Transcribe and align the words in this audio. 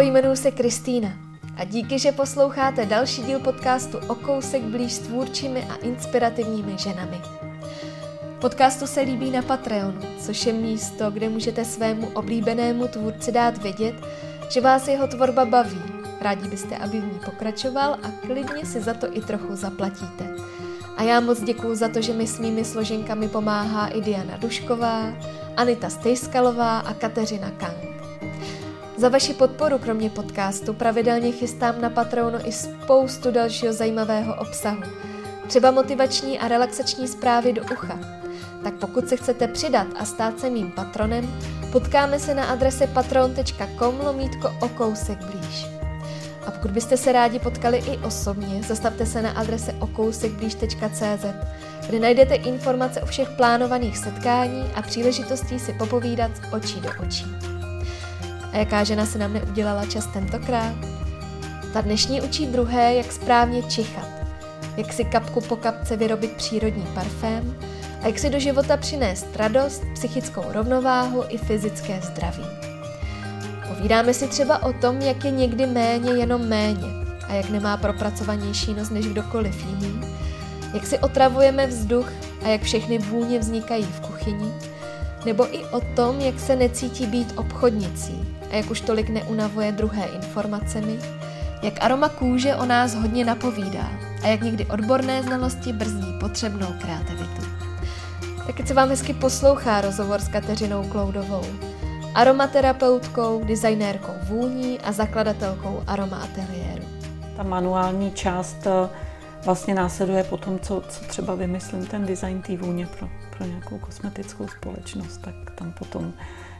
Ahoj, 0.00 0.10
jmenuji 0.10 0.36
se 0.36 0.50
Kristýna 0.50 1.12
a 1.56 1.64
díky, 1.64 1.98
že 1.98 2.12
posloucháte 2.12 2.86
další 2.86 3.22
díl 3.22 3.38
podcastu 3.38 3.98
o 4.08 4.14
kousek 4.14 4.62
blíž 4.62 4.92
s 4.92 4.98
tvůrčími 4.98 5.64
a 5.64 5.74
inspirativními 5.74 6.78
ženami. 6.78 7.20
Podcastu 8.40 8.86
se 8.86 9.00
líbí 9.00 9.30
na 9.30 9.42
Patreonu, 9.42 10.00
což 10.18 10.46
je 10.46 10.52
místo, 10.52 11.10
kde 11.10 11.28
můžete 11.28 11.64
svému 11.64 12.06
oblíbenému 12.14 12.88
tvůrci 12.88 13.32
dát 13.32 13.62
vědět, 13.62 13.94
že 14.48 14.60
vás 14.60 14.88
jeho 14.88 15.06
tvorba 15.06 15.44
baví. 15.44 15.82
Rádi 16.20 16.48
byste, 16.48 16.76
aby 16.76 17.00
v 17.00 17.04
ní 17.04 17.20
pokračoval 17.24 17.92
a 18.02 18.26
klidně 18.26 18.66
si 18.66 18.80
za 18.80 18.94
to 18.94 19.16
i 19.16 19.20
trochu 19.20 19.56
zaplatíte. 19.56 20.34
A 20.96 21.02
já 21.02 21.20
moc 21.20 21.42
děkuju 21.42 21.74
za 21.74 21.88
to, 21.88 22.00
že 22.00 22.12
mi 22.12 22.26
s 22.26 22.38
mými 22.38 22.64
složenkami 22.64 23.28
pomáhá 23.28 23.88
i 23.88 24.00
Diana 24.00 24.36
Dušková, 24.36 25.12
Anita 25.56 25.90
Stejskalová 25.90 26.78
a 26.78 26.94
Kateřina 26.94 27.50
Kang. 27.50 27.89
Za 29.00 29.08
vaši 29.08 29.34
podporu 29.34 29.78
kromě 29.78 30.10
podcastu 30.10 30.72
pravidelně 30.74 31.32
chystám 31.32 31.80
na 31.80 31.90
Patreonu 31.90 32.38
i 32.44 32.52
spoustu 32.52 33.30
dalšího 33.30 33.72
zajímavého 33.72 34.34
obsahu. 34.34 34.82
Třeba 35.46 35.70
motivační 35.70 36.38
a 36.38 36.48
relaxační 36.48 37.08
zprávy 37.08 37.52
do 37.52 37.62
ucha. 37.62 37.98
Tak 38.64 38.74
pokud 38.74 39.08
se 39.08 39.16
chcete 39.16 39.48
přidat 39.48 39.86
a 39.98 40.04
stát 40.04 40.40
se 40.40 40.50
mým 40.50 40.70
patronem, 40.70 41.34
potkáme 41.72 42.18
se 42.18 42.34
na 42.34 42.44
adrese 42.44 42.86
patron.com 42.86 44.00
lomítko 44.00 44.52
o 44.60 44.68
kousek 44.68 45.18
blíž. 45.18 45.66
A 46.46 46.50
pokud 46.50 46.70
byste 46.70 46.96
se 46.96 47.12
rádi 47.12 47.38
potkali 47.38 47.78
i 47.78 47.98
osobně, 47.98 48.62
zastavte 48.62 49.06
se 49.06 49.22
na 49.22 49.30
adrese 49.30 49.72
okousekblíž.cz, 49.72 51.26
kde 51.88 51.98
najdete 51.98 52.34
informace 52.34 53.02
o 53.02 53.06
všech 53.06 53.28
plánovaných 53.30 53.98
setkání 53.98 54.64
a 54.74 54.82
příležitostí 54.82 55.58
si 55.58 55.72
popovídat 55.72 56.30
z 56.36 56.52
očí 56.52 56.80
do 56.80 56.90
očí. 57.02 57.49
A 58.52 58.56
jaká 58.56 58.84
žena 58.84 59.06
se 59.06 59.18
nám 59.18 59.32
neudělala 59.32 59.86
čas 59.86 60.06
tentokrát? 60.06 60.74
Ta 61.72 61.80
dnešní 61.80 62.20
učí 62.20 62.46
druhé, 62.46 62.94
jak 62.94 63.12
správně 63.12 63.62
čichat, 63.62 64.08
jak 64.76 64.92
si 64.92 65.04
kapku 65.04 65.40
po 65.40 65.56
kapce 65.56 65.96
vyrobit 65.96 66.32
přírodní 66.32 66.86
parfém 66.94 67.56
a 68.02 68.06
jak 68.06 68.18
si 68.18 68.30
do 68.30 68.38
života 68.38 68.76
přinést 68.76 69.36
radost, 69.36 69.82
psychickou 69.94 70.42
rovnováhu 70.48 71.24
i 71.28 71.38
fyzické 71.38 72.00
zdraví. 72.02 72.44
Povídáme 73.68 74.14
si 74.14 74.28
třeba 74.28 74.62
o 74.62 74.72
tom, 74.72 75.00
jak 75.00 75.24
je 75.24 75.30
někdy 75.30 75.66
méně 75.66 76.10
jenom 76.10 76.48
méně 76.48 76.88
a 77.28 77.34
jak 77.34 77.50
nemá 77.50 77.76
propracovanější 77.76 78.74
nos 78.74 78.90
než 78.90 79.06
kdokoliv 79.06 79.66
jiný, 79.66 80.00
jak 80.74 80.86
si 80.86 80.98
otravujeme 80.98 81.66
vzduch 81.66 82.12
a 82.44 82.48
jak 82.48 82.62
všechny 82.62 82.98
vůně 82.98 83.38
vznikají 83.38 83.84
v 83.84 84.00
kuchyni, 84.00 84.52
nebo 85.24 85.54
i 85.54 85.64
o 85.64 85.80
tom, 85.80 86.20
jak 86.20 86.40
se 86.40 86.56
necítí 86.56 87.06
být 87.06 87.32
obchodnicí 87.36 88.39
a 88.50 88.56
jak 88.56 88.70
už 88.70 88.80
tolik 88.80 89.08
neunavuje 89.08 89.72
druhé 89.72 90.04
informacemi, 90.04 90.98
jak 91.62 91.74
aroma 91.84 92.08
kůže 92.08 92.56
o 92.56 92.66
nás 92.66 92.94
hodně 92.94 93.24
napovídá 93.24 93.90
a 94.22 94.26
jak 94.26 94.42
někdy 94.42 94.66
odborné 94.66 95.22
znalosti 95.22 95.72
brzdí 95.72 96.12
potřebnou 96.20 96.66
kreativitu. 96.80 97.42
Tak 98.46 98.66
se 98.66 98.74
vám 98.74 98.88
hezky 98.88 99.14
poslouchá 99.14 99.80
rozhovor 99.80 100.20
s 100.20 100.28
Kateřinou 100.28 100.88
Kloudovou, 100.88 101.42
aromaterapeutkou, 102.14 103.44
designérkou 103.44 104.12
vůní 104.22 104.80
a 104.80 104.92
zakladatelkou 104.92 105.82
aroma 105.86 106.16
ateliéru. 106.16 106.84
Ta 107.36 107.42
manuální 107.42 108.10
část 108.10 108.66
eh, 108.66 108.88
vlastně 109.44 109.74
následuje 109.74 110.24
po 110.24 110.36
tom, 110.36 110.58
co, 110.58 110.82
co 110.88 111.04
třeba 111.04 111.34
vymyslím 111.34 111.86
ten 111.86 112.06
design 112.06 112.42
té 112.42 112.56
vůně 112.56 112.86
pro, 112.86 113.08
pro 113.36 113.46
nějakou 113.46 113.78
kosmetickou 113.78 114.48
společnost, 114.48 115.18
tak 115.18 115.34
tam 115.54 115.72
potom 115.72 116.12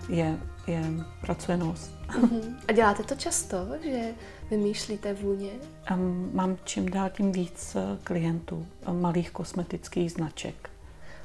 je, 0.09 0.37
je 0.71 0.83
pracuje 1.21 1.57
nos. 1.57 1.91
Uh-huh. 2.09 2.55
A 2.69 2.73
děláte 2.73 3.03
to 3.03 3.15
často, 3.15 3.57
že 3.83 4.15
vymýšlíte 4.51 5.15
vůně? 5.15 5.51
Um, 5.95 6.31
mám 6.35 6.59
čím 6.65 6.91
dál 6.91 7.11
tím 7.11 7.33
víc 7.33 7.77
eh, 7.77 7.99
klientů, 8.05 8.67
eh, 8.83 8.93
malých 8.93 9.31
kosmetických 9.31 10.13
značek. 10.13 10.71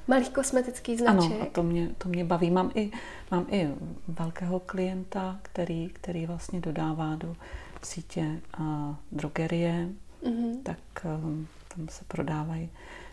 Malých 0.08 0.30
kosmetických 0.30 1.00
značek? 1.00 1.32
Ano, 1.32 1.42
a 1.42 1.46
to 1.46 1.64
mě, 1.64 1.90
to 1.98 2.10
mě 2.10 2.26
baví. 2.26 2.52
Mám 2.52 2.72
i, 2.76 2.92
mám 3.32 3.46
i 3.50 3.70
velkého 4.08 4.60
klienta, 4.60 5.40
který, 5.42 5.90
který 5.90 6.26
vlastně 6.26 6.62
dodává 6.62 7.16
do 7.16 7.36
sítě 7.84 8.42
a 8.54 8.96
drogerie, 9.12 9.90
uh-huh. 10.24 10.64
tak 10.64 10.80
um, 11.04 11.48
tam 11.76 11.88
se 11.90 12.06
prodávají 12.08 12.70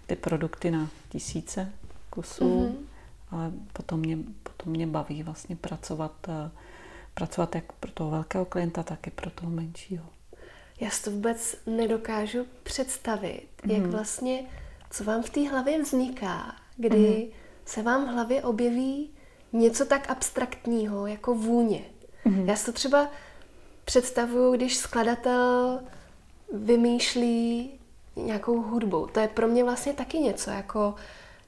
ty 0.07 0.17
produkty 0.17 0.71
na 0.71 0.89
tisíce 1.09 1.73
kusů. 2.11 2.45
Uh-huh 2.45 2.92
ale 3.33 3.53
potom 3.73 4.01
mě, 4.01 4.19
potom 4.43 4.73
mě 4.73 4.87
baví 4.87 5.23
vlastně 5.23 5.57
pracovat, 5.57 6.13
eh, 6.29 6.51
pracovat 7.15 7.55
jak 7.55 7.73
pro 7.73 7.91
toho 7.93 8.11
velkého 8.11 8.45
klienta, 8.45 8.83
tak 8.83 9.07
i 9.07 9.11
pro 9.11 9.31
toho 9.31 9.51
menšího. 9.51 10.05
Já 10.81 10.91
si 10.91 11.03
to 11.03 11.11
vůbec 11.11 11.57
nedokážu 11.67 12.47
představit, 12.63 13.49
mm. 13.65 13.71
jak 13.71 13.83
mhm. 13.83 13.91
vlastně, 13.91 14.45
co 14.91 15.05
vám 15.05 15.23
v 15.23 15.31
té 15.31 15.49
hlavě 15.49 15.83
vzniká, 15.83 16.57
kdy 16.77 16.99
mm. 16.99 17.33
se 17.65 17.83
vám 17.83 18.05
v 18.05 18.09
hlavě 18.09 18.43
objeví 18.43 19.11
něco 19.53 19.85
tak 19.85 20.11
abstraktního 20.11 21.07
jako 21.07 21.35
vůně. 21.35 21.83
Mm. 22.25 22.49
Já 22.49 22.57
si 22.57 22.67
to 22.67 22.73
třeba 22.73 23.09
představuju, 23.85 24.53
když 24.53 24.77
skladatel 24.77 25.81
vymýšlí 26.53 27.71
nějakou 28.17 28.63
hudbu. 28.63 29.07
To 29.07 29.21
je 29.21 29.29
pro 29.29 29.49
mě 29.49 29.65
vlastně 29.65 29.93
taky 29.93 30.19
něco 30.19 30.51
jako 30.51 30.95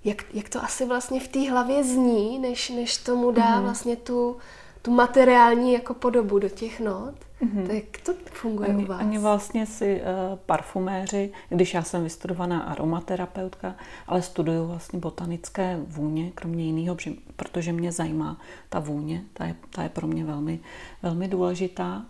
jak, 0.04 0.24
jak 0.34 0.48
to 0.48 0.64
asi 0.64 0.86
vlastně 0.86 1.20
v 1.20 1.28
té 1.28 1.50
hlavě 1.50 1.84
zní, 1.84 2.38
než, 2.38 2.70
než 2.70 2.96
tomu 2.96 3.30
dá 3.30 3.42
mm-hmm. 3.42 3.62
vlastně 3.62 3.96
tu, 3.96 4.36
tu 4.82 4.90
materiální 4.90 5.72
jako 5.72 5.94
podobu 5.94 6.38
do 6.38 6.48
těch 6.48 6.80
not. 6.80 7.14
Mm-hmm. 7.42 7.66
Tak 7.66 7.74
jak 7.74 8.00
to 8.02 8.12
funguje 8.32 8.68
ani, 8.68 8.84
u 8.84 8.86
vás? 8.86 9.00
Ani 9.00 9.18
vlastně 9.18 9.66
si 9.66 10.00
uh, 10.00 10.38
parfuméři, 10.38 11.32
když 11.48 11.74
já 11.74 11.82
jsem 11.82 12.02
vystudovaná 12.02 12.60
aromaterapeutka, 12.60 13.74
ale 14.06 14.22
studuju 14.22 14.66
vlastně 14.66 14.98
botanické 14.98 15.78
vůně, 15.86 16.32
kromě 16.34 16.64
jiného, 16.64 16.96
protože 17.36 17.72
mě 17.72 17.92
zajímá 17.92 18.40
ta 18.68 18.78
vůně, 18.78 19.24
ta 19.32 19.44
je, 19.44 19.56
ta 19.70 19.82
je 19.82 19.88
pro 19.88 20.06
mě 20.06 20.24
velmi, 20.24 20.60
velmi 21.02 21.28
důležitá, 21.28 22.04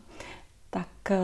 tak 0.70 0.88
uh, 1.10 1.16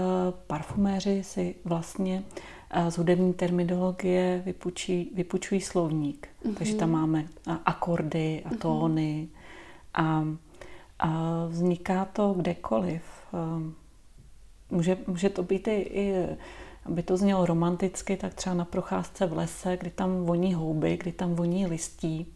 parfuméři 0.46 1.22
si 1.24 1.54
vlastně 1.64 2.24
uh, 2.26 2.59
z 2.88 2.98
hudební 2.98 3.34
terminologie 3.34 4.42
vypučí, 4.44 5.10
vypučují 5.14 5.60
slovník. 5.60 6.28
Mm-hmm. 6.44 6.54
Takže 6.54 6.74
tam 6.74 6.90
máme 6.90 7.24
akordy 7.66 8.42
a 8.44 8.48
mhm. 8.48 8.58
tóny 8.58 9.28
a, 9.94 10.24
a 10.98 11.44
vzniká 11.48 12.04
to 12.04 12.32
kdekoliv. 12.32 13.02
Může, 14.70 14.98
může 15.06 15.28
to 15.28 15.42
být 15.42 15.68
i, 15.68 15.72
i, 15.72 16.26
aby 16.84 17.02
to 17.02 17.16
znělo 17.16 17.46
romanticky, 17.46 18.16
tak 18.16 18.34
třeba 18.34 18.54
na 18.54 18.64
procházce 18.64 19.26
v 19.26 19.36
lese, 19.36 19.76
kdy 19.76 19.90
tam 19.90 20.24
voní 20.24 20.54
houby, 20.54 20.96
kdy 20.96 21.12
tam 21.12 21.34
voní 21.34 21.66
listí, 21.66 22.26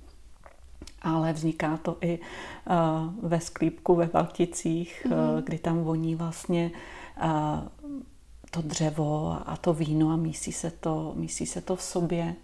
ale 1.02 1.32
vzniká 1.32 1.76
to 1.76 1.96
i 2.00 2.18
uh, 2.18 3.28
ve 3.28 3.40
sklípku 3.40 3.94
ve 3.94 4.06
Valticích, 4.06 5.06
mm-hmm. 5.06 5.34
uh, 5.34 5.40
kdy 5.40 5.58
tam 5.58 5.78
voní 5.78 6.14
vlastně 6.14 6.70
uh, 7.22 7.83
to 8.54 8.62
dřevo 8.62 9.36
a 9.46 9.56
to 9.56 9.72
víno 9.72 10.10
a 10.10 10.16
mísí 10.16 10.52
se 10.52 10.70
to, 10.70 11.12
mísí 11.16 11.46
se 11.46 11.60
to 11.60 11.76
v 11.76 11.82
sobě. 11.82 12.34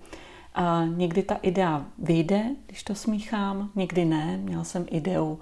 A 0.54 0.84
někdy 0.84 1.22
ta 1.22 1.34
idea 1.34 1.84
vyjde, 1.98 2.44
když 2.66 2.82
to 2.82 2.94
smíchám, 2.94 3.70
někdy 3.74 4.04
ne. 4.04 4.36
Měla 4.36 4.64
jsem 4.64 4.86
ideu, 4.90 5.38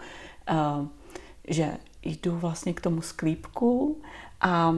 že 1.48 1.76
jdu 2.02 2.38
vlastně 2.38 2.72
k 2.72 2.80
tomu 2.80 3.02
sklípku 3.02 4.00
a 4.40 4.74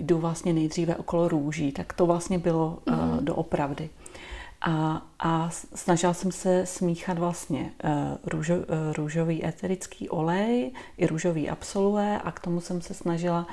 jdu 0.00 0.18
vlastně 0.18 0.52
nejdříve 0.52 0.96
okolo 0.96 1.28
růží. 1.28 1.72
Tak 1.72 1.92
to 1.92 2.06
vlastně 2.06 2.38
bylo 2.38 2.78
mm-hmm. 2.86 3.20
doopravdy. 3.20 3.90
A, 4.60 5.02
a 5.18 5.50
snažila 5.74 6.14
jsem 6.14 6.32
se 6.32 6.66
smíchat 6.66 7.18
vlastně 7.18 7.72
uh, 7.84 7.90
růžo, 8.24 8.54
uh, 8.54 8.62
růžový 8.96 9.46
eterický 9.46 10.08
olej 10.08 10.72
i 10.96 11.06
růžový 11.06 11.50
absolué 11.50 12.18
a 12.18 12.32
k 12.32 12.40
tomu 12.40 12.60
jsem 12.60 12.80
se 12.80 12.94
snažila 12.94 13.46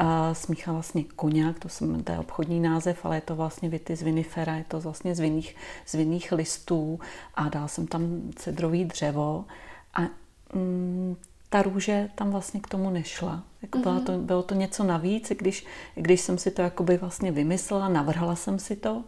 uh, 0.00 0.06
smíchat 0.32 0.72
vlastně 0.72 1.04
koněk, 1.04 1.58
to, 1.58 1.68
jsem, 1.68 2.04
to 2.04 2.12
je 2.12 2.18
obchodní 2.18 2.60
název, 2.60 3.04
ale 3.04 3.16
je 3.16 3.20
to 3.20 3.36
vlastně 3.36 3.68
vity 3.68 3.96
z 3.96 4.02
vinifera, 4.02 4.56
je 4.56 4.64
to 4.68 4.80
vlastně 4.80 5.14
z 5.14 5.20
vinných, 5.20 5.56
z 5.86 5.94
vinných 5.94 6.32
listů 6.32 7.00
a 7.34 7.48
dal 7.48 7.68
jsem 7.68 7.86
tam 7.86 8.30
cedrový 8.36 8.84
dřevo 8.84 9.44
a 9.94 10.00
mm, 10.54 11.16
ta 11.48 11.62
růže 11.62 12.08
tam 12.14 12.30
vlastně 12.30 12.60
k 12.60 12.68
tomu 12.68 12.90
nešla. 12.90 13.42
Jako 13.62 13.78
mm-hmm. 13.78 14.04
to, 14.04 14.18
bylo 14.18 14.42
to 14.42 14.54
něco 14.54 14.84
navíc, 14.84 15.32
když, 15.38 15.66
když 15.94 16.20
jsem 16.20 16.38
si 16.38 16.50
to 16.50 16.62
jakoby 16.62 16.96
vlastně 16.96 17.32
vymyslela, 17.32 17.88
navrhla 17.88 18.36
jsem 18.36 18.58
si 18.58 18.76
to, 18.76 19.04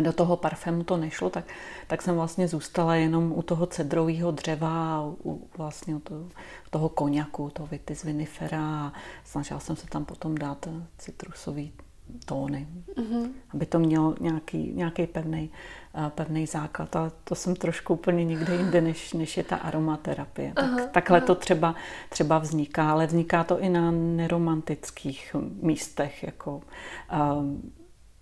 do 0.00 0.12
toho 0.12 0.36
parfému 0.36 0.84
to 0.84 0.96
nešlo, 0.96 1.30
tak, 1.30 1.44
tak 1.86 2.02
jsem 2.02 2.14
vlastně 2.14 2.48
zůstala 2.48 2.94
jenom 2.94 3.32
u 3.32 3.42
toho 3.42 3.66
cedrového 3.66 4.30
dřeva 4.30 4.96
a 4.96 5.02
u, 5.24 5.48
vlastně 5.56 5.94
u 5.94 6.00
toho, 6.00 6.28
toho 6.70 6.88
koněku, 6.88 7.50
toho 7.50 7.66
vitis 7.66 8.04
vinifera 8.04 8.62
a 8.62 8.92
snažila 9.24 9.60
jsem 9.60 9.76
se 9.76 9.86
tam 9.86 10.04
potom 10.04 10.38
dát 10.38 10.68
citrusový 10.98 11.72
tóny, 12.24 12.68
mm-hmm. 12.96 13.30
aby 13.54 13.66
to 13.66 13.78
mělo 13.78 14.14
nějaký, 14.20 14.72
nějaký 14.74 15.06
pevný 15.06 15.50
pevný 16.08 16.46
základ, 16.46 16.96
ale 16.96 17.10
to 17.24 17.34
jsem 17.34 17.56
trošku 17.56 17.94
úplně 17.94 18.24
někde 18.24 18.54
jinde, 18.54 18.80
než, 18.80 19.12
než 19.12 19.36
je 19.36 19.44
ta 19.44 19.56
aromaterapie. 19.56 20.52
Tak, 20.54 20.64
aha, 20.64 20.86
takhle 20.86 21.18
aha. 21.18 21.26
to 21.26 21.34
třeba, 21.34 21.74
třeba 22.08 22.38
vzniká, 22.38 22.90
ale 22.90 23.06
vzniká 23.06 23.44
to 23.44 23.60
i 23.60 23.68
na 23.68 23.90
neromantických 23.90 25.36
místech, 25.62 26.22
jako 26.22 26.56
uh, 26.56 26.62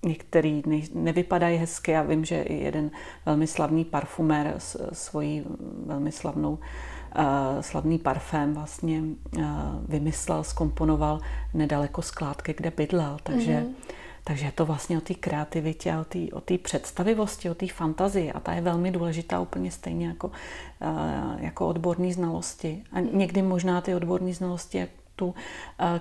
některý 0.05 0.63
ne, 0.67 0.81
nevypadají 0.95 1.59
hezky. 1.59 1.91
Já 1.91 2.03
vím, 2.03 2.25
že 2.25 2.43
i 2.43 2.55
jeden 2.55 2.91
velmi 3.27 3.47
slavný 3.47 3.85
parfumér 3.85 4.55
svojí 4.93 5.45
velmi 5.87 6.13
slavnou 6.13 6.53
uh, 6.53 7.61
slavný 7.61 7.99
parfém 7.99 8.55
vlastně 8.55 9.03
uh, 9.03 9.45
vymyslel, 9.89 10.45
skomponoval 10.45 11.21
nedaleko 11.55 12.03
skládky, 12.03 12.55
kde 12.57 12.71
bydlel, 12.71 13.19
takže 13.23 13.53
mm-hmm 13.53 13.97
takže 14.29 14.47
je 14.47 14.53
to 14.53 14.67
vlastně 14.67 14.99
o 14.99 15.01
té 15.01 15.15
kreativitě 15.15 15.95
o 16.33 16.41
té 16.41 16.59
představivosti, 16.59 17.51
o 17.51 17.55
té 17.55 17.67
fantazii 17.69 18.33
a 18.33 18.41
ta 18.41 18.53
je 18.53 18.61
velmi 18.61 18.91
důležitá 18.91 19.41
úplně 19.41 19.71
stejně 19.71 20.07
jako, 20.07 20.27
uh, 20.29 21.43
jako 21.45 21.69
odborné 21.69 22.13
znalosti. 22.13 22.83
A 22.93 23.01
někdy 23.01 23.43
možná 23.43 23.81
ty 23.81 23.95
odborné 23.95 24.35
znalosti 24.35 24.89
tu 25.17 25.35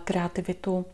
kreativitu 0.04 0.86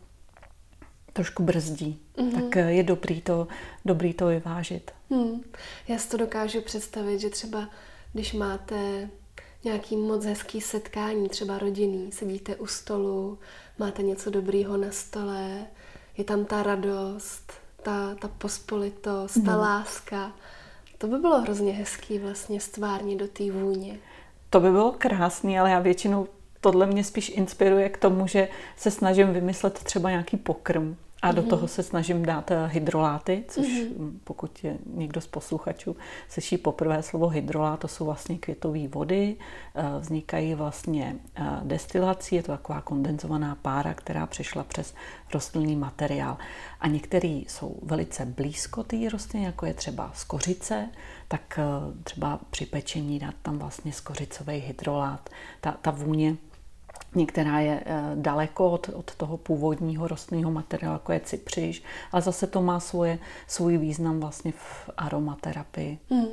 trošku 1.12 1.42
brzdí. 1.42 2.00
Mm-hmm. 2.16 2.32
Tak 2.34 2.56
eh, 2.56 2.72
je 2.72 2.82
dobrý 2.82 3.20
to, 3.20 3.48
dobrý 3.84 4.14
to 4.14 4.26
vyvážit. 4.26 4.90
Hmm. 5.10 5.42
Já 5.88 5.98
si 5.98 6.08
to 6.08 6.16
dokážu 6.16 6.60
představit, 6.60 7.18
že 7.18 7.30
třeba 7.30 7.68
když 8.12 8.32
máte 8.32 9.08
nějaký 9.64 9.96
moc 9.96 10.24
hezký 10.24 10.60
setkání, 10.60 11.28
třeba 11.28 11.58
rodinný, 11.58 12.12
sedíte 12.12 12.56
u 12.56 12.66
stolu, 12.66 13.38
máte 13.78 14.02
něco 14.02 14.30
dobrýho 14.30 14.76
na 14.76 14.90
stole, 14.90 15.66
je 16.16 16.24
tam 16.24 16.44
ta 16.44 16.62
radost, 16.62 17.52
ta, 17.82 18.14
ta 18.14 18.28
pospolitost, 18.28 19.34
ta 19.34 19.50
mhm. 19.50 19.60
láska. 19.60 20.32
To 20.98 21.06
by 21.06 21.18
bylo 21.18 21.40
hrozně 21.40 21.72
hezký 21.72 22.18
vlastně 22.18 22.60
stvárně 22.60 23.16
do 23.16 23.28
té 23.28 23.52
vůně. 23.52 23.98
To 24.50 24.60
by 24.60 24.70
bylo 24.70 24.92
krásný, 24.92 25.58
ale 25.58 25.70
já 25.70 25.80
většinou 25.80 26.26
tohle 26.62 26.86
mě 26.86 27.04
spíš 27.04 27.28
inspiruje 27.28 27.88
k 27.88 27.98
tomu, 27.98 28.26
že 28.26 28.48
se 28.76 28.90
snažím 28.90 29.32
vymyslet 29.32 29.72
třeba 29.72 30.10
nějaký 30.10 30.36
pokrm. 30.36 30.96
A 31.22 31.32
do 31.32 31.42
mm-hmm. 31.42 31.48
toho 31.48 31.68
se 31.68 31.82
snažím 31.82 32.24
dát 32.24 32.50
eh, 32.50 32.66
hydroláty, 32.66 33.44
což 33.48 33.66
mm-hmm. 33.66 34.12
pokud 34.24 34.64
je 34.64 34.78
někdo 34.86 35.20
z 35.20 35.26
posluchačů 35.26 35.96
slyší 36.28 36.58
poprvé 36.58 37.02
slovo 37.02 37.28
hydrolát, 37.28 37.80
to 37.80 37.88
jsou 37.88 38.04
vlastně 38.04 38.38
květové 38.38 38.88
vody, 38.88 39.36
eh, 39.74 39.82
vznikají 39.98 40.54
vlastně 40.54 41.16
eh, 41.36 41.42
destilací, 41.62 42.34
je 42.34 42.42
to 42.42 42.52
taková 42.52 42.80
kondenzovaná 42.80 43.54
pára, 43.54 43.94
která 43.94 44.26
přešla 44.26 44.64
přes 44.64 44.94
rostlinný 45.34 45.76
materiál. 45.76 46.38
A 46.80 46.88
některý 46.88 47.44
jsou 47.48 47.76
velice 47.82 48.26
blízko 48.26 48.82
té 48.82 49.08
rostliny, 49.08 49.44
jako 49.46 49.66
je 49.66 49.74
třeba 49.74 50.10
skořice, 50.14 50.88
tak 51.28 51.58
třeba 52.04 52.40
při 52.50 52.66
pečení 52.66 53.18
dát 53.18 53.34
tam 53.42 53.58
vlastně 53.58 53.92
skořicový 53.92 54.54
hydrolát. 54.54 55.30
Ta, 55.60 55.72
ta 55.82 55.90
vůně 55.90 56.36
Některá 57.14 57.60
je 57.60 57.82
eh, 57.86 58.02
daleko 58.14 58.70
od, 58.70 58.88
od 58.88 59.14
toho 59.14 59.36
původního 59.36 60.08
rostlinného 60.08 60.52
materiálu, 60.52 60.94
jako 60.94 61.12
je 61.12 61.20
cypříž, 61.20 61.82
ale 62.12 62.22
zase 62.22 62.46
to 62.46 62.62
má 62.62 62.80
svoje, 62.80 63.18
svůj 63.46 63.78
význam 63.78 64.20
vlastně 64.20 64.52
v 64.52 64.90
aromaterapii. 64.96 65.98
Hmm. 66.10 66.28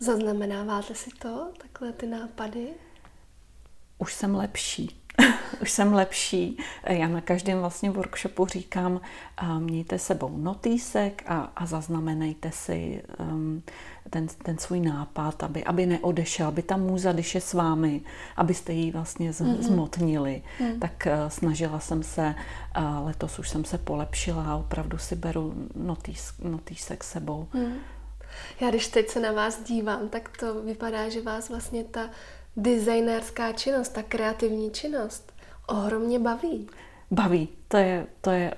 Zaznamenáváte 0.00 0.94
si 0.94 1.10
to, 1.10 1.50
takhle 1.62 1.92
ty 1.92 2.06
nápady? 2.06 2.68
Už 3.98 4.14
jsem 4.14 4.34
lepší. 4.34 5.00
už 5.62 5.70
jsem 5.70 5.94
lepší. 5.94 6.58
Já 6.88 7.08
na 7.08 7.20
každém 7.20 7.58
vlastně 7.58 7.90
workshopu 7.90 8.46
říkám, 8.46 9.00
mějte 9.58 9.98
sebou 9.98 10.36
notýsek 10.36 11.22
a, 11.26 11.52
a 11.56 11.66
zaznamenejte 11.66 12.50
si 12.52 13.02
um, 13.18 13.62
ten, 14.10 14.26
ten 14.42 14.58
svůj 14.58 14.80
nápad, 14.80 15.42
aby, 15.42 15.64
aby 15.64 15.86
neodešel, 15.86 16.48
aby 16.48 16.62
ta 16.62 16.76
můza, 16.76 17.12
když 17.12 17.34
je 17.34 17.40
s 17.40 17.54
vámi, 17.54 18.00
abyste 18.36 18.72
ji 18.72 18.90
vlastně 18.92 19.32
z, 19.32 19.40
mm-hmm. 19.40 19.60
zmotnili. 19.60 20.42
Mm. 20.60 20.80
Tak 20.80 21.06
uh, 21.06 21.28
snažila 21.28 21.80
jsem 21.80 22.02
se, 22.02 22.34
uh, 22.78 23.06
letos 23.06 23.38
už 23.38 23.48
jsem 23.48 23.64
se 23.64 23.78
polepšila 23.78 24.44
a 24.44 24.56
opravdu 24.56 24.98
si 24.98 25.16
beru 25.16 25.54
notýs, 25.74 26.32
notýsek 26.42 27.04
sebou. 27.04 27.48
Mm. 27.54 27.74
Já 28.60 28.70
když 28.70 28.88
teď 28.88 29.08
se 29.08 29.20
na 29.20 29.32
vás 29.32 29.62
dívám, 29.62 30.08
tak 30.08 30.36
to 30.36 30.62
vypadá, 30.62 31.08
že 31.08 31.22
vás 31.22 31.48
vlastně 31.48 31.84
ta 31.84 32.10
designérská 32.56 33.52
činnost, 33.52 33.88
ta 33.88 34.02
kreativní 34.02 34.70
činnost 34.70 35.32
ohromně 35.66 36.18
baví. 36.18 36.68
Baví, 37.10 37.48
to 37.68 37.76
je, 37.76 38.06
to 38.20 38.30
je 38.30 38.54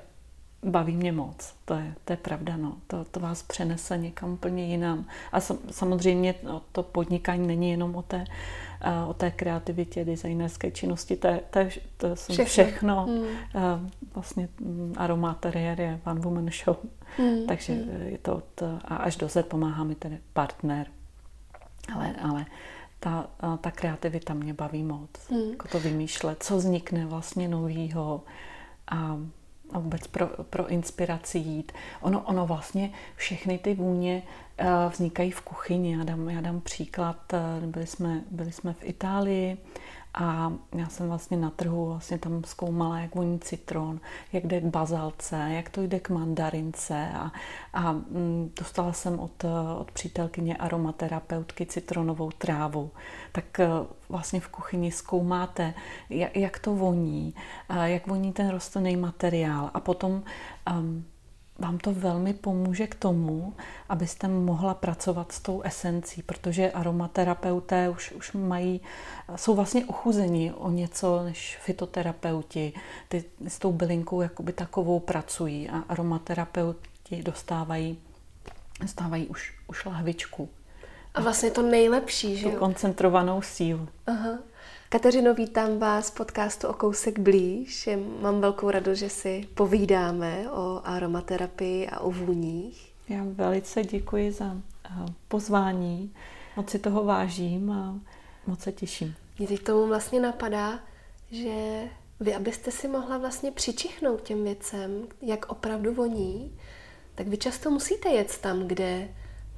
baví 0.63 0.97
mě 0.97 1.13
moc, 1.13 1.55
to 1.65 1.75
je, 1.75 1.95
to 2.05 2.13
je 2.13 2.17
pravda, 2.17 2.57
no. 2.57 2.77
to, 2.87 3.05
to 3.05 3.21
vás 3.21 3.43
přenese 3.43 3.99
někam 3.99 4.33
úplně 4.33 4.67
jinam. 4.67 5.05
A 5.33 5.41
samozřejmě 5.71 6.35
no, 6.43 6.63
to 6.73 6.83
podnikání 6.83 7.47
není 7.47 7.71
jenom 7.71 7.97
o 7.97 8.03
té, 8.03 8.25
o 9.07 9.15
té 9.15 9.31
kreativitě, 9.31 10.05
designerské 10.05 10.71
činnosti, 10.71 11.17
to 11.17 11.27
je, 11.29 11.41
to 11.51 11.59
je, 11.59 11.71
to 11.97 12.07
je 12.07 12.15
všechno. 12.15 12.45
všechno. 12.45 13.07
Hmm. 13.07 13.91
Vlastně 14.15 14.49
mm, 14.61 14.95
aromateriér 14.97 15.81
je 15.81 16.01
one 16.07 16.21
woman 16.21 16.51
show, 16.65 16.77
hmm. 17.17 17.47
takže 17.47 17.73
hmm. 17.73 18.03
je 18.07 18.19
to, 18.19 18.43
to, 18.55 18.79
a 18.85 18.97
až 18.97 19.17
do 19.17 19.29
Z 19.29 19.43
pomáhá 19.43 19.85
mi 19.85 19.95
tedy 19.95 20.19
partner, 20.33 20.87
ale, 21.95 22.15
ale 22.23 22.47
ta, 23.01 23.27
ta 23.61 23.71
kreativita 23.71 24.35
mě 24.35 24.55
baví 24.55 24.83
moc. 24.83 25.11
Hmm. 25.31 25.51
Jako 25.51 25.69
to 25.69 25.81
vymýšlet, 25.81 26.43
co 26.43 26.57
vznikne 26.57 27.07
vlastně 27.07 27.49
novýho 27.49 28.23
a, 28.91 29.19
a 29.73 29.79
vůbec 29.79 30.07
pro, 30.07 30.27
pro 30.27 30.69
inspiraci 30.69 31.39
jít. 31.39 31.73
Ono, 32.01 32.21
ono 32.21 32.47
vlastně 32.47 32.91
všechny 33.17 33.59
ty 33.59 33.75
vůně 33.75 34.23
uh, 34.61 34.67
vznikají 34.93 35.31
v 35.31 35.41
kuchyni. 35.41 35.93
Já 35.93 36.05
dám, 36.05 36.29
já 36.29 36.41
dám 36.41 36.61
příklad. 36.61 37.33
Uh, 37.33 37.67
byli 37.67 37.87
jsme, 37.87 38.21
byli 38.31 38.53
jsme 38.53 38.73
v 38.73 38.85
Itálii 38.85 39.59
a 40.15 40.53
já 40.75 40.89
jsem 40.89 41.09
vlastně 41.09 41.37
na 41.37 41.51
trhu 41.51 41.87
vlastně 41.87 42.19
tam 42.19 42.45
zkoumala, 42.45 42.99
jak 42.99 43.15
voní 43.15 43.39
citron, 43.39 44.01
jak 44.33 44.47
jde 44.47 44.61
k 44.61 44.65
bazalce, 44.65 45.37
jak 45.37 45.69
to 45.69 45.83
jde 45.83 46.01
k 46.01 46.11
mandarince 46.11 47.09
a, 47.15 47.33
a 47.73 47.93
mm, 47.93 48.53
dostala 48.59 48.93
jsem 48.93 49.21
od, 49.21 49.45
od 49.79 49.91
přítelkyně 49.91 50.57
aromaterapeutky 50.57 51.67
citronovou 51.67 52.31
trávu. 52.31 52.91
Tak 53.33 53.61
eh, 53.61 53.69
vlastně 54.09 54.41
v 54.41 54.49
kuchyni 54.49 54.93
zkoumáte, 54.93 55.75
jak, 56.11 56.37
jak 56.37 56.59
to 56.59 56.75
voní, 56.75 57.35
jak 57.85 58.07
voní 58.07 58.33
ten 58.33 58.49
rostlinný 58.49 58.97
materiál 58.97 59.71
a 59.75 59.81
potom 59.81 60.23
um, 60.73 61.05
vám 61.61 61.79
to 61.79 61.93
velmi 61.93 62.35
pomůže 62.35 62.87
k 62.87 62.95
tomu, 62.95 63.55
abyste 63.89 64.29
mohla 64.29 64.75
pracovat 64.75 65.33
s 65.33 65.41
tou 65.41 65.63
esencí, 65.63 66.23
protože 66.23 66.71
aromaterapeuté 66.71 67.89
už, 67.89 68.13
už 68.13 68.33
mají, 68.33 68.81
jsou 69.37 69.55
vlastně 69.55 69.85
ochuzeni 69.85 70.53
o 70.53 70.71
něco 70.71 71.25
než 71.25 71.59
fitoterapeuti. 71.63 72.73
Ty 73.09 73.25
s 73.49 73.59
tou 73.59 73.73
bylinkou 73.73 74.21
jakoby 74.21 74.53
takovou 74.53 75.01
pracují 75.01 75.69
a 75.69 75.79
aromaterapeuti 75.89 77.23
dostávají, 77.23 77.99
dostávají 78.81 79.27
už, 79.27 79.55
už 79.67 79.85
lahvičku. 79.85 80.49
A 81.15 81.21
vlastně 81.21 81.51
to 81.51 81.63
nejlepší, 81.63 82.37
že 82.37 82.49
jo? 82.49 82.59
Koncentrovanou 82.59 83.43
sílu. 83.43 83.89
Aha. 84.07 84.39
Kateřino, 84.93 85.35
vítám 85.35 85.79
vás 85.79 86.11
v 86.11 86.15
podcastu 86.15 86.69
o 86.69 86.73
kousek 86.73 87.19
blíž. 87.19 87.89
Mám 88.21 88.41
velkou 88.41 88.71
radost, 88.71 88.99
že 88.99 89.11
si 89.11 89.49
povídáme 89.55 90.51
o 90.51 90.81
aromaterapii 90.85 91.89
a 91.89 92.01
o 92.01 92.11
vůních. 92.11 92.93
Já 93.09 93.25
velice 93.25 93.85
děkuji 93.85 94.33
za 94.33 94.57
eh, 94.85 95.13
pozvání. 95.29 96.15
Moc 96.57 96.71
si 96.71 96.79
toho 96.79 97.05
vážím 97.05 97.71
a 97.71 98.01
moc 98.47 98.61
se 98.61 98.73
těším. 98.73 99.15
Mě 99.39 99.49
teď 99.49 99.63
tomu 99.63 99.87
vlastně 99.87 100.21
napadá, 100.21 100.81
že 101.31 101.83
vy, 102.21 102.35
abyste 102.35 102.71
si 102.71 102.89
mohla 102.89 103.19
vlastně 103.19 103.51
přičichnout 103.53 104.23
těm 104.23 104.45
věcem, 104.45 105.07
jak 105.23 105.53
opravdu 105.53 105.95
voní, 105.95 106.59
tak 107.15 107.29
vy 107.29 107.37
často 107.37 107.71
musíte 107.71 108.09
jet 108.09 108.39
tam, 108.39 108.69
kde 108.69 109.09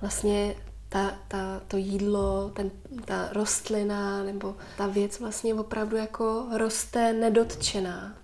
vlastně 0.00 0.54
ta, 0.92 1.18
ta, 1.28 1.60
to 1.68 1.76
jídlo, 1.76 2.50
ten, 2.54 2.70
ta 3.04 3.28
rostlina 3.32 4.22
nebo 4.24 4.54
ta 4.76 4.86
věc 4.86 5.20
vlastně 5.20 5.54
opravdu 5.54 5.96
jako 5.96 6.46
roste 6.56 7.12
nedotčená. 7.12 8.14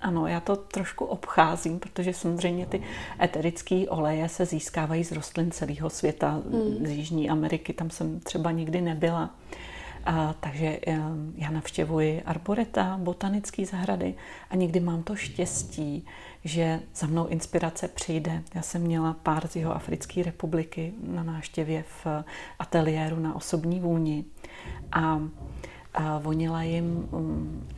Ano, 0.00 0.26
já 0.26 0.40
to 0.40 0.56
trošku 0.56 1.04
obcházím, 1.04 1.78
protože 1.78 2.14
samozřejmě 2.14 2.66
ty 2.66 2.82
eterické 3.20 3.84
oleje 3.88 4.28
se 4.28 4.46
získávají 4.46 5.04
z 5.04 5.12
rostlin 5.12 5.50
celého 5.50 5.90
světa, 5.90 6.30
hmm. 6.30 6.86
z 6.86 6.90
Jižní 6.90 7.30
Ameriky, 7.30 7.72
tam 7.72 7.90
jsem 7.90 8.20
třeba 8.20 8.50
nikdy 8.50 8.80
nebyla. 8.80 9.30
A, 10.04 10.34
takže 10.40 10.78
já 11.34 11.50
navštěvuji 11.50 12.22
arboreta, 12.22 12.98
botanické 13.02 13.66
zahrady 13.66 14.14
a 14.50 14.56
někdy 14.56 14.80
mám 14.80 15.02
to 15.02 15.16
štěstí, 15.16 16.06
že 16.44 16.80
za 16.94 17.06
mnou 17.06 17.26
inspirace 17.26 17.88
přijde. 17.88 18.42
Já 18.54 18.62
jsem 18.62 18.82
měla 18.82 19.16
pár 19.22 19.48
z 19.48 19.56
jeho 19.56 19.76
Africké 19.76 20.22
republiky 20.22 20.92
na 21.06 21.22
náštěvě 21.22 21.84
v 22.04 22.06
ateliéru 22.58 23.20
na 23.20 23.36
osobní 23.36 23.80
vůni 23.80 24.24
a 24.92 25.20
a 25.94 26.18
vonila 26.18 26.62
jim, 26.62 27.08
um, 27.10 27.68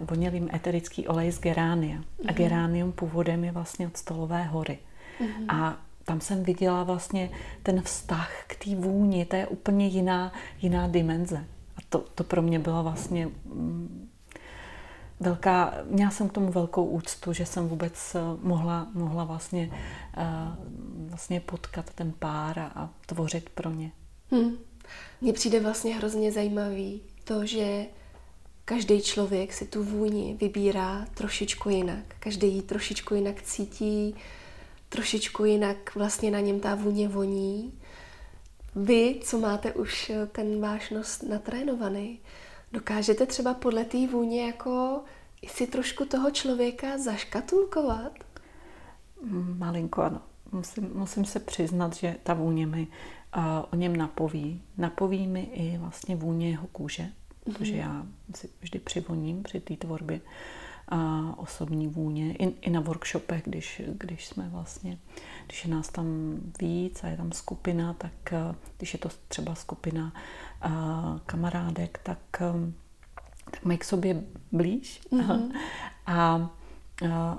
vonil 0.00 0.34
jim 0.34 0.48
eterický 0.54 1.08
olej 1.08 1.32
z 1.32 1.40
geránia. 1.40 1.96
Mm-hmm. 1.96 2.28
A 2.28 2.32
mhm. 2.32 2.34
geránium 2.34 2.92
původem 2.92 3.44
je 3.44 3.52
vlastně 3.52 3.86
od 3.86 3.96
Stolové 3.96 4.42
hory. 4.42 4.78
Mm-hmm. 5.20 5.44
A 5.48 5.76
tam 6.04 6.20
jsem 6.20 6.42
viděla 6.42 6.84
vlastně 6.84 7.30
ten 7.62 7.82
vztah 7.82 8.32
k 8.46 8.64
té 8.64 8.76
vůni, 8.76 9.24
to 9.24 9.36
je 9.36 9.46
úplně 9.46 9.86
jiná, 9.86 10.32
jiná 10.62 10.88
dimenze. 10.88 11.44
A 11.76 11.80
to, 11.88 12.04
to 12.14 12.24
pro 12.24 12.42
mě 12.42 12.58
bylo 12.58 12.82
vlastně 12.82 13.26
um, 13.26 14.08
velká, 15.20 15.74
měla 15.84 16.10
jsem 16.10 16.28
k 16.28 16.32
tomu 16.32 16.52
velkou 16.52 16.84
úctu, 16.84 17.32
že 17.32 17.46
jsem 17.46 17.68
vůbec 17.68 18.14
eh, 18.14 18.20
mohla, 18.42 18.88
mohla 18.94 19.24
vlastně, 19.24 19.70
uh, 20.16 20.68
vlastně 21.08 21.40
potkat 21.40 21.90
ten 21.94 22.12
pár 22.18 22.58
a, 22.58 22.66
a 22.66 22.88
tvořit 23.06 23.48
pro 23.48 23.70
ně. 23.70 23.92
Hmm. 24.30 24.56
Mně 25.20 25.32
přijde 25.32 25.60
vlastně 25.60 25.96
hrozně 25.96 26.32
zajímavý 26.32 27.02
to, 27.24 27.46
že 27.46 27.86
každý 28.64 29.02
člověk 29.02 29.52
si 29.52 29.66
tu 29.66 29.84
vůni 29.84 30.36
vybírá 30.40 31.06
trošičku 31.14 31.68
jinak. 31.68 32.04
Každý 32.20 32.54
ji 32.54 32.62
trošičku 32.62 33.14
jinak 33.14 33.42
cítí, 33.42 34.14
trošičku 34.88 35.44
jinak 35.44 35.94
vlastně 35.94 36.30
na 36.30 36.40
něm 36.40 36.60
ta 36.60 36.74
vůně 36.74 37.08
voní. 37.08 37.72
Vy, 38.76 39.20
co 39.24 39.38
máte 39.38 39.72
už 39.72 40.12
ten 40.32 40.60
váš 40.60 40.90
nos 40.90 41.22
natrénovaný, 41.22 42.20
dokážete 42.72 43.26
třeba 43.26 43.54
podle 43.54 43.84
té 43.84 44.06
vůně 44.06 44.46
jako 44.46 45.00
si 45.46 45.66
trošku 45.66 46.04
toho 46.04 46.30
člověka 46.30 46.98
zaškatulkovat? 46.98 48.12
Malinko 49.58 50.02
ano. 50.02 50.22
Musím, 50.52 50.90
musím 50.94 51.24
se 51.24 51.40
přiznat, 51.40 51.96
že 51.96 52.16
ta 52.22 52.34
vůně 52.34 52.66
mi 52.66 52.86
uh, 53.36 53.42
o 53.72 53.76
něm 53.76 53.96
napoví. 53.96 54.62
Napoví 54.78 55.26
mi 55.26 55.40
i 55.40 55.78
vlastně 55.78 56.16
vůně 56.16 56.50
jeho 56.50 56.66
kůže, 56.66 57.02
mm-hmm. 57.02 57.52
protože 57.52 57.76
já 57.76 58.06
si 58.34 58.48
vždy 58.60 58.78
přivoním 58.78 59.42
při 59.42 59.60
té 59.60 59.76
tvorbě 59.76 60.20
a 60.90 61.34
osobní 61.36 61.88
vůně. 61.88 62.34
I, 62.34 62.44
I 62.60 62.70
na 62.70 62.80
workshopech, 62.80 63.42
když, 63.44 63.82
když 63.98 64.26
jsme 64.26 64.48
vlastně, 64.48 64.98
když 65.46 65.64
je 65.64 65.70
nás 65.70 65.88
tam 65.88 66.06
víc 66.60 67.04
a 67.04 67.08
je 67.08 67.16
tam 67.16 67.32
skupina, 67.32 67.94
tak 67.94 68.34
když 68.76 68.92
je 68.92 68.98
to 68.98 69.08
třeba 69.28 69.54
skupina 69.54 70.12
uh, 70.66 71.18
kamarádek, 71.26 72.00
tak 72.02 72.18
um, 72.54 72.74
tak 73.50 73.64
mají 73.64 73.78
k 73.78 73.84
sobě 73.84 74.22
blíž 74.52 75.00
mm-hmm. 75.12 75.52
a 76.06 76.50
a 76.50 76.50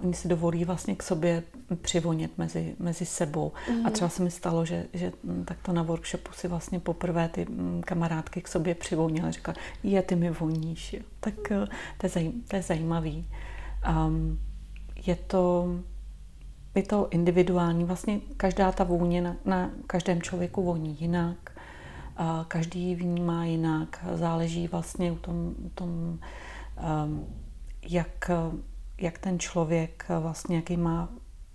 oni 0.02 0.14
si 0.14 0.28
dovolí 0.28 0.66
vlastně 0.66 0.96
k 0.96 1.04
sobě 1.04 1.44
přivonět 1.82 2.38
mezi, 2.38 2.76
mezi 2.80 3.06
sebou. 3.06 3.52
Mm. 3.70 3.76
A 3.76 3.80
mhm. 3.80 3.92
třeba 3.92 4.10
se 4.10 4.24
mi 4.24 4.32
stalo, 4.32 4.66
že, 4.66 4.86
že 4.94 5.12
takto 5.46 5.74
na 5.74 5.84
workshopu 5.84 6.32
si 6.34 6.48
vlastně 6.48 6.80
poprvé 6.80 7.30
ty 7.30 7.48
kamarádky 7.86 8.42
k 8.42 8.48
sobě 8.48 8.76
přivoněly. 8.76 9.28
a 9.28 9.32
říkala, 9.32 9.58
je, 9.84 10.02
ty 10.02 10.16
mi 10.16 10.30
voníš. 10.30 10.96
Tak 11.20 11.52
eh, 11.52 11.66
to 11.98 12.06
je, 12.06 12.10
zaj, 12.10 12.32
to 12.48 12.56
je 12.56 12.62
zajímavý. 12.62 13.28
Um, 14.08 14.40
je 15.06 15.16
to, 15.16 15.68
je 16.76 16.84
to 16.84 17.08
individuální. 17.12 17.84
Vlastně 17.84 18.20
každá 18.38 18.72
ta 18.72 18.84
vůně 18.84 19.22
na, 19.22 19.36
na 19.46 19.72
každém 19.88 20.22
člověku 20.22 20.64
voní 20.64 20.98
jinak. 21.00 21.52
Každý 22.48 22.96
vnímá 22.96 23.46
jinak, 23.46 24.06
záleží 24.14 24.68
vlastně 24.68 25.12
u 25.12 25.16
tom, 25.16 25.56
u 25.66 25.70
tom 25.70 26.20
ehm, 26.78 27.26
jak, 27.90 28.32
jak 29.04 29.18
ten 29.18 29.40
člověk 29.40 30.06
vlastně, 30.20 30.56
jaký 30.56 30.78
má 30.78 31.10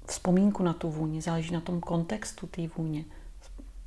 vzpomínku 0.06 0.62
na 0.62 0.72
tu 0.72 0.90
vůni, 0.90 1.22
záleží 1.22 1.52
na 1.52 1.60
tom 1.60 1.80
kontextu 1.80 2.46
té 2.46 2.68
vůně. 2.76 3.04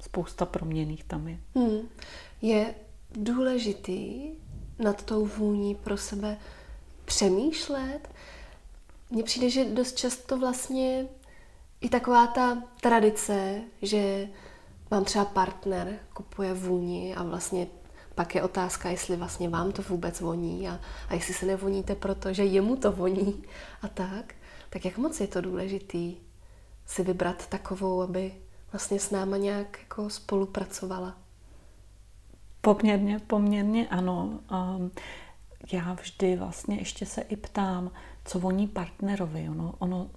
Spousta 0.02 0.46
proměných 0.46 1.04
tam 1.04 1.28
je. 1.28 1.40
Hmm. 1.56 1.80
Je 2.42 2.76
důležitý 3.12 4.30
nad 4.80 5.04
tou 5.04 5.26
vůní 5.26 5.76
pro 5.76 5.98
sebe 5.98 6.38
přemýšlet. 7.06 8.10
Mně 9.10 9.24
přijde, 9.24 9.50
že 9.50 9.66
dost 9.66 9.98
často 9.98 10.38
vlastně 10.38 11.08
i 11.82 11.90
taková 11.90 12.28
ta 12.28 12.64
tradice, 12.82 13.62
že 13.82 14.30
vám 14.92 15.06
třeba 15.06 15.26
partner 15.26 16.00
kupuje 16.14 16.54
vůni 16.54 17.16
a 17.16 17.24
vlastně 17.24 17.68
pak 18.20 18.36
je 18.36 18.44
otázka, 18.44 18.90
jestli 18.90 19.16
vlastně 19.16 19.50
vám 19.50 19.72
to 19.72 19.82
vůbec 19.82 20.22
voní 20.22 20.70
a, 20.70 20.80
a 21.10 21.14
jestli 21.14 21.34
se 21.34 21.46
nevoníte, 21.46 21.96
protože 21.96 22.44
jemu 22.44 22.76
to 22.76 22.92
voní 22.92 23.44
a 23.82 23.88
tak, 23.88 24.36
tak 24.70 24.86
jak 24.86 24.98
moc 24.98 25.20
je 25.20 25.28
to 25.28 25.42
důležitý 25.42 26.18
si 26.86 27.04
vybrat 27.04 27.48
takovou, 27.48 28.02
aby 28.02 28.34
vlastně 28.72 29.00
s 29.00 29.12
náma 29.12 29.38
nějak 29.38 29.80
jako 29.80 30.10
spolupracovala? 30.10 31.18
Poměrně, 32.62 33.20
poměrně 33.20 33.88
ano. 33.88 34.40
Um, 34.52 34.92
já 35.72 35.94
vždy 35.94 36.36
vlastně 36.36 36.78
ještě 36.78 37.06
se 37.06 37.22
i 37.22 37.36
ptám, 37.36 37.92
co 38.26 38.40
voní 38.40 38.68
partnerovi. 38.68 39.50
Ono, 39.50 39.74
ono 39.80 40.10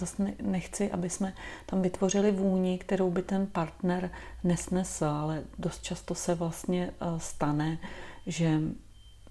zase 0.00 0.34
nechci, 0.42 0.90
aby 0.90 1.10
jsme 1.10 1.34
tam 1.66 1.82
vytvořili 1.82 2.32
vůni, 2.32 2.78
kterou 2.78 3.10
by 3.10 3.22
ten 3.22 3.46
partner 3.46 4.10
nesnesl, 4.44 5.04
ale 5.04 5.42
dost 5.58 5.82
často 5.82 6.14
se 6.14 6.34
vlastně 6.34 6.90
eh, 7.00 7.06
stane, 7.20 7.78
že 8.26 8.60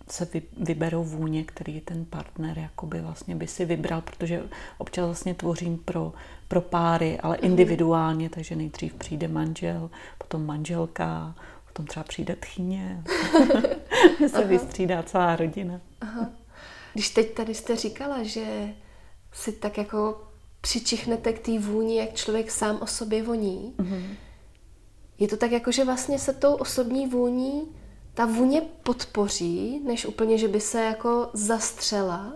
se 0.10 0.28
vyberou 0.58 1.04
vůně, 1.04 1.44
který 1.44 1.82
ten 1.82 2.06
partner 2.06 2.60
jakoby 2.60 3.02
vlastně 3.02 3.36
by 3.36 3.48
si 3.48 3.66
vybral, 3.66 4.02
protože 4.02 4.44
občas 4.78 5.06
vlastně 5.06 5.34
tvořím 5.34 5.78
pro, 5.78 6.14
pro 6.48 6.62
páry, 6.62 7.20
ale 7.20 7.38
mhm. 7.42 7.52
individuálně, 7.52 8.30
takže 8.30 8.56
nejdřív 8.56 8.94
přijde 8.94 9.28
manžel, 9.28 9.90
potom 10.18 10.46
manželka, 10.46 11.36
potom 11.68 11.86
třeba 11.86 12.04
přijde 12.04 12.36
tchyně, 12.36 13.04
se 14.28 14.44
vystřídá 14.44 15.04
celá 15.04 15.36
rodina. 15.36 15.80
Aha. 16.02 16.30
Když 16.94 17.10
teď 17.10 17.34
tady 17.34 17.56
jste 17.56 17.76
říkala, 17.76 18.24
že 18.24 18.74
si 19.32 19.52
tak 19.52 19.78
jako 19.78 20.28
přičichnete 20.64 21.34
k 21.34 21.40
té 21.40 21.60
vůni, 21.60 21.98
jak 21.98 22.14
člověk 22.14 22.52
sám 22.52 22.80
o 22.82 22.88
sobě 22.88 23.24
voní. 23.24 23.74
Mm-hmm. 23.78 24.06
Je 25.20 25.28
to 25.28 25.38
tak 25.38 25.52
jako, 25.52 25.72
že 25.72 25.86
vlastně 25.86 26.20
se 26.20 26.34
tou 26.34 26.54
osobní 26.54 27.08
vůní 27.08 27.68
ta 28.14 28.26
vůně 28.26 28.62
podpoří, 28.84 29.82
než 29.86 30.06
úplně, 30.06 30.38
že 30.38 30.48
by 30.48 30.60
se 30.60 30.84
jako 30.84 31.30
zastřela? 31.34 32.34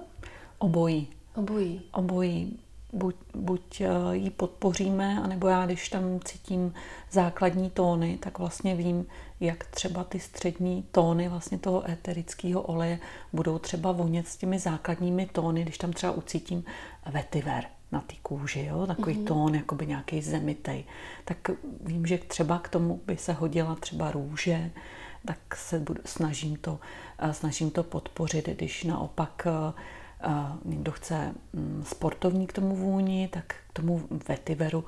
Obojí. 0.57 1.07
Obojí. 1.35 1.81
Obojí. 1.91 2.59
Buď, 2.93 3.15
buď 3.35 3.81
eh, 3.81 3.87
ji 4.11 4.29
podpoříme, 4.29 5.21
anebo 5.23 5.47
já, 5.47 5.65
když 5.65 5.89
tam 5.89 6.19
cítím 6.25 6.73
základní 7.11 7.69
tóny, 7.69 8.17
tak 8.21 8.39
vlastně 8.39 8.75
vím, 8.75 9.05
jak 9.39 9.63
třeba 9.63 10.03
ty 10.03 10.19
střední 10.19 10.85
tóny 10.91 11.29
vlastně 11.29 11.57
toho 11.57 11.89
éterického 11.89 12.61
oleje 12.61 12.99
budou 13.33 13.59
třeba 13.59 13.91
vonět 13.91 14.27
s 14.27 14.37
těmi 14.37 14.59
základními 14.59 15.29
tóny, 15.31 15.61
když 15.61 15.77
tam 15.77 15.93
třeba 15.93 16.13
ucítím 16.13 16.63
vetiver 17.11 17.65
na 17.91 18.01
té 18.01 18.15
kůži, 18.21 18.65
jo? 18.65 18.87
takový 18.87 19.15
mm-hmm. 19.15 19.27
tón, 19.27 19.55
jakoby 19.55 19.87
nějaký 19.87 20.21
zemitej. 20.21 20.85
Tak 21.25 21.37
vím, 21.81 22.05
že 22.05 22.17
třeba 22.17 22.59
k 22.59 22.69
tomu 22.69 23.01
by 23.05 23.17
se 23.17 23.33
hodila 23.33 23.75
třeba 23.75 24.11
růže, 24.11 24.71
tak 25.25 25.55
se 25.55 25.79
budu, 25.79 26.01
snažím, 26.05 26.55
to, 26.55 26.79
eh, 27.19 27.33
snažím 27.33 27.71
to 27.71 27.83
podpořit, 27.83 28.49
když 28.49 28.83
naopak 28.83 29.47
eh, 29.47 29.73
eh, 30.21 30.29
někdo 30.65 30.91
chce 30.91 31.33
mm, 31.53 31.83
sportovní 31.87 32.47
k 32.47 32.53
tomu 32.53 32.75
vůni, 32.75 33.29
tak 33.33 33.55
k 33.69 33.73
tomu 33.73 34.07
vetiveru 34.27 34.85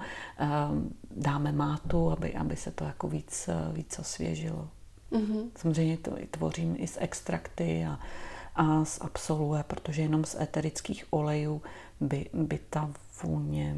dáme 1.12 1.51
mátu, 1.51 2.12
aby, 2.12 2.34
aby 2.34 2.56
se 2.56 2.72
to 2.72 2.84
jako 2.84 3.08
víc, 3.08 3.50
víc 3.74 4.00
osvěžilo. 4.00 4.70
Mm-hmm. 5.12 5.50
Samozřejmě 5.56 5.98
to 5.98 6.12
tvořím 6.32 6.75
i 6.79 6.88
z 6.88 6.98
extrakty 7.01 7.86
a, 7.86 8.00
a 8.56 8.86
z 8.86 9.01
absolue, 9.01 9.63
protože 9.63 10.01
jenom 10.01 10.25
z 10.25 10.36
eterických 10.36 11.06
olejů 11.10 11.62
by, 12.01 12.29
by 12.34 12.60
ta 12.70 12.91
vůně, 13.24 13.75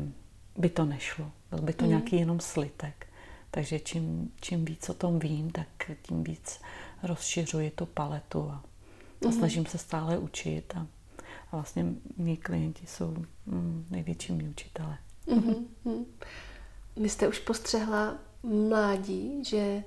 by 0.58 0.70
to 0.70 0.86
nešlo. 0.86 1.32
Byl 1.50 1.62
by 1.62 1.74
to 1.74 1.84
mm. 1.84 1.90
nějaký 1.90 2.16
jenom 2.16 2.40
slitek. 2.40 3.08
Takže 3.52 3.80
čím, 3.80 4.32
čím 4.42 4.66
víc 4.66 4.90
o 4.90 4.94
tom 4.94 5.20
vím, 5.20 5.52
tak 5.52 5.68
tím 6.02 6.24
víc 6.24 6.62
rozšiřuji 7.04 7.72
tu 7.72 7.86
paletu 7.86 8.50
a, 8.50 8.64
a 9.26 9.28
mm. 9.28 9.32
snažím 9.32 9.66
se 9.66 9.78
stále 9.78 10.18
učit. 10.18 10.74
A, 10.76 10.88
a 11.52 11.56
vlastně 11.56 11.86
mý 12.18 12.38
klienti 12.38 12.88
jsou 12.88 13.16
mm, 13.46 13.86
největšími 13.90 14.44
učitelé. 14.44 14.98
Mm-hmm. 15.28 16.06
Vy 16.96 17.10
jste 17.10 17.28
už 17.28 17.40
postřehla 17.40 18.18
mládí, 18.44 19.44
že 19.46 19.84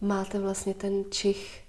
máte 0.00 0.40
vlastně 0.40 0.74
ten 0.74 1.04
čich 1.10 1.64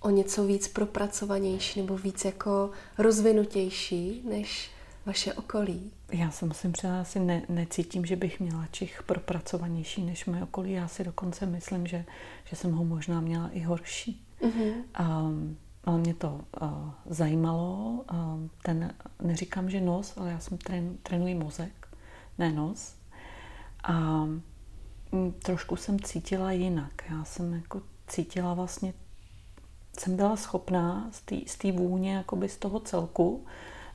o 0.00 0.10
něco 0.10 0.46
víc 0.46 0.68
propracovanější 0.68 1.80
nebo 1.80 1.96
víc 1.98 2.24
jako 2.24 2.70
rozvinutější 2.98 4.22
než 4.28 4.70
vaše 5.08 5.34
okolí? 5.34 5.92
Já 6.12 6.30
se 6.30 6.46
musím 6.46 6.72
přiznat, 6.72 7.00
asi 7.00 7.20
ne, 7.20 7.42
necítím, 7.48 8.06
že 8.06 8.16
bych 8.16 8.40
měla 8.40 8.66
čich 8.70 9.02
propracovanější 9.02 10.02
než 10.02 10.26
moje 10.26 10.42
okolí. 10.42 10.72
Já 10.72 10.88
si 10.88 11.04
dokonce 11.04 11.46
myslím, 11.46 11.86
že, 11.86 12.04
že 12.44 12.56
jsem 12.56 12.72
ho 12.72 12.84
možná 12.84 13.20
měla 13.20 13.48
i 13.48 13.60
horší. 13.60 14.26
Mm-hmm. 14.40 14.72
Um, 15.00 15.56
ale 15.84 15.98
mě 15.98 16.14
to 16.14 16.40
uh, 16.62 16.68
zajímalo. 17.06 18.04
Um, 18.12 18.50
ten, 18.62 18.94
neříkám, 19.22 19.70
že 19.70 19.80
nos, 19.80 20.16
ale 20.16 20.30
já 20.30 20.40
jsem 20.40 20.58
tren, 20.58 20.96
trénuji 21.02 21.34
mozek, 21.34 21.88
ne 22.38 22.52
nos. 22.52 22.94
A 23.84 24.22
um, 25.12 25.32
trošku 25.42 25.76
jsem 25.76 26.00
cítila 26.00 26.52
jinak. 26.52 26.92
Já 27.10 27.24
jsem 27.24 27.52
jako 27.52 27.82
cítila 28.06 28.54
vlastně 28.54 28.94
jsem 29.98 30.16
byla 30.16 30.36
schopná 30.36 31.10
z 31.46 31.56
té 31.56 31.72
vůně, 31.72 32.14
jakoby 32.14 32.48
z 32.48 32.56
toho 32.56 32.80
celku, 32.80 33.46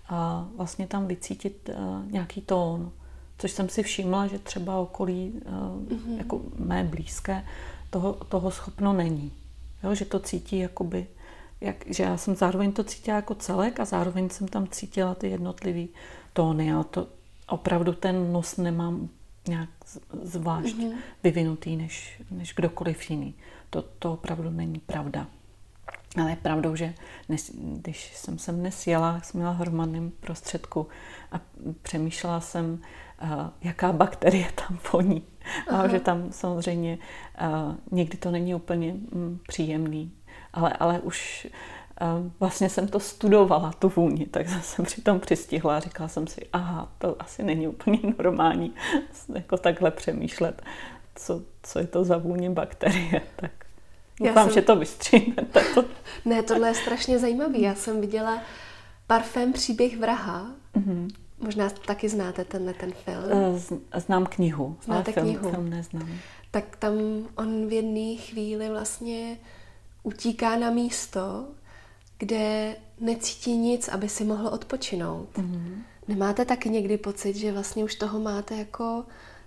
a 0.10 0.48
vlastně 0.58 0.88
tam 0.88 1.08
vycítit 1.08 1.70
uh, 1.70 2.12
nějaký 2.12 2.42
tón. 2.42 2.92
Což 3.38 3.52
jsem 3.52 3.70
si 3.70 3.84
všimla, 3.84 4.28
že 4.28 4.40
třeba 4.40 4.78
okolí, 4.78 5.34
uh, 5.46 5.54
mm-hmm. 5.54 6.18
jako 6.18 6.42
mé 6.56 6.84
blízké, 6.84 7.46
toho, 7.90 8.14
toho 8.14 8.52
schopno 8.52 8.94
není. 8.94 9.32
Jo, 9.84 9.96
že 9.96 10.06
to 10.06 10.20
cítí 10.20 10.58
jakoby, 10.58 11.08
jak, 11.62 11.76
že 11.88 12.04
já 12.04 12.18
jsem 12.18 12.36
zároveň 12.36 12.72
to 12.72 12.84
cítila 12.84 13.16
jako 13.16 13.36
celek 13.36 13.80
a 13.80 13.86
zároveň 13.86 14.30
jsem 14.30 14.48
tam 14.48 14.68
cítila 14.68 15.16
ty 15.16 15.30
jednotlivé 15.30 15.88
tóny. 16.34 16.74
A 16.74 16.84
to 16.84 17.08
opravdu 17.48 17.94
ten 17.94 18.34
nos 18.34 18.58
nemám 18.58 19.10
nějak 19.48 19.70
zvlášť 20.24 20.76
mm-hmm. 20.76 20.96
vyvinutý 21.24 21.76
než, 21.76 22.22
než 22.32 22.54
kdokoliv 22.54 23.10
jiný. 23.10 23.34
To, 23.70 23.82
to 24.00 24.14
opravdu 24.14 24.50
není 24.50 24.80
pravda. 24.80 25.28
Ale 26.22 26.30
je 26.30 26.36
pravdou, 26.36 26.76
že 26.76 26.94
nes, 27.30 27.52
když 27.56 28.18
jsem 28.18 28.40
sem 28.40 28.60
dnes 28.60 28.88
jela, 28.88 29.22
jsem 29.22 29.40
měla 29.40 29.54
hromadném 29.54 30.12
prostředku 30.20 30.88
a 31.32 31.42
přemýšlela 31.82 32.42
jsem, 32.42 32.82
uh, 33.24 33.30
jaká 33.62 33.92
bakterie 33.92 34.48
tam 34.56 34.80
voní. 34.94 35.24
A 35.70 35.88
že 35.88 36.00
tam 36.00 36.32
samozřejmě 36.32 36.98
uh, 37.42 37.76
někdy 37.92 38.18
to 38.18 38.32
není 38.32 38.56
úplně 38.56 38.94
um, 38.94 39.40
příjemný. 39.48 40.12
Ale, 40.54 40.74
ale 40.74 41.00
už 41.00 41.48
uh, 42.02 42.32
vlastně 42.40 42.70
jsem 42.70 42.88
to 42.88 43.00
studovala, 43.00 43.72
tu 43.72 43.90
vůni, 43.90 44.26
tak 44.26 44.50
jsem 44.50 44.86
při 44.86 45.02
tom 45.02 45.20
přistihla 45.20 45.78
a 45.78 45.80
říkala 45.80 46.10
jsem 46.10 46.28
si, 46.28 46.48
aha, 46.54 46.92
to 46.98 47.16
asi 47.22 47.44
není 47.44 47.68
úplně 47.68 48.00
normální 48.24 48.74
jako 49.36 49.58
takhle 49.58 49.92
přemýšlet, 49.92 50.62
co, 51.16 51.42
co 51.64 51.80
je 51.80 51.88
to 51.88 52.04
za 52.04 52.18
vůni 52.18 52.50
bakterie. 52.50 53.22
Tak 53.36 53.63
Doufám, 54.20 54.46
jsem... 54.46 54.54
že 54.54 54.62
to 54.62 54.76
vystříhnete. 54.76 55.62
To... 55.74 55.86
ne, 56.26 56.44
tohle 56.44 56.68
je 56.68 56.74
strašně 56.74 57.20
zajímavý. 57.20 57.62
Já 57.62 57.76
jsem 57.76 58.02
viděla 58.02 58.42
parfém 59.08 59.54
Příběh 59.54 59.98
vraha. 59.98 60.52
Mm-hmm. 60.76 61.10
Možná 61.40 61.70
taky 61.70 62.10
znáte 62.10 62.46
tenhle 62.46 62.74
ten 62.74 62.92
film. 62.92 63.54
Eh, 63.92 64.00
znám 64.00 64.26
knihu, 64.26 64.78
Znáte 64.84 65.12
ale 65.12 65.14
film, 65.14 65.28
knihu? 65.28 65.52
film 65.52 65.70
neznám. 65.70 66.10
Tak 66.52 66.76
tam 66.76 66.94
on 67.36 67.68
v 67.68 67.72
jedné 67.74 68.16
chvíli 68.16 68.70
vlastně 68.70 69.38
utíká 70.04 70.58
na 70.58 70.70
místo, 70.70 71.48
kde 72.18 72.76
necítí 73.00 73.58
nic, 73.58 73.88
aby 73.88 74.10
si 74.10 74.24
mohl 74.24 74.48
odpočinout. 74.48 75.30
Mm-hmm. 75.38 75.76
Nemáte 76.08 76.46
taky 76.46 76.70
někdy 76.70 76.98
pocit, 76.98 77.36
že 77.36 77.52
vlastně 77.52 77.84
už 77.84 77.96
toho 77.96 78.20
máte 78.20 78.56
jako 78.56 79.04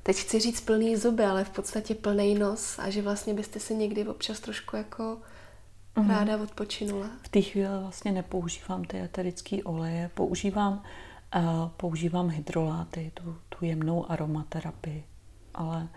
teď 0.06 0.16
chci 0.16 0.40
říct 0.40 0.60
plný 0.60 0.96
zuby, 0.96 1.24
ale 1.24 1.44
v 1.44 1.50
podstatě 1.50 1.94
plný 1.94 2.34
nos 2.34 2.78
a 2.78 2.90
že 2.90 3.02
vlastně 3.02 3.34
byste 3.34 3.60
si 3.60 3.74
někdy 3.74 4.06
občas 4.06 4.40
trošku 4.40 4.76
jako 4.76 5.18
mm. 5.96 6.10
ráda 6.10 6.42
odpočinula. 6.42 7.10
V 7.22 7.28
té 7.28 7.40
chvíli 7.40 7.68
vlastně 7.80 8.12
nepoužívám 8.12 8.84
ty 8.84 9.00
eterické 9.00 9.62
oleje, 9.62 10.10
používám, 10.14 10.82
uh, 11.36 11.68
používám 11.76 12.28
hydroláty, 12.28 13.10
tu, 13.14 13.36
tu 13.48 13.64
jemnou 13.64 14.10
aromaterapii, 14.10 15.04
ale 15.54 15.88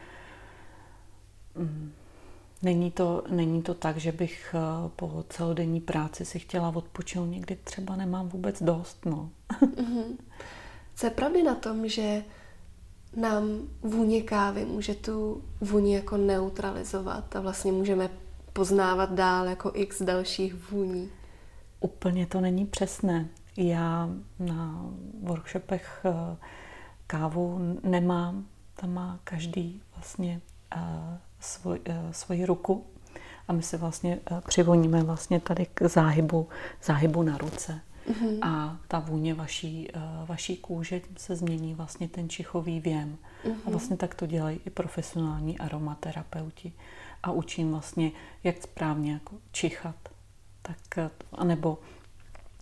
um, 1.55 1.91
není, 2.61 2.91
to, 2.91 3.23
není 3.29 3.61
to 3.61 3.73
tak, 3.73 3.97
že 3.97 4.11
bych 4.11 4.55
uh, 4.83 4.89
po 4.89 5.25
celodenní 5.29 5.81
práci 5.81 6.25
si 6.25 6.39
chtěla 6.39 6.69
odpočinout, 6.69 7.25
někdy 7.25 7.55
třeba 7.55 7.95
nemám 7.95 8.29
vůbec 8.29 8.63
dost. 8.63 9.05
No. 9.05 9.29
mm-hmm. 9.61 10.17
Co 10.95 11.05
je 11.05 11.09
pravdy 11.09 11.43
na 11.43 11.55
tom, 11.55 11.87
že 11.87 12.23
nám 13.15 13.43
vůně 13.81 14.21
kávy 14.21 14.65
může 14.65 14.95
tu 14.95 15.43
vůni 15.61 15.95
jako 15.95 16.17
neutralizovat 16.17 17.35
a 17.35 17.39
vlastně 17.41 17.71
můžeme 17.71 18.09
poznávat 18.53 19.13
dál 19.13 19.47
jako 19.47 19.71
x 19.73 20.01
dalších 20.01 20.71
vůní. 20.71 21.09
Úplně 21.79 22.25
to 22.27 22.41
není 22.41 22.65
přesné. 22.65 23.27
Já 23.57 24.09
na 24.39 24.85
workshopech 25.23 26.05
eh, 26.05 26.37
kávu 27.07 27.77
nemám, 27.83 28.45
tam 28.75 28.93
má 28.93 29.19
každý 29.23 29.81
vlastně 29.95 30.41
eh, 30.75 31.19
svoj, 31.39 31.79
eh, 31.85 32.07
svoji 32.11 32.45
ruku 32.45 32.85
a 33.47 33.53
my 33.53 33.61
se 33.61 33.77
vlastně 33.77 34.19
přivoníme 34.47 35.03
vlastně 35.03 35.39
tady 35.39 35.65
k 35.73 35.87
záhybu, 35.87 36.47
záhybu 36.83 37.23
na 37.23 37.37
ruce 37.37 37.81
mm-hmm. 38.09 38.39
a 38.41 38.77
ta 38.87 38.99
vůně 38.99 39.33
vaší, 39.33 39.87
eh, 39.93 39.99
vaší 40.25 40.57
kůže 40.57 41.01
se 41.17 41.35
změní 41.35 41.73
vlastně 41.73 42.07
ten 42.07 42.29
čichový 42.29 42.79
věm. 42.79 43.17
Mm-hmm. 43.45 43.55
A 43.65 43.69
vlastně 43.69 43.97
tak 43.97 44.15
to 44.15 44.25
dělají 44.25 44.59
i 44.65 44.69
profesionální 44.69 45.57
aromaterapeuti. 45.57 46.73
A 47.23 47.31
učím 47.31 47.71
vlastně, 47.71 48.11
jak 48.43 48.63
správně 48.63 49.13
jako 49.13 49.35
čichat. 49.51 49.95
Tak, 50.61 50.97
eh, 50.97 51.09
anebo 51.31 51.77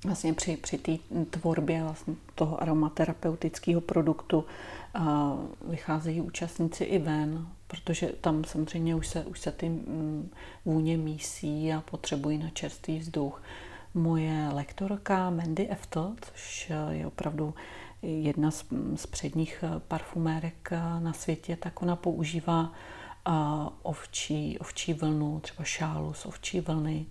vlastně 0.03 0.33
při, 0.33 0.57
při 0.57 0.77
té 0.77 0.97
tvorbě 1.29 1.83
vlastně 1.83 2.15
toho 2.35 2.61
aromaterapeutického 2.61 3.81
produktu 3.81 4.45
a 4.93 5.33
vycházejí 5.67 6.21
účastníci 6.21 6.83
i 6.83 6.99
ven, 6.99 7.47
protože 7.67 8.07
tam 8.21 8.43
samozřejmě 8.43 8.95
už 8.95 9.07
se, 9.07 9.25
už 9.25 9.39
se 9.39 9.51
ty 9.51 9.69
mm, 9.69 10.29
vůně 10.65 10.97
mísí 10.97 11.73
a 11.73 11.81
potřebují 11.81 12.37
na 12.37 12.49
čerstvý 12.49 12.99
vzduch 12.99 13.41
moje 13.97 14.49
lektorka 14.53 15.29
Mandy 15.29 15.69
Eftel, 15.69 16.15
což 16.21 16.71
je 16.89 17.07
opravdu 17.07 17.53
jedna 18.01 18.51
z, 18.51 18.65
z 18.95 19.05
předních 19.05 19.63
parfumérek 19.87 20.71
na 20.99 21.13
světě, 21.13 21.55
tak 21.55 21.81
ona 21.81 21.95
používá 21.95 22.71
ovčí, 23.83 24.59
ovčí 24.59 24.93
vlnu, 24.93 25.39
třeba 25.39 25.63
šálu 25.63 26.13
z 26.13 26.25
ovčí 26.25 26.59
vlny, 26.59 27.05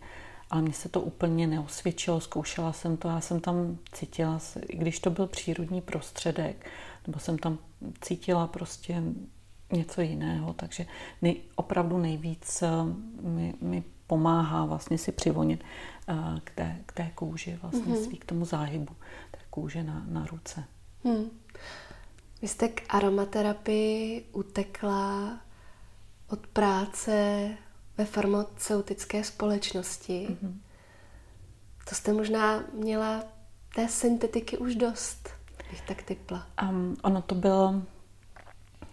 ale 0.51 0.63
mně 0.63 0.73
se 0.73 0.89
to 0.89 1.01
úplně 1.01 1.47
neosvědčilo, 1.47 2.21
zkoušela 2.21 2.73
jsem 2.73 2.97
to, 2.97 3.09
já 3.09 3.21
jsem 3.21 3.41
tam 3.41 3.79
cítila, 3.93 4.41
i 4.69 4.77
když 4.77 5.01
to 5.01 5.11
byl 5.11 5.27
přírodní 5.27 5.81
prostředek, 5.81 6.71
nebo 7.07 7.19
jsem 7.19 7.39
tam 7.39 7.59
cítila 8.01 8.47
prostě 8.47 9.03
něco 9.73 10.01
jiného, 10.01 10.53
takže 10.53 10.87
nej, 11.23 11.41
opravdu 11.55 11.99
nejvíc 11.99 12.63
mi, 13.23 13.55
mi 13.61 13.85
pomáhá 14.07 14.65
vlastně 14.65 14.99
si 14.99 15.13
přivonit 15.13 15.65
eh, 15.65 15.96
k 16.45 16.51
té, 16.51 16.77
k 16.87 16.93
té 16.93 17.11
kůži, 17.15 17.59
vlastně 17.63 17.95
mm-hmm. 17.95 18.05
svý 18.05 18.17
k 18.19 18.25
tomu 18.25 18.45
záhybu 18.45 18.97
té 19.31 19.39
kůže 19.51 19.83
na, 19.83 20.05
na 20.09 20.27
ruce. 20.27 20.65
Hmm. 21.05 21.31
Vy 22.43 22.49
jste 22.49 22.69
k 22.69 22.83
aromaterapii 22.89 24.27
utekla 24.33 25.41
od 26.29 26.47
práce 26.47 27.49
ve 27.99 28.05
farmaceutické 28.05 29.25
společnosti. 29.25 30.29
Mm-hmm. 30.31 30.55
To 31.89 31.95
jste 31.95 32.13
možná 32.13 32.65
měla 32.73 33.25
té 33.75 33.89
syntetiky 33.89 34.59
už 34.59 34.75
dost, 34.75 35.29
bych 35.71 35.81
tak 35.81 36.03
typla. 36.03 36.47
Um, 36.63 36.97
ono 37.03 37.23
to 37.23 37.35
bylo 37.35 37.83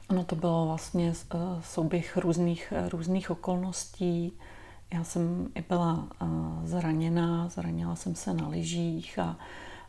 ono 0.10 0.24
to 0.24 0.36
bylo 0.36 0.66
vlastně 0.66 1.14
uh, 1.34 1.62
souběh 1.62 2.18
různých, 2.18 2.74
různých 2.90 3.32
okolností. 3.32 4.40
Já 4.94 5.04
jsem 5.04 5.48
i 5.56 5.62
byla 5.62 6.08
zraněná, 6.64 7.50
zranila 7.50 7.96
jsem 7.96 8.16
se 8.16 8.34
na 8.34 8.48
lyžích 8.48 9.20
a, 9.20 9.38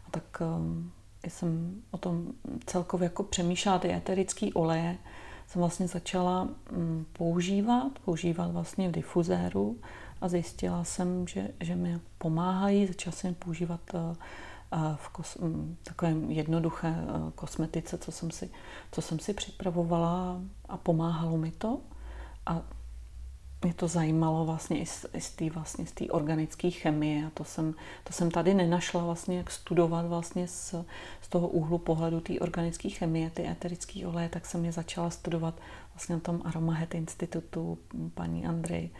a 0.06 0.10
tak 0.10 0.42
um, 0.58 0.92
jsem 1.28 1.82
o 1.90 1.98
tom 1.98 2.26
celkově 2.66 3.04
jako 3.04 3.22
přemýšlela 3.22 3.78
ty 3.78 3.92
eterické 3.92 4.46
oleje. 4.54 4.98
Jsem 5.46 5.60
vlastně 5.60 5.88
začala 5.88 6.48
um, 6.72 7.06
používat, 7.12 7.98
používat 8.04 8.52
vlastně 8.52 8.88
v 8.88 8.92
difuzéru 8.92 9.78
a 10.20 10.28
zjistila 10.28 10.84
jsem, 10.84 11.26
že, 11.26 11.50
že 11.60 11.76
mi 11.76 12.00
pomáhají. 12.18 12.86
Začala 12.86 13.12
jsem 13.12 13.34
používat 13.34 13.80
uh, 13.94 14.00
v 14.96 15.08
kos, 15.08 15.36
um, 15.36 15.76
takovém 15.82 16.30
jednoduché 16.30 16.94
kosmetice, 17.34 17.98
co 17.98 18.12
jsem, 18.12 18.30
si, 18.30 18.50
co 18.92 19.02
jsem 19.02 19.18
si 19.18 19.34
připravovala 19.34 20.40
a 20.68 20.76
pomáhalo 20.76 21.36
mi 21.36 21.50
to. 21.50 21.80
A 22.46 22.62
mě 23.64 23.74
to 23.74 23.88
zajímalo 23.88 24.44
vlastně 24.44 24.80
i 24.80 24.86
z, 24.86 25.06
i 25.14 25.20
z 25.20 25.30
té 25.30 25.50
vlastně, 25.50 25.86
z 25.86 25.92
organické 26.10 26.70
chemie 26.70 27.26
a 27.26 27.30
to 27.34 27.44
jsem, 27.44 27.74
to 28.04 28.12
jsem 28.12 28.30
tady 28.30 28.54
nenašla 28.54 29.04
vlastně, 29.04 29.38
jak 29.38 29.50
studovat 29.50 30.06
vlastně 30.06 30.48
z, 30.48 30.74
z 31.20 31.28
toho 31.28 31.48
úhlu 31.48 31.78
pohledu 31.78 32.20
té 32.20 32.40
organické 32.40 32.88
chemie, 32.88 33.30
ty 33.30 33.48
eterické 33.48 34.06
oleje, 34.06 34.28
tak 34.28 34.46
jsem 34.46 34.64
je 34.64 34.72
začala 34.72 35.10
studovat 35.10 35.54
vlastně 35.94 36.14
na 36.14 36.20
tom 36.20 36.42
Aromahet 36.44 36.94
institutu 36.94 37.78
paní 38.14 38.46
Andrej 38.46 38.90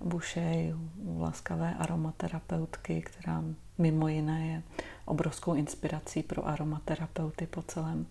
Bušej, 0.00 0.74
laskavé 1.18 1.74
aromaterapeutky, 1.74 3.02
která 3.02 3.44
mimo 3.78 4.08
jiné 4.08 4.46
je 4.46 4.62
obrovskou 5.04 5.54
inspirací 5.54 6.22
pro 6.22 6.46
aromaterapeuty 6.46 7.46
po 7.46 7.62
celém 7.62 8.06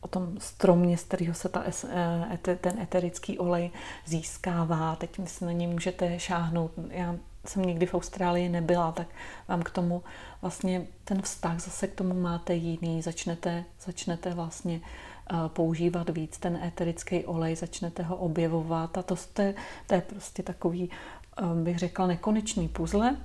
o 0.00 0.08
tom 0.08 0.40
stromě, 0.40 0.98
z 0.98 1.02
kterého 1.02 1.34
se 1.34 1.48
ta, 1.48 1.64
e, 1.88 2.56
ten 2.60 2.80
eterický 2.80 3.38
olej 3.38 3.70
získává. 4.04 4.96
Teď 4.96 5.20
si 5.24 5.44
na 5.44 5.52
něj 5.52 5.66
můžete 5.66 6.18
šáhnout. 6.18 6.70
Já 6.90 7.14
jsem 7.46 7.62
nikdy 7.62 7.86
v 7.86 7.94
Austrálii 7.94 8.48
nebyla, 8.48 8.92
tak 8.92 9.06
vám 9.48 9.62
k 9.62 9.70
tomu 9.70 10.02
vlastně 10.42 10.86
ten 11.04 11.22
vztah 11.22 11.60
zase 11.60 11.86
k 11.86 11.94
tomu 11.94 12.20
máte 12.20 12.54
jiný. 12.54 13.02
Začnete, 13.02 13.64
začnete 13.80 14.34
vlastně 14.34 14.80
používat 15.48 16.10
víc 16.10 16.38
ten 16.38 16.56
eterický 16.56 17.24
olej, 17.24 17.56
začnete 17.56 18.02
ho 18.02 18.16
objevovat 18.16 18.98
a 18.98 19.02
to, 19.02 19.16
to, 19.32 19.42
je, 19.42 19.54
to 19.86 19.94
je 19.94 20.00
prostě 20.00 20.42
takový 20.42 20.90
Ehm, 21.36 21.64
bych 21.64 21.78
řekla, 21.78 22.06
nekonečný 22.06 22.68
puzzle 22.68 23.16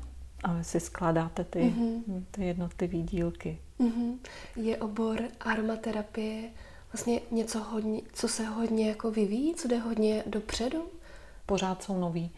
a 0.43 0.53
vy 0.53 0.63
si 0.63 0.79
skládáte 0.79 1.43
ty, 1.43 1.59
mm-hmm. 1.59 2.23
ty 2.31 2.45
jednotlivé 2.45 2.97
dílky. 2.97 3.59
Mm-hmm. 3.79 4.17
Je 4.55 4.77
obor 4.77 5.21
aromaterapie 5.39 6.49
vlastně 6.93 7.21
něco 7.31 7.59
hodně, 7.59 8.01
co 8.13 8.27
se 8.27 8.45
hodně 8.45 8.89
jako 8.89 9.11
vyvíjí, 9.11 9.55
co 9.55 9.67
jde 9.67 9.77
hodně 9.77 10.23
dopředu? 10.27 10.83
Pořád 11.45 11.83
jsou 11.83 11.99
nový 11.99 12.31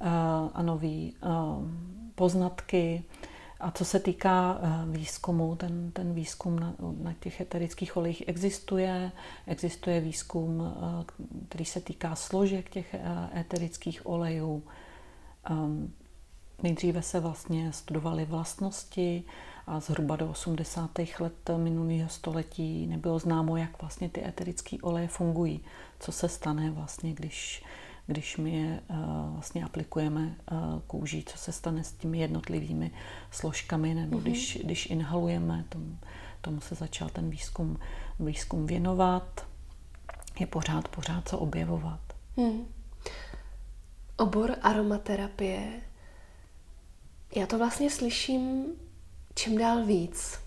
uh, 0.00 0.08
a 0.54 0.62
nový 0.62 1.14
uh, 1.22 1.68
poznatky. 2.14 3.04
A 3.64 3.70
co 3.70 3.84
se 3.84 4.00
týká 4.00 4.58
uh, 4.58 4.94
výzkumu, 4.94 5.56
ten, 5.56 5.90
ten 5.90 6.14
výzkum 6.14 6.58
na, 6.58 6.74
na 7.02 7.12
těch 7.12 7.40
eterických 7.40 7.96
olejích 7.96 8.22
existuje. 8.26 9.12
Existuje 9.46 10.00
výzkum, 10.00 10.60
uh, 10.60 10.66
který 11.48 11.64
se 11.64 11.80
týká 11.80 12.14
složek 12.16 12.70
těch 12.70 12.94
uh, 12.94 13.38
eterických 13.38 14.06
olejů. 14.06 14.62
Um, 15.50 15.92
nejdříve 16.62 17.02
se 17.02 17.20
vlastně 17.20 17.72
studovaly 17.72 18.24
vlastnosti 18.24 19.24
a 19.66 19.80
zhruba 19.80 20.16
do 20.16 20.30
80. 20.30 20.90
let 21.20 21.50
minulého 21.56 22.08
století 22.08 22.86
nebylo 22.86 23.18
známo, 23.18 23.56
jak 23.56 23.80
vlastně 23.80 24.08
ty 24.08 24.26
eterické 24.26 24.76
oleje 24.82 25.08
fungují. 25.08 25.60
Co 26.00 26.12
se 26.12 26.28
stane 26.28 26.70
vlastně, 26.70 27.12
když, 27.12 27.64
když 28.06 28.36
my 28.36 28.56
je 28.56 28.80
uh, 28.90 28.96
vlastně 29.32 29.64
aplikujeme 29.64 30.36
uh, 30.52 30.80
kůží, 30.86 31.24
co 31.24 31.38
se 31.38 31.52
stane 31.52 31.84
s 31.84 31.92
těmi 31.92 32.18
jednotlivými 32.18 32.90
složkami, 33.30 33.94
nebo 33.94 34.18
mm-hmm. 34.18 34.22
když, 34.22 34.58
když 34.64 34.86
inhalujeme, 34.86 35.64
tomu, 35.68 35.98
tomu 36.40 36.60
se 36.60 36.74
začal 36.74 37.08
ten 37.08 37.30
výzkum, 37.30 37.78
výzkum 38.20 38.66
věnovat. 38.66 39.46
Je 40.40 40.46
pořád, 40.46 40.88
pořád 40.88 41.28
co 41.28 41.38
objevovat. 41.38 42.00
Mm 42.36 42.66
obor 44.16 44.56
aromaterapie, 44.62 45.80
já 47.36 47.46
to 47.46 47.58
vlastně 47.58 47.90
slyším 47.90 48.64
čím 49.34 49.58
dál 49.58 49.84
víc. 49.84 50.38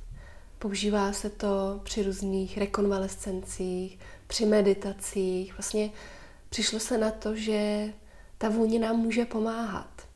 Používá 0.60 1.14
se 1.14 1.30
to 1.30 1.82
při 1.84 2.04
různých 2.04 2.58
rekonvalescencích, 2.58 4.00
při 4.28 4.46
meditacích. 4.46 5.58
Vlastně 5.58 5.90
přišlo 6.50 6.80
se 6.80 6.98
na 6.98 7.12
to, 7.12 7.36
že 7.36 7.94
ta 8.38 8.50
vůně 8.50 8.80
nám 8.80 8.96
může 8.96 9.26
pomáhat. 9.26 10.08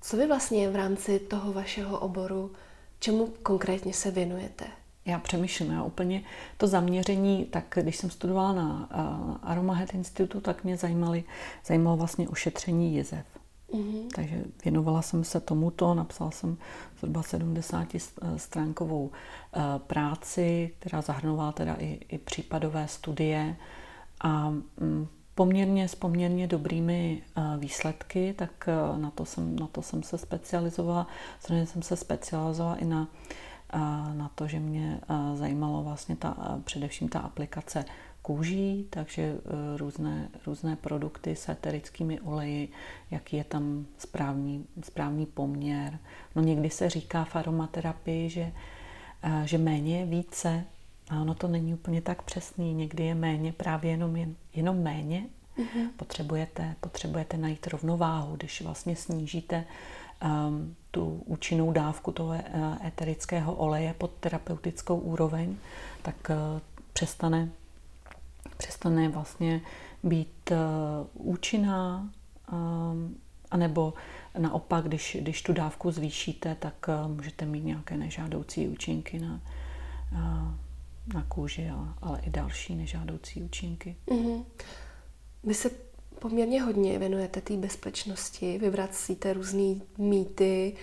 Co 0.00 0.16
vy 0.16 0.26
vlastně 0.26 0.70
v 0.70 0.76
rámci 0.76 1.18
toho 1.18 1.52
vašeho 1.52 1.98
oboru, 1.98 2.52
čemu 3.00 3.26
konkrétně 3.42 3.92
se 3.92 4.10
věnujete? 4.10 4.64
Já 5.04 5.18
přemýšlím, 5.18 5.70
já 5.70 5.82
úplně 5.82 6.24
to 6.56 6.66
zaměření, 6.66 7.44
tak 7.44 7.64
když 7.82 7.96
jsem 7.96 8.10
studovala 8.10 8.52
na 8.52 8.88
uh, 8.94 9.36
Aromahead 9.42 9.94
Institutu, 9.94 10.40
tak 10.40 10.64
mě 10.64 10.76
zajímaly, 10.76 11.24
zajímalo 11.66 11.96
vlastně 11.96 12.28
ošetření 12.28 12.94
jizev. 12.94 13.26
Mm-hmm. 13.72 14.08
Takže 14.14 14.44
věnovala 14.64 15.02
jsem 15.02 15.24
se 15.24 15.40
tomuto, 15.40 15.94
napsala 15.94 16.30
jsem 16.30 16.56
zhruba 16.98 17.22
70 17.22 17.86
stránkovou 18.36 19.04
uh, 19.06 19.62
práci, 19.78 20.74
která 20.78 21.02
zahrnovala 21.02 21.52
teda 21.52 21.74
i, 21.78 22.00
i 22.08 22.18
případové 22.18 22.88
studie 22.88 23.56
a 24.20 24.48
um, 24.48 25.08
poměrně 25.34 25.88
s 25.88 25.94
poměrně 25.94 26.46
dobrými 26.46 27.22
uh, 27.36 27.56
výsledky, 27.56 28.34
tak 28.38 28.68
uh, 28.92 28.98
na, 28.98 29.10
to 29.10 29.24
jsem, 29.24 29.56
na 29.58 29.66
to 29.66 29.82
jsem 29.82 30.02
se 30.02 30.18
specializovala. 30.18 31.06
Samozřejmě 31.40 31.66
jsem 31.66 31.82
se 31.82 31.96
specializovala 31.96 32.76
i 32.76 32.84
na 32.84 33.00
uh, 33.74 34.14
na 34.14 34.30
to, 34.34 34.46
že 34.46 34.60
mě 34.60 35.00
zajímalo 35.34 35.82
vlastně 35.82 36.16
ta, 36.16 36.58
především 36.64 37.08
ta 37.08 37.20
aplikace 37.20 37.84
kůží, 38.22 38.86
takže 38.90 39.36
různé, 39.76 40.28
různé 40.46 40.76
produkty 40.76 41.36
s 41.36 41.48
eterickými 41.48 42.20
oleji, 42.20 42.68
jaký 43.10 43.36
je 43.36 43.44
tam 43.44 43.86
správný, 43.98 44.66
správný 44.82 45.26
poměr. 45.26 45.98
No 46.36 46.42
někdy 46.42 46.70
se 46.70 46.90
říká 46.90 47.24
v 47.24 47.36
aromaterapii, 47.36 48.30
že, 48.30 48.52
že 49.44 49.58
méně 49.58 49.98
je 50.00 50.06
více, 50.06 50.64
a 51.10 51.20
ono 51.20 51.34
to 51.34 51.48
není 51.48 51.74
úplně 51.74 52.02
tak 52.02 52.22
přesný. 52.22 52.74
Někdy 52.74 53.04
je 53.04 53.14
méně 53.14 53.52
právě 53.52 53.90
jenom, 53.90 54.16
jen, 54.16 54.34
jenom 54.54 54.82
méně. 54.82 55.26
Mm-hmm. 55.58 55.88
Potřebujete, 55.96 56.74
potřebujete 56.80 57.36
najít 57.36 57.66
rovnováhu, 57.66 58.36
když 58.36 58.62
vlastně 58.62 58.96
snížíte 58.96 59.64
um, 60.24 60.76
tu 60.90 61.22
účinnou 61.26 61.72
dávku 61.72 62.12
toho 62.12 62.32
eh, 62.32 62.42
eterického 62.86 63.54
oleje 63.54 63.94
pod 63.98 64.10
terapeutickou 64.20 64.98
úroveň, 64.98 65.56
tak 66.02 66.30
uh, 66.30 66.60
přestane, 66.92 67.48
přestane 68.56 69.08
vlastně 69.08 69.60
být 70.02 70.50
uh, 70.50 71.32
účinná, 71.32 72.10
um, 72.52 73.16
anebo 73.50 73.94
naopak, 74.38 74.84
když, 74.84 75.16
když 75.20 75.42
tu 75.42 75.52
dávku 75.52 75.90
zvýšíte, 75.90 76.54
tak 76.54 76.88
uh, 76.88 77.12
můžete 77.12 77.46
mít 77.46 77.64
nějaké 77.64 77.96
nežádoucí 77.96 78.68
účinky 78.68 79.18
na, 79.18 79.40
uh, 80.12 80.67
na 81.14 81.22
kůži, 81.28 81.70
ale, 81.70 81.88
ale 82.02 82.20
i 82.20 82.30
další 82.30 82.74
nežádoucí 82.74 83.42
účinky. 83.42 83.96
Mm-hmm. 84.06 84.44
Vy 85.44 85.54
se 85.54 85.70
poměrně 86.18 86.62
hodně 86.62 86.98
věnujete 86.98 87.40
té 87.40 87.56
bezpečnosti, 87.56 88.58
vyvracíte 88.58 89.32
různé 89.32 89.74
mýty, 89.98 90.76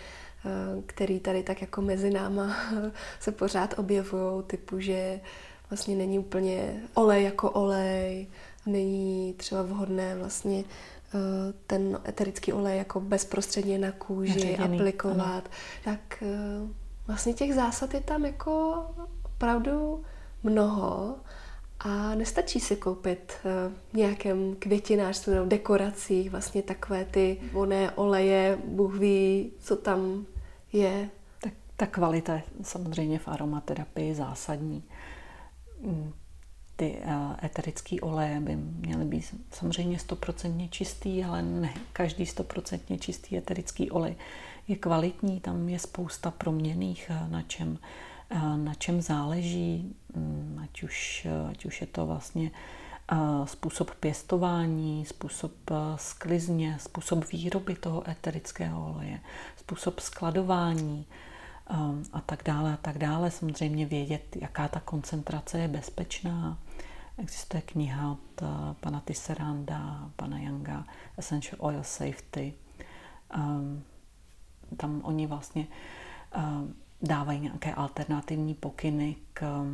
eh, 0.46 0.82
který 0.86 1.20
tady 1.20 1.44
tak 1.44 1.62
jako 1.62 1.82
mezi 1.82 2.10
náma 2.10 2.56
se 3.20 3.32
pořád 3.32 3.80
objevují, 3.80 4.44
typu, 4.48 4.80
že 4.80 5.22
vlastně 5.70 5.96
není 5.96 6.20
úplně 6.20 6.84
olej 6.94 7.24
jako 7.24 7.52
olej, 7.52 8.28
není 8.66 9.34
třeba 9.34 9.62
vhodné 9.62 10.16
vlastně 10.16 10.64
eh, 10.64 11.54
ten 11.68 12.00
eterický 12.08 12.54
olej 12.54 12.78
jako 12.78 13.00
bezprostředně 13.00 13.80
na 13.80 13.92
kůži 13.92 14.34
Neředěný, 14.34 14.80
aplikovat, 14.80 15.18
ano. 15.18 15.50
tak 15.84 16.24
eh, 16.24 16.68
vlastně 17.08 17.34
těch 17.34 17.54
zásad 17.54 17.94
je 17.94 18.02
tam 18.02 18.26
jako 18.26 18.86
opravdu 19.26 20.04
mnoho 20.46 21.16
a 21.80 22.16
nestačí 22.16 22.60
si 22.60 22.76
koupit 22.76 23.34
v 23.44 23.46
eh, 23.46 23.98
nějakém 23.98 24.56
květinářství 24.56 25.34
nebo 25.34 25.46
dekoracích 25.46 26.30
vlastně 26.30 26.62
takové 26.62 27.06
ty 27.06 27.42
voné 27.52 27.92
oleje, 27.92 28.60
Bůh 28.66 29.00
ví, 29.00 29.52
co 29.60 29.76
tam 29.76 30.26
je. 30.74 31.10
Tak 31.42 31.54
Ta 31.76 31.86
kvalita 31.86 32.34
je 32.34 32.44
samozřejmě 32.62 33.20
v 33.20 33.28
aromaterapii 33.28 34.16
zásadní. 34.16 34.84
Mm, 35.82 36.14
ty 36.76 36.98
eh, 37.02 37.46
eterické 37.46 38.02
oleje 38.02 38.40
by 38.40 38.56
měly 38.56 39.06
být 39.06 39.36
samozřejmě 39.52 40.00
stoprocentně 40.00 40.68
čistý, 40.68 41.24
ale 41.24 41.42
ne 41.42 41.74
každý 41.94 42.26
stoprocentně 42.26 42.98
čistý 42.98 43.38
eterický 43.38 43.92
olej 43.92 44.16
je 44.68 44.76
kvalitní, 44.76 45.40
tam 45.40 45.70
je 45.70 45.80
spousta 45.80 46.32
proměných, 46.32 47.12
eh, 47.14 47.30
na 47.30 47.42
čem, 47.42 47.78
na 48.56 48.74
čem 48.74 49.02
záleží, 49.02 49.96
mm, 50.16 50.60
ať 50.64 50.84
už, 50.84 51.28
ať 51.50 51.66
už 51.66 51.82
je 51.82 51.88
to 51.88 52.06
vlastně 52.06 52.52
způsob 53.46 53.96
pěstování, 53.96 55.06
způsob 55.06 55.52
sklizně, 55.96 56.78
způsob 56.80 57.32
výroby 57.32 57.76
toho 57.76 58.10
eterického 58.10 58.94
oleje, 58.94 59.20
způsob 59.58 60.00
skladování, 60.00 61.06
a 62.14 62.22
tak 62.26 62.44
dále 62.44 62.74
a 62.74 62.78
tak 62.78 62.98
dále. 62.98 63.32
Samozřejmě 63.32 63.86
vědět, 63.86 64.36
jaká 64.36 64.68
ta 64.68 64.80
koncentrace 64.80 65.60
je 65.60 65.68
bezpečná. 65.68 66.58
Existuje 67.18 67.62
kniha 67.62 68.12
od 68.12 68.44
pana 68.80 69.02
Tisseranda, 69.08 70.10
pana 70.16 70.40
Younga, 70.40 70.86
Essential 71.18 71.58
Oil 71.60 71.84
Safety. 71.84 72.54
Tam 74.78 75.02
oni 75.04 75.28
vlastně 75.28 75.68
dávají 77.02 77.40
nějaké 77.40 77.74
alternativní 77.74 78.54
pokyny 78.54 79.16
k, 79.34 79.66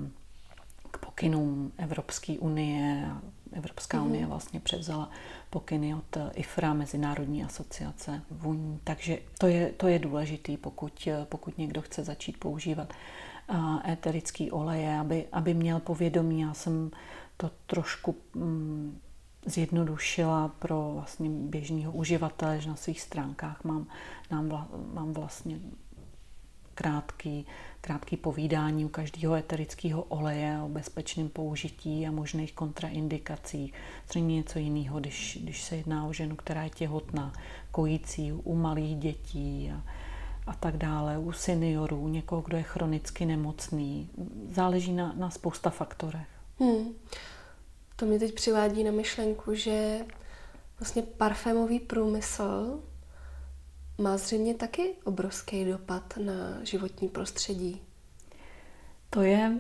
k 0.92 0.98
pokynům 0.98 1.72
Evropské 1.78 2.40
unie. 2.40 3.10
Evropská 3.54 3.98
mm-hmm. 3.98 4.06
unie 4.06 4.26
vlastně 4.26 4.60
převzala 4.60 5.10
pokyny 5.50 5.96
od 5.96 6.18
IFRA, 6.34 6.74
Mezinárodní 6.74 7.44
asociace 7.44 8.22
vůní. 8.32 8.80
Takže 8.84 9.20
to 9.38 9.48
je, 9.48 9.72
to 9.72 9.88
je 9.88 10.00
důležitý, 10.00 10.58
pokud, 10.58 11.08
pokud 11.24 11.58
někdo 11.58 11.82
chce 11.82 12.04
začít 12.04 12.38
používat 12.38 12.94
éterický 13.88 14.52
oleje, 14.52 15.00
aby, 15.00 15.28
aby 15.32 15.54
měl 15.54 15.80
povědomí. 15.80 16.40
Já 16.42 16.54
jsem 16.54 16.92
to 17.38 17.52
trošku 17.66 18.16
mm, 18.36 19.00
zjednodušila 19.46 20.48
pro 20.48 20.92
vlastně 20.94 21.30
běžného 21.30 21.92
uživatele, 21.92 22.62
že 22.62 22.70
na 22.70 22.76
svých 22.76 23.02
stránkách 23.02 23.64
mám, 23.64 23.88
mám, 24.32 24.50
vla, 24.50 24.68
mám 24.94 25.14
vlastně 25.14 25.60
krátký, 26.74 27.46
krátký 27.82 28.18
povídání 28.18 28.86
u 28.86 28.90
každého 28.90 29.36
eterického 29.36 30.04
oleje 30.04 30.60
o 30.66 30.68
bezpečném 30.68 31.30
použití 31.30 32.08
a 32.08 32.12
možných 32.12 32.54
kontraindikací. 32.54 33.74
Třeba 34.08 34.26
něco 34.26 34.60
jiného, 34.60 35.00
když, 35.00 35.40
když 35.42 35.64
se 35.64 35.76
jedná 35.76 36.06
o 36.06 36.14
ženu, 36.14 36.36
která 36.36 36.64
je 36.64 36.70
těhotná, 36.70 37.34
kojící, 37.72 38.32
u 38.32 38.56
malých 38.56 38.96
dětí 38.96 39.72
a, 39.76 39.84
a 40.48 40.54
tak 40.54 40.78
dále, 40.78 41.18
u 41.18 41.32
seniorů, 41.32 42.08
někoho, 42.08 42.42
kdo 42.42 42.58
je 42.58 42.64
chronicky 42.64 43.26
nemocný. 43.26 44.10
Záleží 44.52 44.94
na, 44.94 45.14
na 45.14 45.30
spousta 45.30 45.70
faktorech. 45.70 46.28
Hmm. 46.60 46.94
To 47.96 48.06
mě 48.06 48.20
teď 48.20 48.36
přivádí 48.36 48.84
na 48.84 48.92
myšlenku, 48.92 49.56
že 49.56 50.06
vlastně 50.80 51.02
parfémový 51.02 51.80
průmysl 51.80 52.80
má 54.02 54.18
zřejmě 54.18 54.54
taky 54.54 54.94
obrovský 55.04 55.66
dopad 55.66 56.14
na 56.18 56.64
životní 56.64 57.08
prostředí. 57.10 57.82
To 59.10 59.22
je, 59.22 59.60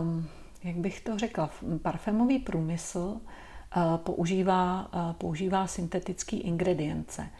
um, 0.00 0.28
jak 0.64 0.76
bych 0.76 1.00
to 1.00 1.18
řekla, 1.18 1.50
parfémový 1.82 2.38
průmysl 2.38 2.98
uh, 2.98 3.96
používá, 3.96 4.90
uh, 4.94 5.12
používá 5.12 5.66
syntetické 5.66 6.36
ingredience. 6.36 7.30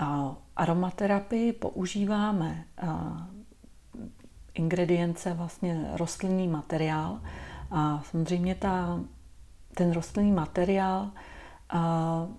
Uh, 0.00 0.34
aromaterapii 0.56 1.52
používáme 1.52 2.64
uh, 2.82 2.90
ingredience, 4.54 5.34
vlastně 5.34 5.90
rostlinný 5.92 6.48
materiál 6.48 7.20
a 7.70 8.02
samozřejmě 8.10 8.54
ta, 8.54 9.00
ten 9.74 9.92
rostlinný 9.92 10.32
materiál 10.32 11.10
uh, 11.74 12.34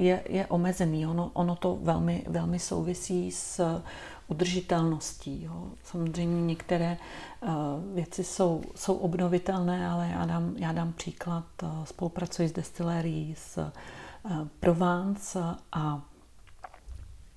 je, 0.00 0.22
je 0.28 0.46
omezený. 0.46 1.06
Ono, 1.06 1.30
ono 1.32 1.56
to 1.56 1.78
velmi, 1.82 2.24
velmi 2.28 2.58
souvisí 2.58 3.32
s 3.32 3.80
udržitelností. 4.28 5.42
Jo. 5.42 5.70
Samozřejmě 5.84 6.42
některé 6.42 6.96
uh, 7.40 7.50
věci 7.94 8.24
jsou, 8.24 8.62
jsou 8.76 8.94
obnovitelné, 8.94 9.88
ale 9.88 10.08
já 10.08 10.26
dám, 10.26 10.54
já 10.56 10.72
dám 10.72 10.92
příklad. 10.92 11.44
Uh, 11.62 11.84
spolupracuji 11.84 12.48
s 12.48 12.52
destilérií 12.52 13.34
z 13.38 13.58
uh, 13.58 14.48
Provence 14.60 15.40
a 15.72 16.02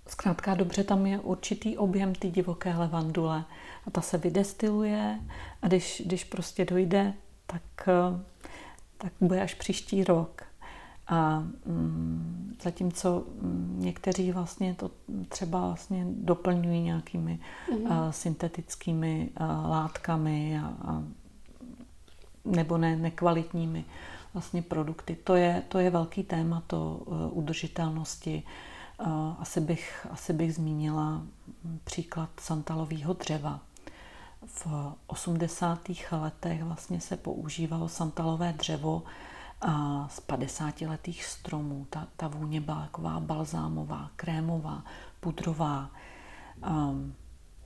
zkrátka 0.07 0.55
dobře 0.55 0.83
tam 0.83 1.05
je 1.05 1.19
určitý 1.19 1.77
objem 1.77 2.15
ty 2.15 2.31
divoké 2.31 2.75
levandule 2.75 3.45
a 3.87 3.91
ta 3.91 4.01
se 4.01 4.17
vydestiluje 4.17 5.19
a 5.61 5.67
když, 5.67 6.01
když 6.05 6.23
prostě 6.23 6.65
dojde, 6.65 7.13
tak, 7.45 7.89
tak 8.97 9.13
bude 9.21 9.41
až 9.41 9.53
příští 9.53 10.03
rok. 10.03 10.43
A 11.07 11.39
mm, 11.65 12.55
zatímco 12.63 13.23
mm, 13.41 13.75
někteří 13.79 14.31
vlastně 14.31 14.73
to 14.73 14.91
třeba 15.29 15.67
vlastně 15.67 16.05
doplňují 16.09 16.81
nějakými 16.81 17.39
mm. 17.71 17.91
a, 17.91 18.11
syntetickými 18.11 19.29
a, 19.37 19.67
látkami 19.67 20.59
a, 20.59 20.65
a, 20.65 21.03
nebo 22.45 22.77
ne, 22.77 22.95
nekvalitními 22.95 23.85
vlastně 24.33 24.61
produkty. 24.61 25.17
To 25.23 25.35
je, 25.35 25.63
to 25.67 25.79
je 25.79 25.89
velký 25.89 26.23
téma 26.23 26.63
to 26.67 27.01
uh, 27.05 27.37
udržitelnosti. 27.37 28.43
Uh, 29.05 29.07
asi, 29.39 29.61
bych, 29.61 30.07
asi 30.11 30.33
bych 30.33 30.55
zmínila 30.55 31.21
příklad 31.83 32.29
santalového 32.39 33.13
dřeva. 33.13 33.59
V 34.45 34.67
80. 35.07 35.79
letech 36.11 36.63
vlastně 36.63 37.01
se 37.01 37.17
používalo 37.17 37.89
santalové 37.89 38.53
dřevo 38.53 39.03
a 39.63 40.07
z 40.11 40.19
50 40.19 40.81
letých 40.81 41.25
stromů. 41.25 41.87
Ta, 41.89 42.07
ta 42.17 42.27
vůně 42.27 42.61
byla 42.61 42.81
taková 42.81 43.19
balzámová, 43.19 44.11
krémová, 44.15 44.83
pudrová. 45.19 45.89
Um, 46.69 47.15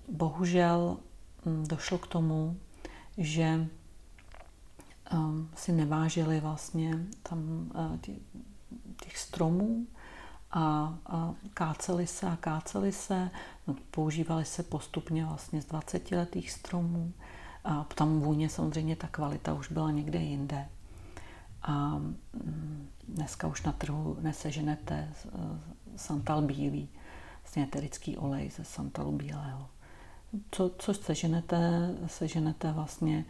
bohužel 0.07 0.97
um, 1.45 1.67
došlo 1.67 1.97
k 1.97 2.07
tomu, 2.07 2.57
že 3.17 3.67
um, 5.13 5.49
si 5.55 5.71
nevážili 5.71 6.39
vlastně 6.39 6.93
tam 7.23 7.71
tě, 8.01 8.11
těch 9.03 9.17
stromů 9.17 9.87
a, 10.51 10.97
a 11.05 11.33
káceli 11.53 12.07
se 12.07 12.27
a 12.27 12.35
káceli 12.35 12.91
se. 12.91 13.29
No, 13.67 13.75
používali 13.91 14.45
se 14.45 14.63
postupně 14.63 15.25
vlastně 15.25 15.61
z 15.61 15.65
20 15.65 16.11
letých 16.11 16.51
stromů. 16.51 17.13
A 17.63 17.83
tam 17.83 18.19
vůně 18.19 18.49
samozřejmě 18.49 18.95
ta 18.95 19.07
kvalita 19.07 19.53
už 19.53 19.71
byla 19.71 19.91
někde 19.91 20.19
jinde. 20.19 20.69
A 21.61 21.97
mm, 21.97 22.87
dneska 23.07 23.47
už 23.47 23.63
na 23.63 23.71
trhu 23.71 24.17
neseženete 24.21 25.13
santal 25.95 26.41
bílý, 26.41 26.89
vlastně 27.41 27.63
eterický 27.63 28.17
olej 28.17 28.49
ze 28.49 28.63
santalu 28.63 29.11
bílého. 29.11 29.69
Co, 30.51 30.71
co 30.77 30.93
seženete, 30.93 31.89
seženete 32.07 32.71
vlastně 32.71 33.25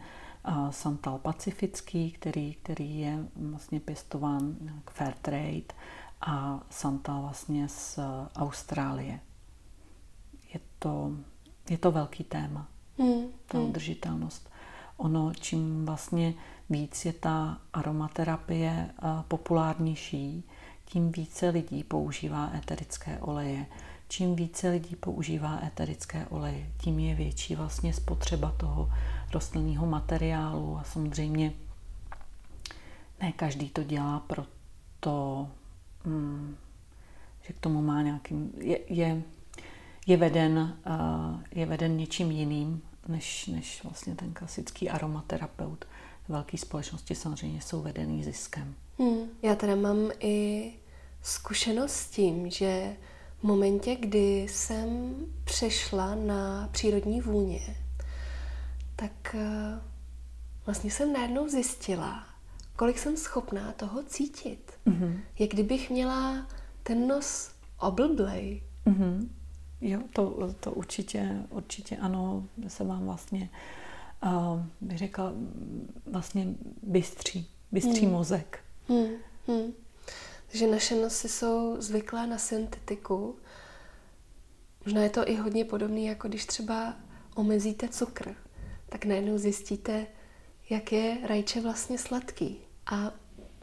santal 0.70 1.18
pacifický, 1.18 2.10
který, 2.10 2.54
který 2.54 2.98
je 2.98 3.18
vlastně 3.36 3.80
pěstován 3.80 4.56
k 4.84 4.90
fair 4.90 5.14
trade 5.22 5.74
a 6.20 6.60
santal 6.70 7.22
vlastně 7.22 7.68
z 7.68 7.98
Austrálie. 8.36 9.20
Je 10.54 10.60
to, 10.78 11.12
je 11.70 11.78
to 11.78 11.92
velký 11.92 12.24
téma, 12.24 12.68
hmm, 12.98 13.26
ta 13.46 13.58
hmm. 13.58 13.68
udržitelnost. 13.68 14.50
Ono, 14.96 15.32
čím 15.34 15.86
vlastně 15.86 16.34
víc 16.70 17.04
je 17.04 17.12
ta 17.12 17.58
aromaterapie 17.72 18.90
eh, 18.90 19.06
populárnější, 19.28 20.44
tím 20.84 21.12
více 21.12 21.48
lidí 21.48 21.84
používá 21.84 22.50
eterické 22.54 23.18
oleje. 23.18 23.66
Čím 24.08 24.36
více 24.36 24.70
lidí 24.70 24.96
používá 24.96 25.60
eterické 25.66 26.26
oleje, 26.26 26.66
tím 26.78 26.98
je 26.98 27.14
větší 27.14 27.56
vlastně 27.56 27.92
spotřeba 27.92 28.54
toho 28.56 28.90
rostlinného 29.32 29.86
materiálu 29.86 30.78
a 30.78 30.84
samozřejmě 30.84 31.52
ne 33.20 33.32
každý 33.32 33.68
to 33.68 33.82
dělá 33.82 34.20
proto, 34.20 35.48
hmm, 36.04 36.56
že 37.42 37.52
k 37.52 37.58
tomu 37.58 37.82
má 37.82 38.02
nějaký, 38.02 38.34
je, 38.60 38.78
je, 38.88 39.22
je, 40.06 40.16
veden, 40.16 40.76
uh, 40.86 41.40
je 41.50 41.66
veden 41.66 41.96
něčím 41.96 42.30
jiným, 42.30 42.82
než, 43.08 43.46
než 43.46 43.84
vlastně 43.84 44.14
ten 44.14 44.32
klasický 44.32 44.90
aromaterapeut 44.90 45.84
velké 46.28 46.58
společnosti 46.58 47.14
samozřejmě 47.14 47.60
jsou 47.60 47.82
vedený 47.82 48.24
ziskem. 48.24 48.74
Hmm. 48.98 49.28
Já 49.42 49.54
teda 49.54 49.76
mám 49.76 50.10
i 50.20 50.72
zkušenost 51.22 51.92
s 51.92 52.10
tím, 52.10 52.50
že 52.50 52.96
v 53.38 53.42
momentě, 53.42 53.96
kdy 53.96 54.46
jsem 54.50 55.14
přešla 55.44 56.14
na 56.14 56.68
přírodní 56.72 57.20
vůně, 57.20 57.76
tak 58.96 59.34
eh, 59.34 59.80
vlastně 60.66 60.90
jsem 60.90 61.12
najednou 61.12 61.48
zjistila, 61.48 62.26
kolik 62.76 62.98
jsem 62.98 63.16
schopná 63.16 63.72
toho 63.72 64.02
cítit. 64.02 64.72
Mm-hmm. 64.86 65.20
Jak 65.38 65.50
kdybych 65.50 65.90
měla 65.90 66.46
ten 66.82 67.08
nos 67.08 67.50
oblblej. 67.78 68.62
Mm-hmm. 68.86 69.28
Jo, 69.80 70.00
to, 70.12 70.54
to 70.60 70.72
určitě, 70.72 71.42
určitě 71.50 71.96
ano, 71.96 72.44
se 72.68 72.84
vám 72.84 73.04
vlastně, 73.04 73.50
uh, 73.52 73.77
bych 74.80 74.98
řekla, 74.98 75.32
vlastně 76.06 76.46
bystří, 76.82 77.50
bystří 77.72 78.04
hmm. 78.04 78.12
mozek. 78.12 78.64
Hmm. 78.88 79.08
Hmm. 79.46 79.72
Takže 80.46 80.66
naše 80.66 80.94
nosy 80.94 81.28
jsou 81.28 81.76
zvyklé 81.78 82.26
na 82.26 82.38
syntetiku. 82.38 83.36
Možná 84.84 85.02
je 85.02 85.10
to 85.10 85.28
i 85.28 85.36
hodně 85.36 85.64
podobné, 85.64 86.00
jako 86.00 86.28
když 86.28 86.46
třeba 86.46 86.94
omezíte 87.34 87.88
cukr, 87.88 88.34
tak 88.88 89.04
najednou 89.04 89.38
zjistíte, 89.38 90.06
jak 90.70 90.92
je 90.92 91.18
rajče 91.26 91.60
vlastně 91.60 91.98
sladký. 91.98 92.58
A 92.86 93.12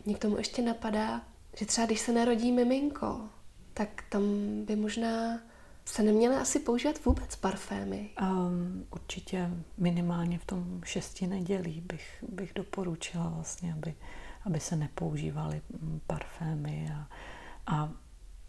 mě 0.06 0.16
k 0.16 0.20
tomu 0.20 0.38
ještě 0.38 0.62
napadá, 0.62 1.22
že 1.56 1.66
třeba 1.66 1.88
když 1.88 2.00
se 2.00 2.12
narodí 2.12 2.52
miminko, 2.52 3.30
tak 3.74 4.04
tam 4.10 4.24
by 4.66 4.76
možná 4.76 5.40
se 5.86 6.04
neměly 6.04 6.36
asi 6.36 6.60
používat 6.60 7.06
vůbec 7.06 7.36
parfémy? 7.36 8.10
Um, 8.22 8.86
určitě 8.92 9.50
minimálně 9.78 10.40
v 10.40 10.46
tom 10.46 10.82
šesti 10.86 11.28
nedělí 11.28 11.82
bych, 11.82 12.24
bych 12.30 12.54
doporučila 12.54 13.30
vlastně, 13.30 13.74
aby, 13.74 13.96
aby 14.46 14.60
se 14.60 14.76
nepoužívaly 14.76 15.62
parfémy 16.08 16.92
a, 16.94 17.08
a 17.68 17.90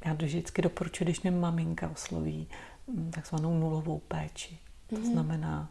já 0.05 0.13
vždycky 0.13 0.63
doporučuji, 0.63 1.05
když 1.05 1.23
mě 1.23 1.31
maminka 1.31 1.91
osloví 1.91 2.49
mm, 2.87 3.11
takzvanou 3.11 3.59
nulovou 3.59 3.99
péči. 3.99 4.59
To 4.87 4.97
mm-hmm. 4.97 5.13
znamená, 5.13 5.71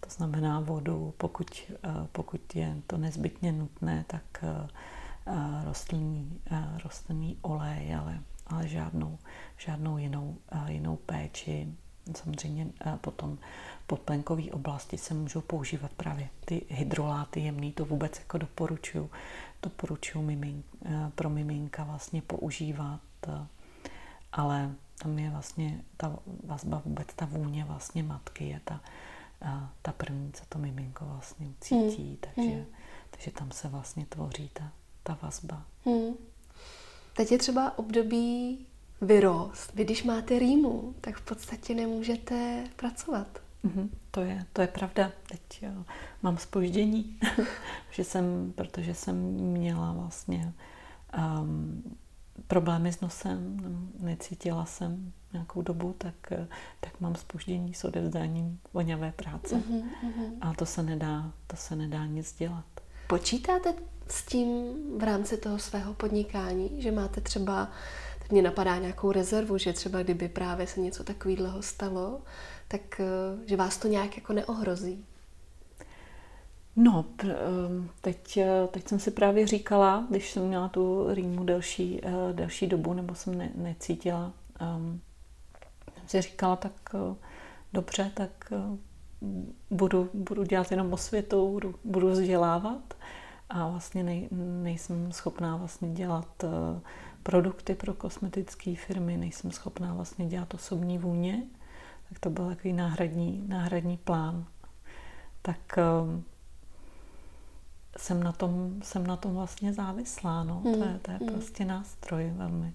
to 0.00 0.10
znamená 0.10 0.60
vodu, 0.60 1.14
pokud, 1.16 1.50
eh, 1.70 1.88
pokud 2.12 2.56
je 2.56 2.76
to 2.86 2.96
nezbytně 2.96 3.52
nutné, 3.52 4.04
tak 4.06 4.22
eh, 4.42 4.68
eh, 5.26 5.64
rostlinný, 5.64 6.40
rostlinný 6.84 7.38
olej, 7.42 7.94
ale, 7.94 8.20
ale 8.46 8.68
žádnou, 8.68 9.18
žádnou 9.58 9.98
jinou, 9.98 10.36
jinou 10.68 10.96
péči. 10.96 11.68
Samozřejmě 12.16 12.66
potom 13.00 13.38
podplenkové 13.86 14.42
oblasti 14.52 14.98
se 14.98 15.14
můžou 15.14 15.40
používat 15.40 15.90
právě 15.92 16.28
ty 16.44 16.62
hydroláty 16.68 17.40
jemný, 17.40 17.72
to 17.72 17.84
vůbec 17.84 18.18
jako 18.18 18.38
doporučuju. 18.38 19.10
Doporučuju 19.62 20.24
mimink, 20.24 20.66
pro 21.14 21.30
miminka 21.30 21.84
vlastně 21.84 22.22
používat, 22.22 23.00
ale 24.32 24.74
tam 25.02 25.18
je 25.18 25.30
vlastně 25.30 25.80
ta 25.96 26.18
vazba, 26.44 26.82
vůbec 26.84 27.06
ta 27.16 27.26
vůně 27.26 27.64
vlastně 27.64 28.02
matky 28.02 28.48
je 28.48 28.60
ta, 28.64 28.80
ta 29.82 29.92
první, 29.92 30.32
co 30.32 30.44
to 30.48 30.58
miminko 30.58 31.04
vlastně 31.04 31.46
cítí, 31.60 32.08
hmm. 32.08 32.16
takže, 32.20 32.50
hmm. 32.50 32.66
takže 33.10 33.30
tam 33.30 33.50
se 33.50 33.68
vlastně 33.68 34.06
tvoří 34.06 34.50
ta, 34.52 34.72
ta 35.02 35.18
vazba. 35.22 35.64
Hmm. 35.84 36.14
Teď 37.16 37.32
je 37.32 37.38
třeba 37.38 37.78
období 37.78 38.58
vyrost. 39.00 39.74
Vy 39.74 39.84
když 39.84 40.04
máte 40.04 40.38
rýmu, 40.38 40.94
tak 41.00 41.16
v 41.16 41.22
podstatě 41.22 41.74
nemůžete 41.74 42.64
pracovat. 42.76 43.38
Mm-hmm, 43.64 43.88
to, 44.10 44.20
je, 44.20 44.46
to 44.52 44.60
je 44.60 44.66
pravda. 44.66 45.12
Teď 45.28 45.62
jo, 45.62 45.84
mám 46.22 46.38
spoždění, 46.38 47.18
že 47.90 48.04
jsem, 48.04 48.52
protože 48.56 48.94
jsem 48.94 49.16
měla 49.34 49.92
vlastně 49.92 50.52
um, 51.18 51.82
problémy 52.46 52.92
s 52.92 53.00
nosem, 53.00 53.56
necítila 54.00 54.64
jsem 54.64 55.12
nějakou 55.32 55.62
dobu, 55.62 55.94
tak, 55.98 56.14
tak 56.80 57.00
mám 57.00 57.14
spoždění 57.14 57.74
s 57.74 57.84
odevzdáním 57.84 58.60
voňavé 58.72 59.12
práce. 59.12 59.56
Uh-huh, 59.56 59.84
A 60.40 60.54
to 60.54 60.66
se 60.66 60.82
nedá, 60.82 61.32
to 61.46 61.56
se 61.56 61.76
nedá 61.76 62.06
nic 62.06 62.34
dělat. 62.38 62.64
Počítáte 63.06 63.74
s 64.08 64.26
tím 64.26 64.74
v 64.98 65.02
rámci 65.02 65.36
toho 65.36 65.58
svého 65.58 65.94
podnikání, 65.94 66.82
že 66.82 66.92
máte 66.92 67.20
třeba, 67.20 67.70
teď 68.18 68.30
mě 68.30 68.42
napadá 68.42 68.78
nějakou 68.78 69.12
rezervu, 69.12 69.58
že 69.58 69.72
třeba 69.72 70.02
kdyby 70.02 70.28
právě 70.28 70.66
se 70.66 70.80
něco 70.80 71.04
takového 71.04 71.62
stalo, 71.62 72.20
tak 72.68 73.00
eh, 73.00 73.04
že 73.46 73.56
vás 73.56 73.76
to 73.76 73.88
nějak 73.88 74.16
jako 74.16 74.32
neohrozí? 74.32 75.04
No, 76.76 77.04
ehm, 77.18 77.90
teď, 78.00 78.36
eh, 78.36 78.68
teď 78.70 78.88
jsem 78.88 78.98
si 78.98 79.10
právě 79.10 79.46
říkala, 79.46 80.06
když 80.10 80.32
jsem 80.32 80.46
měla 80.48 80.68
tu 80.68 81.06
rýmu 81.14 81.44
delší, 81.44 82.00
eh, 82.02 82.32
delší 82.32 82.66
dobu, 82.66 82.92
nebo 82.92 83.14
jsem 83.14 83.38
ne, 83.38 83.50
necítila, 83.54 84.32
um, 84.76 85.00
jsem 85.96 86.08
si 86.08 86.20
říkala, 86.20 86.56
tak 86.56 86.72
dobře, 87.72 88.10
tak 88.14 88.52
budu, 89.70 90.10
budu 90.14 90.44
dělat 90.44 90.70
jenom 90.70 90.92
osvětou, 90.92 91.52
budu, 91.52 91.74
budu 91.84 92.10
vzdělávat 92.10 92.94
a 93.50 93.68
vlastně 93.68 94.02
nej, 94.02 94.28
nejsem 94.62 95.12
schopná 95.12 95.56
vlastně 95.56 95.90
dělat 95.90 96.44
uh, 96.44 96.50
produkty 97.22 97.74
pro 97.74 97.94
kosmetické 97.94 98.74
firmy, 98.76 99.16
nejsem 99.16 99.50
schopná 99.50 99.94
vlastně 99.94 100.26
dělat 100.26 100.54
osobní 100.54 100.98
vůně, 100.98 101.42
tak 102.08 102.18
to 102.18 102.30
byl 102.30 102.48
takový 102.48 102.72
náhradní, 102.72 103.44
náhradní 103.48 103.96
plán. 103.96 104.46
Tak 105.42 105.78
um, 106.02 106.24
jsem 107.98 108.22
na 108.22 108.32
tom, 108.32 108.80
jsem 108.82 109.06
na 109.06 109.16
tom 109.16 109.34
vlastně 109.34 109.72
závislá. 109.72 110.44
No. 110.44 110.60
Hmm. 110.64 110.74
To 110.74 110.84
je, 110.84 110.98
to 111.02 111.10
je 111.10 111.16
hmm. 111.16 111.28
prostě 111.28 111.64
nástroj 111.64 112.32
velmi, 112.36 112.74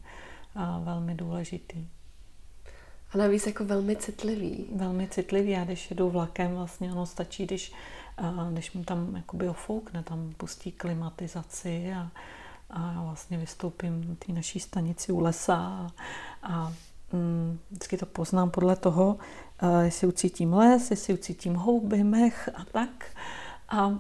a 0.55 0.79
velmi 0.79 1.15
důležitý. 1.15 1.87
A 3.13 3.17
navíc 3.17 3.47
jako 3.47 3.65
velmi 3.65 3.95
citlivý. 3.95 4.65
Velmi 4.75 5.07
citlivý. 5.07 5.49
Já 5.49 5.65
když 5.65 5.89
jedu 5.89 6.09
vlakem, 6.09 6.55
vlastně 6.55 6.91
ono 6.91 7.05
stačí, 7.05 7.45
když, 7.45 7.73
když 8.51 8.71
mu 8.73 8.83
tam 8.83 9.15
jakoby 9.15 9.49
ofoukne, 9.49 10.03
tam 10.03 10.33
pustí 10.37 10.71
klimatizaci 10.71 11.93
a, 11.93 12.11
a 12.69 13.03
vlastně 13.03 13.37
vystoupím 13.37 14.15
té 14.25 14.33
naší 14.33 14.59
stanici 14.59 15.11
u 15.11 15.19
lesa 15.19 15.55
a, 15.55 15.91
a 16.43 16.73
mm, 17.13 17.59
vždycky 17.69 17.97
to 17.97 18.05
poznám 18.05 18.51
podle 18.51 18.75
toho, 18.75 19.17
jestli 19.81 20.07
ucítím 20.07 20.53
les, 20.53 20.91
jestli 20.91 21.13
ucítím 21.13 21.55
houby, 21.55 22.03
mech 22.03 22.49
a 22.55 22.65
tak. 22.71 23.05
A 23.69 23.99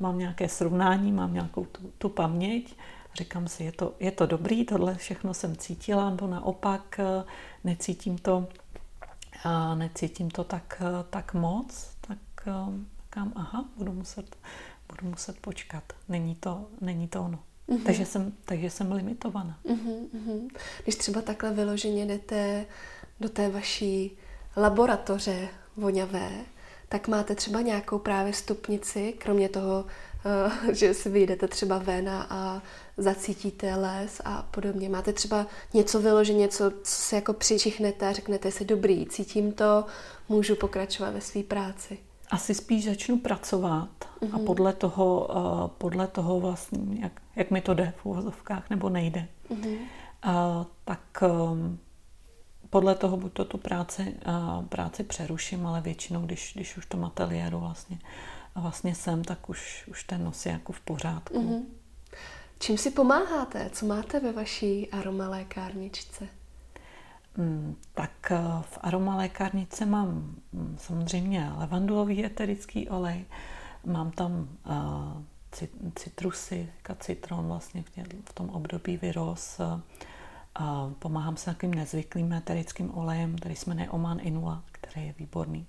mám 0.00 0.18
nějaké 0.18 0.48
srovnání, 0.48 1.12
mám 1.12 1.34
nějakou 1.34 1.64
tu, 1.64 1.92
tu 1.98 2.08
paměť, 2.08 2.76
říkám 3.14 3.48
si, 3.48 3.64
je 3.64 3.72
to, 3.72 3.94
je 4.00 4.10
to 4.10 4.26
dobrý, 4.26 4.64
tohle 4.64 4.94
všechno 4.94 5.34
jsem 5.34 5.56
cítila, 5.56 6.10
nebo 6.10 6.26
naopak 6.26 7.00
e, 7.00 7.24
necítím 7.64 8.18
to, 8.18 8.48
necítím 9.74 10.30
to 10.30 10.44
tak, 10.44 10.82
e, 10.84 11.04
tak 11.10 11.34
moc, 11.34 11.90
tak 12.00 12.18
e, 12.46 12.52
říkám, 13.16 13.32
aha, 13.36 13.64
budu 13.76 13.92
muset, 13.92 14.36
budu 14.88 15.10
muset 15.10 15.40
počkat. 15.40 15.82
Není 16.08 16.34
to, 16.34 16.66
není 16.80 17.08
to 17.08 17.22
ono. 17.22 17.38
Mm-hmm. 17.68 17.82
Takže, 17.84 18.06
jsem, 18.06 18.32
takže 18.44 18.70
jsem 18.70 18.92
limitovaná. 18.92 19.58
Mm-hmm. 19.64 20.48
Když 20.82 20.94
třeba 20.94 21.22
takhle 21.22 21.52
vyloženě 21.52 22.06
jdete 22.06 22.66
do 23.20 23.28
té 23.28 23.48
vaší 23.48 24.18
laboratoře 24.56 25.48
voňavé, 25.76 26.30
tak 26.88 27.08
máte 27.08 27.34
třeba 27.34 27.60
nějakou 27.60 27.98
právě 27.98 28.32
stupnici, 28.32 29.14
kromě 29.18 29.48
toho, 29.48 29.84
eh, 30.68 30.74
že 30.74 30.94
si 30.94 31.10
vyjdete 31.10 31.48
třeba 31.48 31.78
ven 31.78 32.08
a 32.08 32.62
zacítíte 32.96 33.74
les 33.74 34.20
a 34.24 34.42
podobně. 34.42 34.88
Máte 34.88 35.12
třeba 35.12 35.46
něco 35.74 36.00
vyloženě, 36.00 36.38
něco, 36.38 36.70
co 36.70 36.76
si 36.84 37.14
jako 37.14 37.32
přičichnete 37.32 38.08
a 38.08 38.12
řeknete 38.12 38.50
si, 38.50 38.64
dobrý, 38.64 39.06
cítím 39.06 39.52
to, 39.52 39.84
můžu 40.28 40.56
pokračovat 40.56 41.10
ve 41.10 41.20
své 41.20 41.42
práci. 41.42 41.98
Asi 42.30 42.54
spíš 42.54 42.84
začnu 42.84 43.18
pracovat 43.18 43.88
mm-hmm. 44.00 44.34
a 44.34 44.36
mhm. 44.36 44.46
podle 44.46 44.72
toho, 44.72 45.28
eh, 45.30 45.70
podle 45.78 46.06
toho 46.06 46.40
vlastně, 46.40 47.00
jak, 47.00 47.22
jak 47.36 47.50
mi 47.50 47.60
to 47.60 47.74
jde 47.74 47.92
v 47.96 48.06
uvozovkách 48.06 48.70
nebo 48.70 48.88
nejde, 48.88 49.28
mm-hmm. 49.50 49.78
tak 50.84 51.22
ehm, 51.22 51.78
podle 52.70 52.94
toho 52.94 53.16
buď 53.16 53.32
to 53.32 53.44
tu 53.44 53.58
práci, 53.58 54.14
práci 54.68 55.04
přeruším, 55.04 55.66
ale 55.66 55.80
většinou, 55.80 56.20
když, 56.20 56.52
když 56.54 56.76
už 56.76 56.86
to 56.86 57.04
ateliéru 57.04 57.60
vlastně, 57.60 57.98
vlastně 58.54 58.94
jsem, 58.94 59.24
tak 59.24 59.48
už, 59.50 59.84
už 59.90 60.04
ten 60.04 60.24
nos 60.24 60.46
je 60.46 60.52
jako 60.52 60.72
v 60.72 60.80
pořádku. 60.80 61.42
Mm-hmm. 61.42 61.62
Čím 62.58 62.78
si 62.78 62.90
pomáháte? 62.90 63.70
Co 63.72 63.86
máte 63.86 64.20
ve 64.20 64.32
vaší 64.32 64.90
aromalékárničce? 64.90 66.28
Mm, 67.36 67.76
tak 67.94 68.30
eh, 68.30 68.38
v 68.62 68.78
aromalékárnice 68.80 69.86
mám 69.86 70.08
mm, 70.52 70.76
samozřejmě 70.80 71.50
levandulový 71.56 72.24
eterický 72.24 72.88
olej, 72.88 73.24
mám 73.84 74.10
tam 74.10 74.48
uh, 74.66 75.22
citrusy, 75.94 76.68
citron 76.98 77.46
vlastně 77.46 77.84
v, 78.24 78.32
tom 78.32 78.50
období 78.50 78.96
vyrost, 78.96 79.60
uh, 79.60 79.80
a 80.54 80.90
pomáhám 80.98 81.36
se 81.36 81.44
takovým 81.44 81.74
nezvyklým 81.74 82.32
eterickým 82.32 82.98
olejem, 82.98 83.36
který 83.36 83.56
jsme 83.56 83.74
jmenuje 83.74 83.90
Oman 83.90 84.18
Inula, 84.22 84.62
který 84.72 85.06
je 85.06 85.14
výborný 85.18 85.66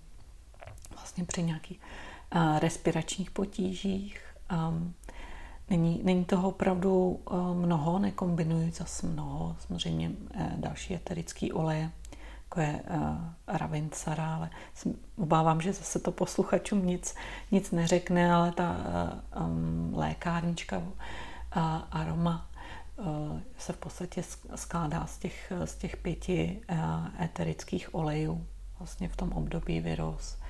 vlastně 0.92 1.26
při 1.26 1.44
nějakých 1.44 1.82
respiračních 2.60 3.32
potížích. 3.32 4.36
Není, 5.70 6.02
není 6.04 6.26
toho 6.26 6.50
opravdu 6.50 7.20
mnoho, 7.54 8.00
nekombinuji 8.00 8.72
zase 8.72 9.08
mnoho, 9.08 9.56
samozřejmě 9.68 10.12
e, 10.34 10.54
další 10.58 10.96
eterický 10.96 11.52
oleje, 11.54 11.92
jako 12.44 12.62
je 12.62 12.84
uh, 12.90 13.18
Ravinsara, 13.48 14.36
ale 14.36 14.50
obávám, 15.18 15.62
že 15.62 15.74
zase 15.74 16.00
to 16.00 16.12
posluchačům 16.12 16.86
nic, 16.86 17.16
nic 17.52 17.72
neřekne, 17.72 18.34
ale 18.34 18.52
ta 18.52 18.76
uh, 19.36 19.44
um, 19.44 19.94
lékárnička 19.96 20.78
uh, 20.78 20.84
aroma 21.92 22.50
se 23.58 23.74
v 23.74 23.78
podstatě 23.78 24.24
skládá 24.56 25.06
z 25.06 25.18
těch, 25.18 25.54
z 25.66 25.76
těch 25.76 25.98
pěti 25.98 26.62
eterických 27.24 27.96
olejů. 27.96 28.48
Vlastně 28.80 29.10
v 29.10 29.16
tom 29.16 29.32
období 29.32 29.80
vyrost 29.80 30.42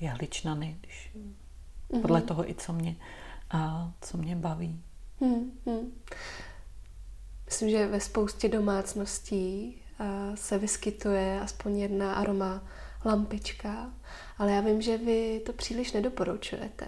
jehličnany, 0.00 0.76
když, 0.80 1.10
mm-hmm. 1.16 2.00
podle 2.00 2.20
toho 2.22 2.50
i 2.50 2.54
co 2.54 2.72
mě, 2.72 2.96
a, 3.54 3.92
co 4.00 4.18
mě 4.18 4.36
baví. 4.36 4.82
Mm-hmm. 5.20 5.90
Myslím, 7.46 7.70
že 7.70 7.86
ve 7.86 8.00
spoustě 8.00 8.48
domácností 8.48 9.76
se 10.34 10.58
vyskytuje 10.58 11.40
aspoň 11.40 11.78
jedna 11.78 12.14
aroma 12.14 12.62
lampička, 13.04 13.90
ale 14.38 14.52
já 14.52 14.60
vím, 14.60 14.82
že 14.82 14.98
vy 14.98 15.42
to 15.46 15.52
příliš 15.52 15.92
nedoporučujete. 15.92 16.86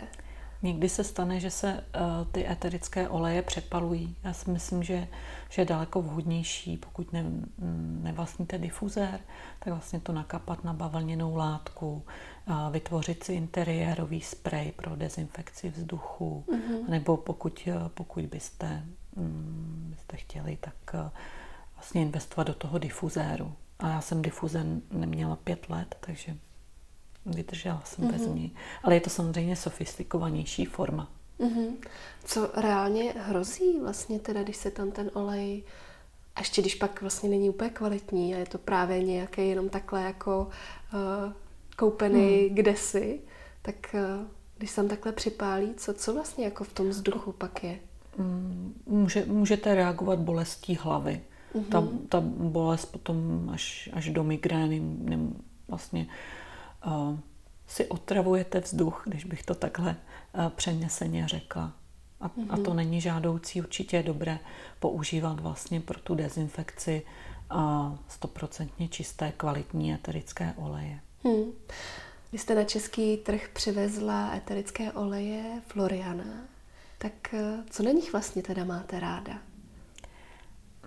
Někdy 0.62 0.88
se 0.88 1.04
stane, 1.04 1.40
že 1.40 1.50
se 1.50 1.72
uh, 1.74 2.26
ty 2.32 2.48
eterické 2.48 3.08
oleje 3.08 3.42
přepalují. 3.42 4.16
Já 4.24 4.32
si 4.32 4.50
myslím, 4.50 4.82
že, 4.82 5.08
že 5.48 5.62
je 5.62 5.66
daleko 5.66 6.02
vhodnější, 6.02 6.76
pokud 6.76 7.12
ne, 7.12 7.24
nevlastníte 8.02 8.58
difuzér, 8.58 9.20
tak 9.58 9.72
vlastně 9.72 10.00
to 10.00 10.12
nakapat 10.12 10.64
na 10.64 10.72
bavlněnou 10.72 11.36
látku, 11.36 12.04
vytvořit 12.70 13.24
si 13.24 13.32
interiérový 13.32 14.20
sprej 14.20 14.72
pro 14.72 14.97
dezinfekci 14.97 15.68
vzduchu, 15.68 16.44
mm-hmm. 16.49 16.88
nebo 16.88 17.16
pokud, 17.16 17.68
pokud 17.94 18.24
byste, 18.24 18.82
um, 19.16 19.86
byste 19.90 20.16
chtěli, 20.16 20.59
tak 20.61 20.74
uh, 20.94 21.11
vlastně 21.74 22.03
investovat 22.03 22.47
do 22.47 22.55
toho 22.55 22.78
difuzéru. 22.78 23.53
A 23.78 23.88
já 23.88 24.01
jsem 24.01 24.22
difuzen 24.22 24.82
neměla 24.90 25.36
pět 25.36 25.70
let, 25.70 25.97
takže 26.01 26.36
vydržela 27.26 27.82
jsem 27.84 28.05
mm-hmm. 28.05 28.12
bez 28.12 28.22
mhm. 28.22 28.34
ní. 28.34 28.55
Ale 28.82 28.94
je 28.94 29.01
to 29.01 29.11
samozřejmě 29.11 29.57
sofistikovanější 29.57 30.64
forma. 30.64 31.11
Mm-hmm. 31.40 31.76
Co 32.24 32.51
reálně 32.55 33.12
hrozí 33.12 33.80
vlastně 33.80 34.18
teda, 34.18 34.42
když 34.42 34.57
se 34.57 34.70
tam 34.70 34.90
ten 34.90 35.11
olej, 35.14 35.62
a 36.36 36.40
ještě 36.40 36.61
když 36.62 36.74
pak 36.74 37.01
vlastně 37.01 37.28
není 37.28 37.51
úplně 37.51 37.70
kvalitní 37.70 38.34
a 38.34 38.38
je 38.38 38.47
to 38.47 38.59
právě 38.59 39.03
nějaké 39.03 39.44
jenom 39.44 39.68
takhle 39.68 40.03
jako 40.03 40.49
uh, 40.94 41.32
koupený 41.76 42.48
mm. 42.48 42.54
kdesi, 42.54 43.20
tak 43.62 43.94
uh, 43.94 44.26
když 44.58 44.70
se 44.70 44.76
tam 44.76 44.88
takhle 44.88 45.12
připálí, 45.12 45.74
co, 45.74 45.94
co 45.94 46.14
vlastně 46.14 46.44
jako 46.44 46.64
v 46.64 46.72
tom 46.72 46.88
vzduchu 46.88 47.32
pak 47.32 47.64
je? 47.64 47.78
Mm, 48.18 48.74
může, 48.86 49.24
můžete 49.26 49.74
reagovat 49.74 50.18
bolestí 50.18 50.78
hlavy. 50.80 51.20
Mm-hmm. 51.54 51.64
Ta, 51.64 51.88
ta 52.08 52.20
bolest 52.26 52.86
potom 52.86 53.50
až, 53.52 53.90
až 53.92 54.08
do 54.08 54.24
migrény 54.24 54.82
vlastně 55.68 56.06
uh, 56.86 57.18
si 57.66 57.86
otravujete 57.86 58.60
vzduch, 58.60 59.02
když 59.06 59.24
bych 59.24 59.42
to 59.42 59.54
takhle 59.54 59.96
uh, 60.34 60.48
přeneseně 60.48 61.28
řekla. 61.28 61.72
A, 62.20 62.28
mm-hmm. 62.28 62.46
a 62.50 62.56
to 62.56 62.70
mhm. 62.70 62.76
není 62.76 63.00
žádoucí, 63.00 63.60
určitě 63.60 63.96
je 63.96 64.02
dobré 64.02 64.38
používat 64.80 65.40
vlastně 65.40 65.80
pro 65.80 66.00
tu 66.00 66.14
dezinfekci 66.14 67.02
stoprocentně 68.08 68.86
uh, 68.86 68.90
čisté, 68.90 69.32
kvalitní 69.36 69.94
eterické 69.94 70.54
oleje. 70.56 71.00
Hmm. 71.26 71.52
Vy 72.32 72.38
jste 72.38 72.54
na 72.54 72.64
český 72.64 73.16
trh 73.16 73.48
přivezla 73.52 74.34
eterické 74.36 74.92
oleje 74.92 75.62
Floriana. 75.66 76.24
Tak 76.98 77.34
co 77.70 77.82
na 77.82 77.90
nich 77.90 78.12
vlastně 78.12 78.42
teda 78.42 78.64
máte 78.64 79.00
ráda? 79.00 79.38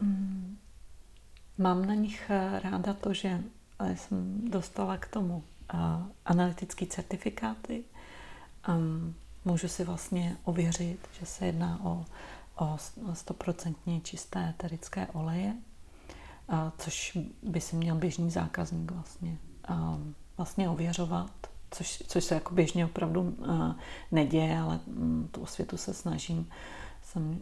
Mm, 0.01 0.57
mám 1.57 1.85
na 1.85 1.93
nich 1.93 2.31
ráda 2.63 2.93
to, 2.93 3.13
že 3.13 3.43
jsem 3.95 4.49
dostala 4.49 4.97
k 4.97 5.07
tomu 5.07 5.43
analytické 6.25 6.85
certifikáty. 6.85 7.83
Um, 8.69 9.15
můžu 9.45 9.67
si 9.67 9.83
vlastně 9.83 10.37
ověřit, 10.43 10.99
že 11.19 11.25
se 11.25 11.45
jedná 11.45 11.79
o, 11.83 12.05
o 12.55 12.77
100% 13.13 14.01
čisté 14.01 14.49
eterické 14.49 15.07
oleje, 15.07 15.53
a 16.49 16.71
což 16.77 17.17
by 17.43 17.61
si 17.61 17.75
měl 17.75 17.95
běžný 17.95 18.31
zákazník 18.31 18.91
vlastně, 18.91 19.37
um, 19.69 20.15
vlastně 20.39 20.69
ověřovat, 20.69 21.31
což, 21.71 22.03
což 22.07 22.23
se 22.23 22.35
jako 22.35 22.53
běžně 22.53 22.85
opravdu 22.85 23.21
uh, 23.21 23.71
neděje, 24.11 24.59
ale 24.59 24.79
um, 24.87 25.29
tu 25.31 25.41
osvětu 25.41 25.77
se 25.77 25.93
snažím, 25.93 26.49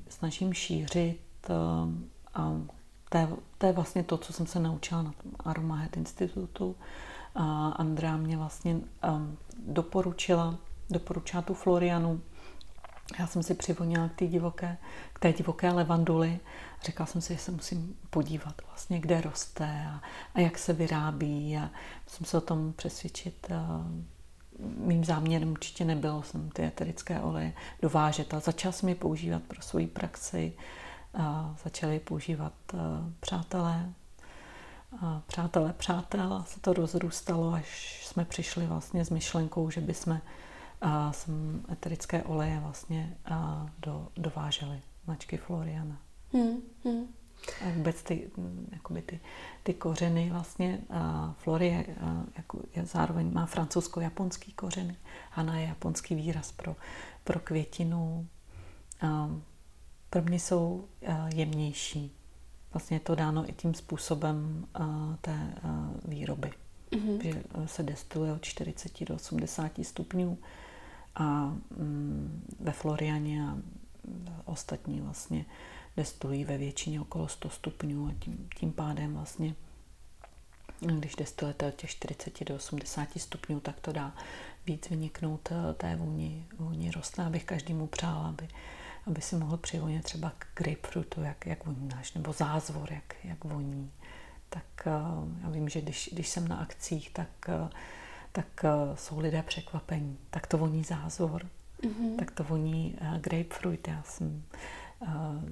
snažím 0.09 0.53
šířit 0.53 1.21
uh, 1.49 1.55
a 2.33 2.61
to 3.09 3.17
je, 3.17 3.27
to 3.57 3.65
je 3.65 3.73
vlastně 3.73 4.03
to, 4.03 4.17
co 4.17 4.33
jsem 4.33 4.47
se 4.47 4.59
naučila 4.59 5.01
na 5.01 5.11
tom 5.11 5.31
Aromahead 5.39 5.97
institutu, 5.97 6.75
a 7.35 7.67
Andrea 7.67 8.17
mě 8.17 8.37
vlastně 8.37 8.75
um, 8.75 9.37
doporučila, 9.67 10.55
doporučila 10.89 11.41
tu 11.41 11.53
Florianu. 11.53 12.21
Já 13.19 13.27
jsem 13.27 13.43
si 13.43 13.53
přivonila 13.53 14.09
k 14.09 14.15
té 14.15 14.27
divoké, 14.27 14.77
k 15.13 15.19
té 15.19 15.33
divoké 15.33 15.71
levanduly. 15.71 16.39
Řekla 16.83 17.05
jsem 17.05 17.21
si, 17.21 17.33
že 17.33 17.39
se 17.39 17.51
musím 17.51 17.95
podívat 18.09 18.61
vlastně, 18.67 18.99
kde 18.99 19.21
roste 19.21 19.87
a, 19.89 20.01
a 20.33 20.39
jak 20.39 20.57
se 20.57 20.73
vyrábí 20.73 21.57
a 21.57 21.69
musím 22.05 22.25
se 22.25 22.37
o 22.37 22.41
tom 22.41 22.73
přesvědčit. 22.73 23.51
A 23.51 23.87
mým 24.59 25.05
záměrem 25.05 25.51
určitě 25.51 25.85
nebylo 25.85 26.23
jsem 26.23 26.49
ty 26.49 26.63
eterické 26.63 27.19
oleje 27.21 27.53
dovážet, 27.81 28.33
ale 28.33 28.41
začala 28.41 28.71
jsem 28.71 28.89
je 28.89 28.95
používat 28.95 29.43
pro 29.43 29.61
svoji 29.61 29.87
praxi. 29.87 30.53
A 31.13 31.55
začali 31.63 31.99
používat 31.99 32.53
přátelé, 33.19 33.89
přátelé 35.27 35.73
přátel 35.73 36.43
se 36.47 36.59
to 36.59 36.73
rozrůstalo, 36.73 37.53
až 37.53 38.01
jsme 38.05 38.25
přišli 38.25 38.67
vlastně 38.67 39.05
s 39.05 39.09
myšlenkou, 39.09 39.69
že 39.69 39.81
bychom 39.81 40.21
sem 41.11 41.65
eterické 41.71 42.23
oleje 42.23 42.59
vlastně 42.59 43.17
do, 43.79 44.07
dováželi 44.17 44.81
značky 45.05 45.37
Floriana. 45.37 45.97
Hmm, 46.33 46.61
hmm. 46.83 47.07
A 47.65 47.69
vůbec 47.75 48.03
ty, 48.03 48.29
jakoby 48.71 49.01
ty, 49.01 49.19
ty 49.63 49.73
kořeny 49.73 50.29
vlastně, 50.29 50.79
uh, 50.89 51.33
Florie 51.33 51.73
je, 51.73 51.85
uh, 51.85 52.23
jako 52.37 52.59
je, 52.75 52.85
zároveň 52.85 53.33
má 53.33 53.45
francouzsko-japonský 53.45 54.53
kořeny. 54.53 54.95
Hana 55.31 55.59
je 55.59 55.67
japonský 55.67 56.15
výraz 56.15 56.51
pro, 56.51 56.75
pro 57.23 57.39
květinu. 57.39 58.27
Uh, 59.03 59.31
pro 60.09 60.21
mě 60.21 60.39
jsou 60.39 60.87
uh, 61.01 61.27
jemnější 61.35 62.17
vlastně 62.73 62.95
je 62.95 63.01
to 63.01 63.15
dáno 63.15 63.49
i 63.49 63.53
tím 63.53 63.73
způsobem 63.73 64.67
uh, 64.79 65.15
té 65.21 65.53
uh, 65.63 66.11
výroby. 66.11 66.51
Mm-hmm. 66.91 67.21
Že 67.23 67.43
eh, 67.53 67.67
se 67.67 67.83
destiluje 67.83 68.33
od 68.33 68.41
40 68.41 69.05
do 69.05 69.15
80 69.15 69.71
stupňů 69.81 70.37
a 71.15 71.53
um, 71.77 72.41
ve 72.59 72.71
Florianě 72.71 73.47
a 73.47 73.57
ostatní 74.45 75.01
vlastně 75.01 75.45
destilují 75.97 76.45
ve 76.45 76.57
většině 76.57 77.01
okolo 77.01 77.27
100 77.27 77.49
stupňů 77.49 78.07
a 78.07 78.13
tím, 78.19 78.49
tím 78.59 78.71
pádem 78.71 79.13
vlastně 79.13 79.55
když 80.79 81.15
destilujete 81.15 81.67
od 81.67 81.75
těch 81.75 81.89
40 81.89 82.43
do 82.43 82.55
80 82.55 83.09
stupňů, 83.17 83.59
tak 83.59 83.79
to 83.79 83.91
dá 83.91 84.15
víc 84.65 84.89
vyniknout 84.89 85.49
té 85.77 85.95
vůni, 85.95 86.45
vůni 86.57 86.91
rostlin, 86.91 87.27
abych 87.27 87.43
každému 87.43 87.87
přála, 87.87 88.27
aby 88.27 88.47
aby 89.07 89.21
si 89.21 89.35
mohl 89.35 89.57
přivonit 89.57 90.03
třeba 90.03 90.31
k 90.39 90.45
grapefruitu, 90.55 91.21
jak, 91.21 91.45
jak 91.45 91.65
voníš, 91.65 92.13
nebo 92.13 92.33
zázvor, 92.33 92.93
jak, 92.93 93.15
jak 93.23 93.43
voní. 93.43 93.91
Tak 94.49 94.63
uh, 94.85 95.43
já 95.43 95.49
vím, 95.49 95.69
že 95.69 95.81
když, 95.81 96.09
když 96.13 96.29
jsem 96.29 96.47
na 96.47 96.55
akcích, 96.55 97.09
tak, 97.13 97.29
uh, 97.47 97.69
tak 98.31 98.65
jsou 98.95 99.19
lidé 99.19 99.43
překvapení. 99.43 100.17
Tak 100.29 100.47
to 100.47 100.57
voní 100.57 100.83
zázvor, 100.83 101.47
mm-hmm. 101.81 102.15
tak 102.19 102.31
to 102.31 102.43
voní 102.43 102.95
grapefruit. 103.21 103.87
Já 103.87 104.03
jsem 104.03 104.43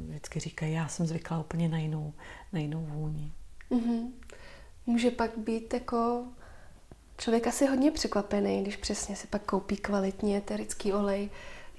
vždycky 0.07 0.39
říkají, 0.39 0.73
já 0.73 0.87
jsem 0.87 1.05
zvykla 1.05 1.39
úplně 1.39 1.69
na 1.69 1.77
jinou, 1.77 2.13
na 2.53 2.59
jinou 2.59 2.85
vůni. 2.85 3.31
Mm-hmm. 3.71 4.11
Může 4.85 5.11
pak 5.11 5.37
být 5.37 5.73
jako 5.73 6.25
člověk 7.17 7.47
asi 7.47 7.65
hodně 7.65 7.91
překvapený, 7.91 8.61
když 8.61 8.75
přesně 8.75 9.15
si 9.15 9.27
pak 9.27 9.41
koupí 9.41 9.77
kvalitní 9.77 10.35
eterický 10.35 10.93
olej, 10.93 11.29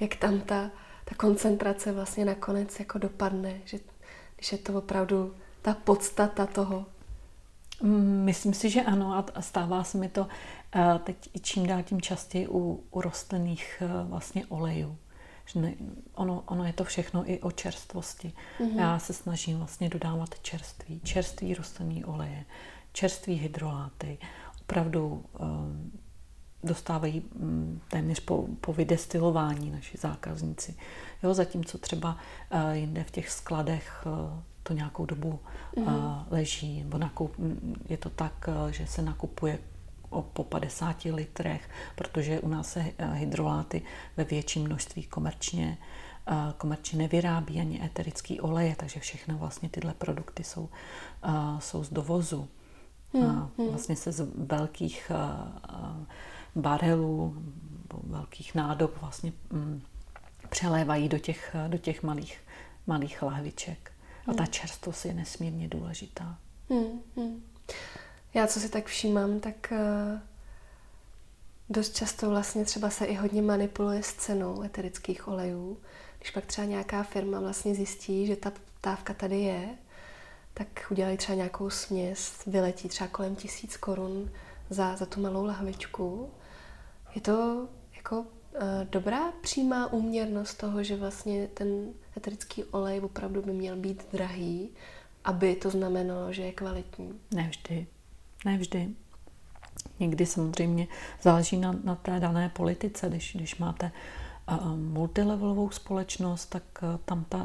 jak 0.00 0.16
tam 0.16 0.40
ta 0.40 0.70
ta 1.08 1.14
koncentrace 1.14 1.92
vlastně 1.92 2.24
nakonec 2.24 2.78
jako 2.78 2.98
dopadne, 2.98 3.60
že 3.64 3.78
když 4.36 4.52
je 4.52 4.58
to 4.58 4.74
opravdu 4.74 5.34
ta 5.62 5.74
podstata 5.74 6.46
toho. 6.46 6.86
Mm, 7.82 8.22
myslím 8.24 8.54
si, 8.54 8.70
že 8.70 8.82
ano 8.82 9.26
a 9.34 9.42
stává 9.42 9.84
se 9.84 9.98
mi 9.98 10.08
to 10.08 10.26
eh, 10.74 10.98
teď 11.04 11.30
i 11.34 11.40
čím 11.40 11.66
dál 11.66 11.82
tím 11.82 12.00
častěji 12.00 12.48
u, 12.48 12.84
u 12.90 13.00
rostlinných 13.00 13.82
eh, 13.82 13.88
vlastně 14.04 14.46
olejů. 14.46 14.98
Že 15.46 15.60
ne, 15.60 15.74
ono, 16.14 16.42
ono 16.46 16.64
je 16.64 16.72
to 16.72 16.84
všechno 16.84 17.30
i 17.30 17.40
o 17.40 17.50
čerstvosti. 17.50 18.32
Mm-hmm. 18.58 18.80
Já 18.80 18.98
se 18.98 19.12
snažím 19.12 19.58
vlastně 19.58 19.88
dodávat 19.88 20.40
čerství, 20.42 21.00
čerstvý 21.04 21.54
rostlinný 21.54 22.04
oleje, 22.04 22.44
čerstvý 22.92 23.34
hydroláty, 23.34 24.18
opravdu 24.60 25.24
um, 25.38 25.92
dostávají 26.62 27.22
mm, 27.34 27.80
téměř 27.88 28.20
po, 28.20 28.46
po 28.60 28.72
vydestilování 28.72 29.70
naši 29.70 29.98
zákazníci. 29.98 30.74
Jo, 31.22 31.34
zatímco 31.34 31.78
třeba 31.78 32.18
uh, 32.52 32.70
jinde 32.70 33.04
v 33.04 33.10
těch 33.10 33.30
skladech 33.30 34.06
uh, 34.06 34.40
to 34.62 34.72
nějakou 34.72 35.06
dobu 35.06 35.38
uh, 35.76 35.88
mm. 35.88 36.24
leží, 36.30 36.82
nebo 36.82 36.98
nakup, 36.98 37.38
mm, 37.38 37.84
je 37.88 37.96
to 37.96 38.10
tak, 38.10 38.48
uh, 38.48 38.70
že 38.70 38.86
se 38.86 39.02
nakupuje 39.02 39.58
po 40.32 40.44
50 40.44 41.04
litrech, 41.04 41.70
protože 41.94 42.40
u 42.40 42.48
nás 42.48 42.72
se 42.72 42.84
hydroláty 43.12 43.82
ve 44.16 44.24
větším 44.24 44.62
množství 44.62 45.02
komerčně 45.02 45.78
komerčně 46.56 46.98
nevyrábí 46.98 47.60
ani 47.60 47.84
eterický 47.84 48.40
oleje, 48.40 48.76
takže 48.76 49.00
všechny 49.00 49.34
vlastně 49.34 49.68
tyhle 49.68 49.94
produkty 49.94 50.44
jsou, 50.44 50.68
jsou 51.58 51.84
z 51.84 51.90
dovozu. 51.90 52.48
Hmm, 53.14 53.50
hmm. 53.58 53.68
Vlastně 53.68 53.96
se 53.96 54.12
z 54.12 54.28
velkých 54.34 55.12
barelů, 56.54 57.36
velkých 58.02 58.54
nádob 58.54 59.00
vlastně 59.00 59.32
mm, 59.50 59.82
přelévají 60.48 61.08
do 61.08 61.18
těch, 61.18 61.56
do 61.68 61.78
těch 61.78 62.02
malých, 62.02 62.40
malých 62.86 63.22
lahviček. 63.22 63.92
A 64.26 64.34
ta 64.34 64.42
hmm. 64.42 64.52
čerstvost 64.52 65.04
je 65.04 65.14
nesmírně 65.14 65.68
důležitá. 65.68 66.38
Hmm, 66.70 67.00
hmm. 67.16 67.42
Já, 68.36 68.46
co 68.46 68.60
si 68.60 68.68
tak 68.68 68.86
všímám, 68.86 69.40
tak 69.40 69.72
uh, 69.72 70.20
dost 71.68 71.96
často 71.96 72.30
vlastně 72.30 72.64
třeba 72.64 72.90
se 72.90 73.04
i 73.04 73.14
hodně 73.14 73.42
manipuluje 73.42 74.02
s 74.02 74.12
cenou 74.12 74.62
eterických 74.62 75.28
olejů. 75.28 75.78
Když 76.18 76.30
pak 76.30 76.46
třeba 76.46 76.66
nějaká 76.66 77.02
firma 77.02 77.40
vlastně 77.40 77.74
zjistí, 77.74 78.26
že 78.26 78.36
ta 78.36 78.50
poptávka 78.50 79.14
tady 79.14 79.40
je, 79.40 79.68
tak 80.54 80.68
udělají 80.90 81.16
třeba 81.16 81.36
nějakou 81.36 81.70
směs, 81.70 82.32
vyletí 82.46 82.88
třeba 82.88 83.08
kolem 83.08 83.36
tisíc 83.36 83.76
korun 83.76 84.30
za, 84.70 84.96
za 84.96 85.06
tu 85.06 85.20
malou 85.20 85.44
lahvičku. 85.44 86.30
Je 87.14 87.20
to 87.20 87.68
jako 87.96 88.20
uh, 88.20 88.26
dobrá 88.90 89.32
přímá 89.32 89.92
úměrnost 89.92 90.54
toho, 90.54 90.82
že 90.82 90.96
vlastně 90.96 91.48
ten 91.54 91.92
eterický 92.16 92.64
olej 92.64 93.00
opravdu 93.00 93.42
by 93.42 93.52
měl 93.52 93.76
být 93.76 94.06
drahý, 94.12 94.70
aby 95.24 95.56
to 95.56 95.70
znamenalo, 95.70 96.32
že 96.32 96.42
je 96.42 96.52
kvalitní? 96.52 97.20
Nevždy. 98.46 98.78
Nevždy. 98.78 98.94
Někdy 100.00 100.26
samozřejmě 100.26 100.86
záleží 101.22 101.56
na, 101.56 101.74
na 101.84 101.94
té 101.94 102.20
dané 102.20 102.48
politice. 102.48 103.08
Když, 103.08 103.36
když 103.36 103.58
máte 103.58 103.92
uh, 104.50 104.76
multilevelovou 104.76 105.70
společnost, 105.70 106.46
tak 106.46 106.62
uh, 106.82 106.88
tam 107.04 107.24
ta 107.28 107.36
uh, 107.36 107.44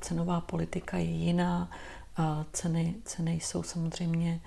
cenová 0.00 0.40
politika 0.40 0.98
je 0.98 1.04
jiná. 1.04 1.70
Ceny, 2.52 2.94
ceny 3.04 3.32
jsou 3.32 3.62
samozřejmě 3.62 4.40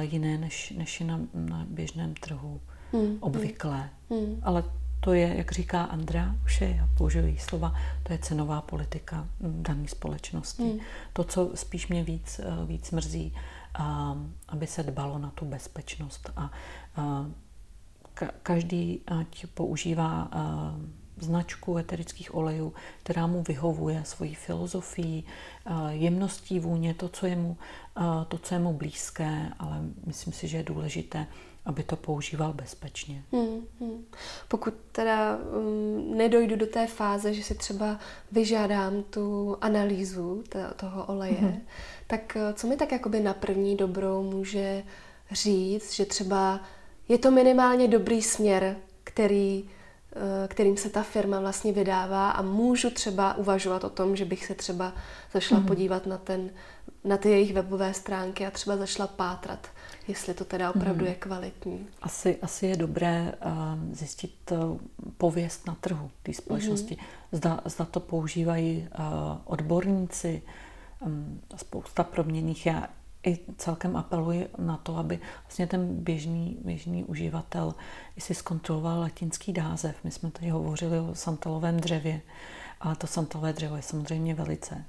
jiné, 0.00 0.38
než, 0.38 0.70
než 0.76 1.00
je 1.00 1.06
na, 1.06 1.20
na 1.34 1.66
běžném 1.68 2.14
trhu 2.14 2.60
hmm. 2.92 3.18
obvyklé. 3.20 3.90
Hmm. 4.10 4.40
Ale 4.42 4.64
to 5.00 5.12
je, 5.12 5.34
jak 5.36 5.52
říká 5.52 5.84
Andra, 5.84 6.34
už 6.44 6.60
je, 6.60 6.76
já 6.76 6.88
použiju 6.98 7.26
její 7.26 7.38
slova, 7.38 7.74
to 8.02 8.12
je 8.12 8.18
cenová 8.18 8.60
politika 8.60 9.28
dané 9.40 9.88
společnosti. 9.88 10.62
Hmm. 10.62 10.80
To, 11.12 11.24
co 11.24 11.50
spíš 11.54 11.88
mě 11.88 12.04
víc, 12.04 12.40
víc 12.66 12.90
mrzí, 12.90 13.34
aby 14.48 14.66
se 14.66 14.82
dbalo 14.82 15.18
na 15.18 15.30
tu 15.30 15.44
bezpečnost. 15.44 16.30
A 16.36 16.50
každý 18.42 19.00
ať 19.06 19.46
používá 19.46 20.30
značku 21.16 21.78
eterických 21.78 22.34
olejů, 22.34 22.74
která 23.02 23.26
mu 23.26 23.42
vyhovuje 23.42 24.04
svojí 24.04 24.34
filozofií, 24.34 25.24
jemností 25.88 26.60
vůně, 26.60 26.94
to, 26.94 27.08
co 27.08 27.26
je 27.26 27.36
mu, 27.36 27.56
to, 28.28 28.38
co 28.38 28.54
je 28.54 28.58
mu 28.58 28.72
blízké, 28.72 29.52
ale 29.58 29.80
myslím 30.06 30.32
si, 30.32 30.48
že 30.48 30.56
je 30.56 30.62
důležité, 30.62 31.26
aby 31.64 31.82
to 31.82 31.96
používal 31.96 32.52
bezpečně. 32.52 33.22
Hmm, 33.32 33.66
hmm. 33.80 34.04
Pokud 34.48 34.74
teda 34.92 35.36
um, 35.36 36.16
nedojdu 36.16 36.56
do 36.56 36.66
té 36.66 36.86
fáze, 36.86 37.34
že 37.34 37.42
si 37.42 37.54
třeba 37.54 37.98
vyžádám 38.32 39.02
tu 39.02 39.56
analýzu 39.60 40.44
toho 40.76 41.06
oleje, 41.06 41.38
hmm. 41.40 41.60
tak 42.06 42.36
eh, 42.36 42.52
co 42.54 42.66
mi 42.66 42.76
tak 42.76 42.92
jakoby 42.92 43.20
na 43.20 43.34
první 43.34 43.76
dobrou 43.76 44.22
může 44.22 44.82
říct, 45.30 45.94
že 45.94 46.04
třeba 46.04 46.60
je 47.08 47.18
to 47.18 47.30
minimálně 47.30 47.88
dobrý 47.88 48.22
směr, 48.22 48.76
který, 49.04 49.70
eh, 50.12 50.48
kterým 50.48 50.76
se 50.76 50.90
ta 50.90 51.02
firma 51.02 51.40
vlastně 51.40 51.72
vydává 51.72 52.30
a 52.30 52.42
můžu 52.42 52.90
třeba 52.90 53.34
uvažovat 53.34 53.84
o 53.84 53.90
tom, 53.90 54.16
že 54.16 54.24
bych 54.24 54.46
se 54.46 54.54
třeba 54.54 54.92
zašla 55.32 55.56
hmm. 55.56 55.66
podívat 55.66 56.06
na, 56.06 56.18
ten, 56.18 56.50
na 57.04 57.16
ty 57.16 57.30
jejich 57.30 57.54
webové 57.54 57.94
stránky 57.94 58.46
a 58.46 58.50
třeba 58.50 58.76
zašla 58.76 59.06
pátrat 59.06 59.68
jestli 60.10 60.34
to 60.34 60.44
teda 60.44 60.70
opravdu 60.70 61.04
hmm. 61.04 61.06
je 61.06 61.14
kvalitní. 61.14 61.86
Asi, 62.02 62.38
asi 62.42 62.66
je 62.66 62.76
dobré 62.76 63.34
uh, 63.46 63.52
zjistit 63.92 64.52
uh, 64.52 64.78
pověst 65.16 65.66
na 65.66 65.74
trhu 65.80 66.10
té 66.22 66.32
společnosti. 66.32 66.94
Hmm. 66.94 67.06
Zda, 67.32 67.60
zda 67.64 67.84
to 67.84 68.00
používají 68.00 68.88
uh, 68.98 69.04
odborníci, 69.44 70.42
um, 71.00 71.40
spousta 71.56 72.04
proměných. 72.04 72.66
Já 72.66 72.88
i 73.26 73.38
celkem 73.56 73.96
apeluji 73.96 74.48
na 74.58 74.76
to, 74.76 74.96
aby 74.96 75.20
vlastně 75.42 75.66
ten 75.66 75.96
běžný, 75.96 76.58
běžný 76.64 77.04
uživatel 77.04 77.74
si 78.18 78.34
zkontroloval 78.34 79.00
latinský 79.00 79.52
název. 79.52 79.96
My 80.04 80.10
jsme 80.10 80.30
tady 80.30 80.48
hovořili 80.48 80.98
o 80.98 81.14
santalovém 81.14 81.80
dřevě, 81.80 82.20
ale 82.80 82.96
to 82.96 83.06
santalové 83.06 83.52
dřevo 83.52 83.76
je 83.76 83.82
samozřejmě 83.82 84.34
velice 84.34 84.84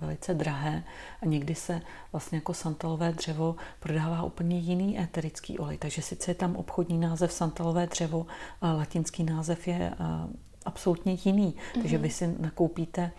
velice 0.00 0.34
drahé 0.34 0.84
a 1.22 1.26
někdy 1.26 1.54
se 1.54 1.82
vlastně 2.12 2.38
jako 2.38 2.54
santalové 2.54 3.12
dřevo 3.12 3.56
prodává 3.80 4.22
úplně 4.22 4.58
jiný 4.58 5.00
eterický 5.00 5.58
olej. 5.58 5.78
Takže 5.78 6.02
sice 6.02 6.30
je 6.30 6.34
tam 6.34 6.56
obchodní 6.56 6.98
název 6.98 7.32
santalové 7.32 7.86
dřevo, 7.86 8.26
ale 8.60 8.76
latinský 8.76 9.24
název 9.24 9.68
je 9.68 9.94
absolutně 10.64 11.16
jiný. 11.24 11.54
Mm-hmm. 11.54 11.82
Takže 11.82 11.98
vy 11.98 12.10
si 12.10 12.34
nakoupíte 12.38 13.12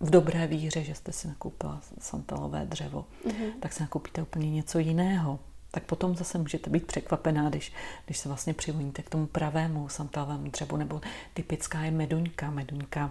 v 0.00 0.10
dobré 0.10 0.46
víře, 0.46 0.84
že 0.84 0.94
jste 0.94 1.12
si 1.12 1.28
nakoupila 1.28 1.80
santalové 1.98 2.66
dřevo, 2.66 3.04
mm-hmm. 3.26 3.52
tak 3.60 3.72
si 3.72 3.82
nakoupíte 3.82 4.22
úplně 4.22 4.50
něco 4.50 4.78
jiného. 4.78 5.38
Tak 5.70 5.84
potom 5.84 6.16
zase 6.16 6.38
můžete 6.38 6.70
být 6.70 6.86
překvapená, 6.86 7.48
když, 7.48 7.72
když 8.06 8.18
se 8.18 8.28
vlastně 8.28 8.54
přivoníte 8.54 9.02
k 9.02 9.10
tomu 9.10 9.26
pravému 9.26 9.88
santalovému 9.88 10.50
dřevu, 10.50 10.76
nebo 10.76 11.00
typická 11.34 11.80
je 11.80 11.90
meduňka. 11.90 12.50
Meduňka 12.50 13.10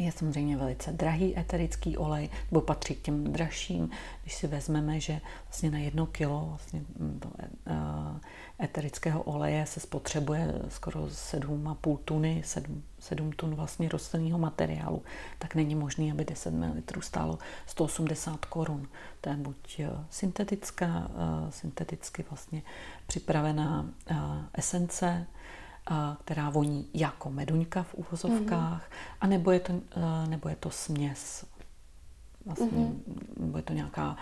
je 0.00 0.12
samozřejmě 0.12 0.56
velice 0.56 0.92
drahý 0.92 1.38
eterický 1.38 1.96
olej, 1.96 2.28
nebo 2.50 2.60
patří 2.60 2.94
k 2.94 3.02
těm 3.02 3.24
dražším. 3.24 3.90
Když 4.22 4.34
si 4.34 4.46
vezmeme, 4.46 5.00
že 5.00 5.20
vlastně 5.44 5.70
na 5.70 5.78
jedno 5.78 6.06
kilo 6.06 6.46
vlastně 6.48 6.80
mm, 6.98 7.20
to, 7.20 7.28
e, 7.40 8.64
eterického 8.64 9.22
oleje 9.22 9.66
se 9.66 9.80
spotřebuje 9.80 10.54
skoro 10.68 11.00
7,5 11.00 11.98
tuny, 12.04 12.42
7, 12.44 12.82
7 12.98 13.32
tun 13.32 13.54
vlastně 13.54 13.88
rostlinného 13.88 14.38
materiálu, 14.38 15.02
tak 15.38 15.54
není 15.54 15.74
možné, 15.74 16.12
aby 16.12 16.24
10 16.24 16.50
ml 16.50 17.00
stálo 17.00 17.38
180 17.66 18.44
korun. 18.44 18.88
To 19.20 19.30
je 19.30 19.36
buď 19.36 19.80
e, 19.80 19.90
syntetická, 20.10 21.10
synteticky 21.50 22.24
vlastně 22.30 22.62
připravená 23.06 23.86
esence, 24.54 25.26
která 26.24 26.50
voní 26.50 26.88
jako 26.94 27.30
meduňka 27.30 27.82
v 27.82 27.94
uvozovkách, 27.94 28.82
mm-hmm. 28.82 29.16
a 29.20 29.26
nebo 29.26 29.50
je 29.50 29.60
to, 29.60 29.72
nebo 30.28 30.48
je 30.48 30.56
to 30.56 30.70
směs. 30.70 31.46
Vlastně, 32.46 32.66
mm-hmm. 32.66 33.00
nebo 33.40 33.56
je 33.56 33.62
to 33.62 33.72
nějaká 33.72 34.16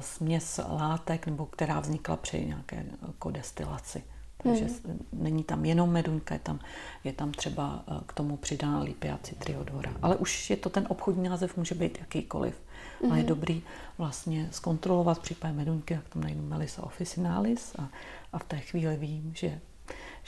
směs 0.00 0.60
látek, 0.68 1.26
nebo 1.26 1.46
která 1.46 1.80
vznikla 1.80 2.16
při 2.16 2.46
nějaké 2.46 2.84
kodestilaci. 3.18 4.02
Takže 4.42 4.64
mm-hmm. 4.64 4.96
není 5.12 5.44
tam 5.44 5.64
jenom 5.64 5.90
meduňka, 5.90 6.34
je 6.34 6.40
tam, 6.40 6.58
je 7.04 7.12
tam 7.12 7.32
třeba 7.32 7.84
k 8.06 8.12
tomu 8.12 8.36
přidána 8.36 8.80
lipia 8.80 9.18
citriodora. 9.22 9.92
Ale 10.02 10.16
už 10.16 10.50
je 10.50 10.56
to 10.56 10.70
ten 10.70 10.86
obchodní 10.88 11.28
název, 11.28 11.56
může 11.56 11.74
být 11.74 11.98
jakýkoliv. 11.98 12.54
Mm-hmm. 12.54 13.06
Ale 13.06 13.18
je 13.18 13.22
mhm. 13.22 13.28
dobrý 13.28 13.62
vlastně 13.98 14.48
zkontrolovat 14.50 15.18
v 15.18 15.22
případě 15.22 15.54
meduňky, 15.54 15.94
jak 15.94 16.08
tam 16.08 16.22
najdu 16.22 16.42
Melissa 16.42 16.82
officinalis 16.82 17.74
a, 17.78 17.88
a 18.32 18.38
v 18.38 18.44
té 18.44 18.60
chvíli 18.60 18.96
vím, 18.96 19.32
že 19.34 19.60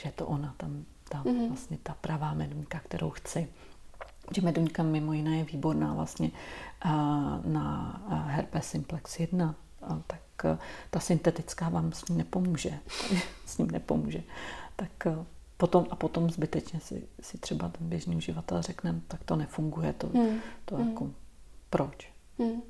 že 0.03 0.09
je 0.09 0.13
to 0.13 0.27
ona, 0.27 0.53
tam 0.57 0.85
ta, 1.09 1.23
mm-hmm. 1.23 1.47
vlastně 1.47 1.77
ta 1.83 1.93
pravá 2.01 2.33
meduňka, 2.33 2.79
kterou 2.79 3.09
chci. 3.09 3.47
Že 4.35 4.41
meduňka 4.41 4.83
mimo 4.83 5.13
jiné 5.13 5.37
je 5.37 5.43
výborná 5.43 5.93
vlastně 5.93 6.31
na 7.45 8.01
herpes 8.27 8.67
simplex 8.67 9.19
1, 9.19 9.55
tak 10.07 10.19
ta 10.89 10.99
syntetická 10.99 11.69
vám 11.69 11.91
s 11.91 12.07
ním 12.07 12.17
nepomůže. 12.17 12.79
s 13.45 13.57
ním 13.57 13.71
nepomůže. 13.71 14.23
Tak 14.75 15.07
potom 15.57 15.87
a 15.89 15.95
potom 15.95 16.29
zbytečně 16.29 16.79
si, 16.79 17.07
si 17.21 17.37
třeba 17.37 17.69
ten 17.69 17.89
běžný 17.89 18.15
uživatel 18.15 18.61
řekne, 18.61 19.01
tak 19.07 19.23
to 19.23 19.35
nefunguje, 19.35 19.93
to, 19.93 20.07
hmm. 20.07 20.39
to 20.65 20.77
jako 20.77 21.09
proč. 21.69 22.13
Hmm. 22.39 22.61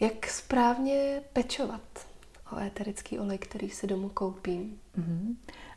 Jak 0.00 0.26
správně 0.26 1.22
pečovat 1.32 2.06
o 2.52 2.58
éterický 2.58 3.18
olej, 3.18 3.38
který 3.38 3.70
si 3.70 3.86
domů 3.86 4.08
koupím? 4.08 4.80
Hmm 4.96 5.36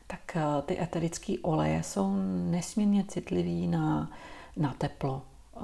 tak 0.10 0.36
eh, 0.36 0.62
ty 0.66 0.82
eterické 0.82 1.34
oleje 1.42 1.84
jsou 1.84 2.16
nesmírně 2.52 3.04
citlivý 3.04 3.68
na, 3.68 4.12
na 4.58 4.74
teplo 4.78 5.22
eh, 5.56 5.60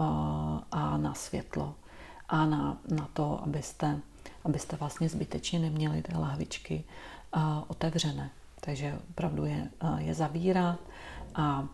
a 0.72 0.98
na 0.98 1.14
světlo 1.14 1.76
a 2.30 2.46
na, 2.46 2.78
na 2.88 3.10
to, 3.14 3.44
abyste, 3.44 4.00
abyste 4.44 4.76
vlastně 4.76 5.10
zbytečně 5.10 5.60
neměli 5.60 6.02
ty 6.02 6.18
lahvičky 6.18 6.84
eh, 6.84 7.40
otevřené. 7.68 8.30
Takže 8.62 9.00
opravdu 9.10 9.46
je, 9.46 9.70
je 9.98 10.14
zavírat 10.14 10.80
a 11.36 11.68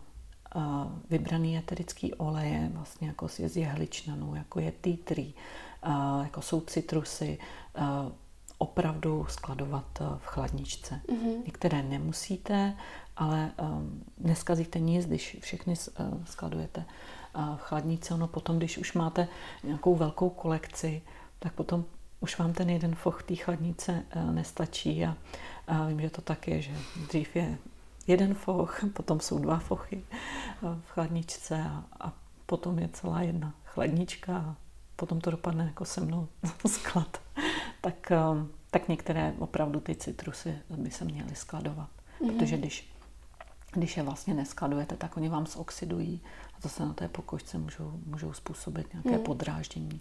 vybraný 1.10 1.58
eterický 1.58 2.14
oleje, 2.14 2.70
vlastně 2.74 3.08
jako 3.08 3.28
je 3.38 3.48
z 3.48 3.56
jehličnanů, 3.56 4.34
jako 4.34 4.60
je 4.60 4.72
tea 4.72 4.96
tree, 5.04 5.32
jako 6.22 6.42
jsou 6.42 6.60
citrusy, 6.60 7.38
opravdu 8.62 9.26
skladovat 9.28 10.00
eh, 10.00 10.04
v 10.18 10.26
chladničce. 10.26 11.00
Mm-hmm. 11.08 11.44
Některé 11.46 11.82
nemusíte, 11.82 12.76
ale 13.16 13.50
um, 13.60 14.04
neskazíte 14.18 14.80
nic, 14.80 15.06
když 15.06 15.36
všechny 15.40 15.74
uh, 15.74 16.24
skladujete 16.24 16.84
uh, 17.36 17.56
v 17.56 17.60
chladnici. 17.60 18.14
Ono 18.14 18.28
potom, 18.28 18.58
když 18.58 18.78
už 18.78 18.92
máte 18.92 19.28
nějakou 19.64 19.94
velkou 19.94 20.30
kolekci, 20.30 21.02
tak 21.38 21.52
potom 21.52 21.84
už 22.20 22.38
vám 22.38 22.52
ten 22.52 22.70
jeden 22.70 22.94
foch 22.94 23.22
té 23.22 23.34
chladnice 23.34 24.02
uh, 24.16 24.32
nestačí 24.32 25.04
a, 25.04 25.16
a 25.66 25.86
vím, 25.86 26.00
že 26.00 26.10
to 26.10 26.22
tak 26.22 26.48
je, 26.48 26.62
že 26.62 26.72
dřív 27.08 27.36
je 27.36 27.58
jeden 28.06 28.34
foch, 28.34 28.80
potom 28.92 29.20
jsou 29.20 29.38
dva 29.38 29.58
fochy 29.58 30.04
v 30.62 30.90
chladničce 30.90 31.62
a, 31.62 31.84
a 32.00 32.12
potom 32.46 32.78
je 32.78 32.88
celá 32.92 33.22
jedna 33.22 33.54
chladnička 33.64 34.36
a 34.36 34.56
potom 34.96 35.20
to 35.20 35.30
dopadne 35.30 35.64
jako 35.64 35.84
se 35.84 36.00
mnou 36.00 36.28
sklad. 36.66 37.20
Tak, 37.82 38.12
um, 38.32 38.50
tak 38.70 38.88
některé 38.88 39.34
opravdu 39.38 39.80
ty 39.80 39.94
citrusy 39.94 40.58
by 40.70 40.90
se 40.90 41.04
měly 41.04 41.34
skladovat. 41.34 41.88
Mm-hmm. 41.88 42.38
Protože 42.38 42.56
když, 42.56 42.92
když 43.72 43.96
je 43.96 44.02
vlastně 44.02 44.34
neskladujete, 44.34 44.96
tak 44.96 45.16
oni 45.16 45.28
vám 45.28 45.46
zoxidují 45.46 46.20
a 46.56 46.60
zase 46.60 46.86
na 46.86 46.92
té 46.92 47.08
pokožce 47.08 47.58
můžou, 47.58 48.00
můžou 48.06 48.32
způsobit 48.32 48.94
nějaké 48.94 49.18
mm. 49.18 49.24
podráždění 49.24 50.00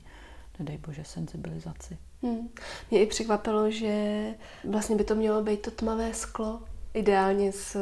nedej 0.60 0.78
bože, 0.78 1.04
senzibilizaci. 1.04 1.98
Hmm. 2.24 2.50
Mě 2.92 3.02
i 3.02 3.06
překvapilo, 3.06 3.72
že 3.72 4.26
vlastně 4.70 4.96
by 4.96 5.04
to 5.04 5.16
mělo 5.16 5.44
být 5.44 5.62
to 5.62 5.72
tmavé 5.72 6.14
sklo, 6.14 6.64
Ideálně 6.94 7.52
s 7.52 7.78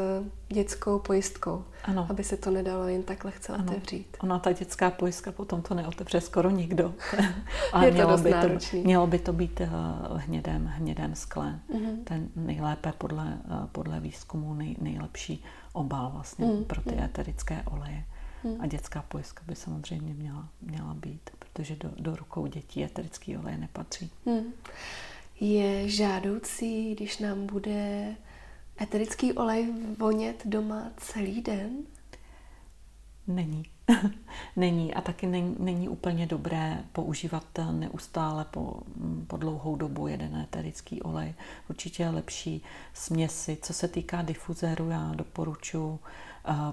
dětskou 0.48 1.00
pojistkou, 1.00 1.64
ano. 1.84 2.08
aby 2.10 2.24
se 2.24 2.38
to 2.38 2.52
nedalo 2.52 2.88
jen 2.88 3.04
tak 3.04 3.26
lehce 3.26 3.54
ano. 3.54 3.64
otevřít. 3.64 4.18
Ona 4.22 4.40
ta 4.40 4.52
dětská 4.52 4.92
pojistka 4.92 5.32
potom 5.32 5.62
to 5.62 5.74
neotevře 5.74 6.22
skoro 6.22 6.50
nikdo. 6.50 6.94
Ale 7.74 7.86
Je 7.86 7.92
to 7.92 7.96
mělo, 7.96 8.18
by 8.18 8.32
to, 8.32 8.78
mělo 8.84 9.08
by 9.08 9.20
to 9.20 9.34
být 9.34 9.60
v 9.60 10.16
eh, 10.16 10.18
hnědém, 10.18 10.66
hnědém 10.66 11.16
skle. 11.16 11.60
Mm-hmm. 11.74 12.04
Ten 12.04 12.30
nejlépe 12.36 12.94
podle, 12.98 13.38
eh, 13.46 13.68
podle 13.72 14.00
výzkumu 14.00 14.54
nej, 14.54 14.76
nejlepší 14.82 15.44
obal 15.74 16.12
vlastně 16.14 16.46
mm-hmm. 16.46 16.64
pro 16.64 16.82
ty 16.82 17.02
eterické 17.02 17.64
oleje. 17.66 18.04
Mm. 18.44 18.56
A 18.60 18.68
dětská 18.68 19.02
pojistka 19.08 19.44
by 19.48 19.56
samozřejmě 19.56 20.14
měla, 20.14 20.48
měla 20.62 20.94
být, 20.94 21.30
protože 21.40 21.76
do, 21.76 21.90
do 22.00 22.16
rukou 22.16 22.48
dětí 22.48 22.84
eterický 22.84 23.38
olej 23.38 23.58
nepatří. 23.58 24.12
Mm. 24.26 24.54
Je 25.40 25.90
žádoucí, 25.90 26.96
když 26.96 27.20
nám 27.20 27.48
bude 27.48 28.16
eterický 28.82 29.34
olej 29.34 29.74
vonět 29.98 30.42
doma 30.46 30.92
celý 30.98 31.42
den? 31.42 31.70
Není. 33.28 33.66
není 34.56 34.94
a 34.94 35.02
taky 35.02 35.28
není, 35.28 35.56
není 35.60 35.90
úplně 35.90 36.28
dobré 36.28 36.84
používat 36.92 37.44
neustále 37.72 38.46
po, 38.46 38.74
po 39.28 39.38
dlouhou 39.38 39.76
dobu 39.76 40.08
jeden 40.08 40.36
eterický 40.36 41.02
olej. 41.02 41.34
Určitě 41.70 42.04
je 42.04 42.10
lepší 42.10 42.64
směsi. 42.94 43.58
Co 43.62 43.74
se 43.74 43.88
týká 43.88 44.22
difuzéru, 44.22 44.90
já 44.90 45.12
doporučuji 45.16 45.90
uh, 45.90 46.00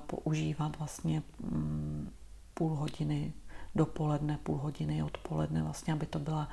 používat 0.07 0.79
vlastně 0.79 1.23
um, 1.53 2.11
půl 2.55 2.75
hodiny 2.75 3.33
dopoledne, 3.75 4.39
půl 4.43 4.57
hodiny 4.57 5.03
odpoledne, 5.03 5.63
vlastně, 5.63 5.93
aby 5.93 6.07
to 6.07 6.19
byla 6.19 6.49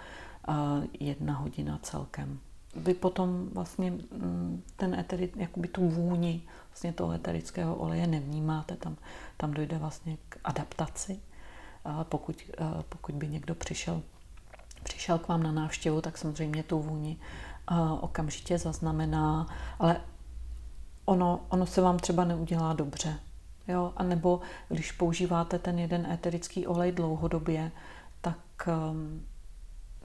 uh, 0.47 0.55
jedna 0.99 1.33
hodina 1.33 1.79
celkem 1.81 2.39
vy 2.75 2.93
potom 2.93 3.49
vlastně 3.53 3.91
mm, 3.91 4.63
ten 4.75 4.93
eteri, 4.93 5.31
jakoby 5.35 5.67
tu 5.67 5.89
vůni 5.89 6.41
vlastně 6.69 6.93
toho 6.93 7.11
eterického 7.11 7.75
oleje 7.75 8.07
nevnímáte, 8.07 8.75
tam, 8.75 8.95
tam 9.37 9.53
dojde 9.53 9.77
vlastně 9.77 10.17
k 10.29 10.37
adaptaci. 10.43 11.19
Pokud, 12.03 12.43
pokud 12.89 13.15
by 13.15 13.27
někdo 13.27 13.55
přišel, 13.55 14.01
přišel 14.83 15.19
k 15.19 15.27
vám 15.27 15.43
na 15.43 15.51
návštěvu, 15.51 16.01
tak 16.01 16.17
samozřejmě 16.17 16.63
tu 16.63 16.79
vůni 16.79 17.17
okamžitě 17.99 18.57
zaznamená, 18.57 19.47
ale 19.79 20.01
ono, 21.05 21.45
ono 21.49 21.65
se 21.65 21.81
vám 21.81 21.99
třeba 21.99 22.23
neudělá 22.25 22.73
dobře. 22.73 23.19
Jo? 23.67 23.93
A 23.97 24.03
nebo 24.03 24.41
když 24.69 24.91
používáte 24.91 25.59
ten 25.59 25.79
jeden 25.79 26.05
eterický 26.05 26.67
olej 26.67 26.91
dlouhodobě, 26.91 27.71
tak 28.21 28.67
um, 28.91 29.25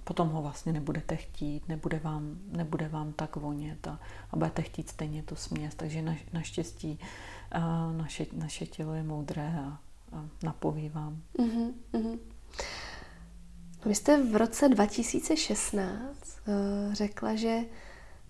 potom 0.09 0.29
ho 0.29 0.43
vlastně 0.43 0.73
nebudete 0.73 1.17
chtít, 1.17 1.69
nebude 1.69 1.99
vám, 1.99 2.39
nebude 2.47 2.89
vám 2.89 3.13
tak 3.13 3.37
vonět 3.37 3.87
a, 3.87 4.01
a 4.31 4.37
budete 4.37 4.63
chtít 4.63 4.89
stejně 4.89 5.23
tu 5.23 5.37
směs. 5.37 5.75
Takže 5.75 6.03
na, 6.03 6.15
naštěstí 6.33 6.99
a 7.53 7.93
naše, 7.93 8.27
naše 8.33 8.67
tělo 8.67 8.95
je 8.95 9.03
moudré 9.03 9.55
a, 9.61 9.81
a 10.13 10.25
napoví 10.43 10.89
vám. 10.89 11.23
Mm-hmm, 11.39 11.73
mm-hmm. 11.93 12.19
Vy 13.85 13.95
jste 13.95 14.23
v 14.23 14.37
roce 14.37 14.69
2016 14.69 15.93
uh, 16.47 16.95
řekla, 16.95 17.35
že 17.35 17.59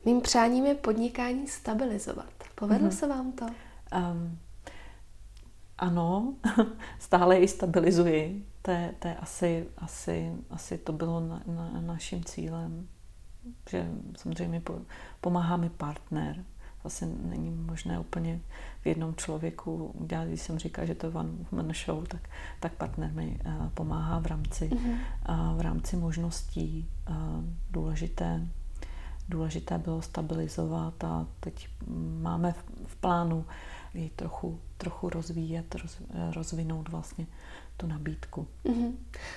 mým 0.05 0.21
přáním 0.21 0.67
je 0.67 0.75
podnikání 0.75 1.47
stabilizovat. 1.47 2.33
Povedlo 2.55 2.89
mm-hmm. 2.89 2.99
se 2.99 3.07
vám 3.07 3.33
to? 3.33 3.45
Um, 3.45 4.39
ano, 5.79 6.35
stále 6.99 7.41
ji 7.41 7.49
stabilizuji 7.49 8.48
to 8.63 8.71
je, 8.71 8.95
to 8.99 9.09
je 9.09 9.17
asi, 9.17 9.67
asi, 9.77 10.33
asi 10.51 10.79
to 10.79 10.93
bylo 10.93 11.21
na, 11.21 11.43
na, 11.47 11.81
naším 11.81 12.25
cílem, 12.25 12.89
že 13.71 13.91
samozřejmě 14.17 14.63
pomáhá 15.21 15.57
mi 15.57 15.71
partner. 15.71 16.45
Zase 16.85 17.07
není 17.07 17.51
možné 17.51 17.99
úplně 17.99 18.41
v 18.81 18.87
jednom 18.87 19.15
člověku 19.15 19.87
udělat, 19.87 20.29
když 20.29 20.41
jsem 20.41 20.59
říkal, 20.59 20.87
že 20.87 20.95
to 20.95 21.07
je 21.07 21.13
one 21.13 21.31
woman 21.53 21.73
show, 21.87 22.07
tak, 22.07 22.31
tak 22.61 22.73
partner 22.73 23.13
mi 23.13 23.41
uh, 23.47 23.69
pomáhá 23.69 24.19
v 24.19 24.27
rámci, 24.27 24.69
mm-hmm. 24.69 24.99
uh, 25.29 25.59
v 25.59 25.61
rámci 25.61 25.97
možností. 25.97 26.89
Uh, 27.11 27.17
důležité, 27.71 28.47
důležité 29.29 29.79
bylo 29.79 30.03
stabilizovat 30.03 31.05
a 31.05 31.27
teď 31.41 31.69
máme 32.21 32.53
v, 32.53 32.65
v 32.87 32.97
plánu 32.97 33.45
ji 33.95 34.11
trochu, 34.11 34.61
trochu 34.77 35.09
rozvíjet, 35.09 35.75
roz, 35.75 36.03
rozvinout 36.35 36.89
vlastně 36.89 37.27
tu 37.79 37.87
nabídku. 37.87 38.47
Mm-hmm. 38.65 38.93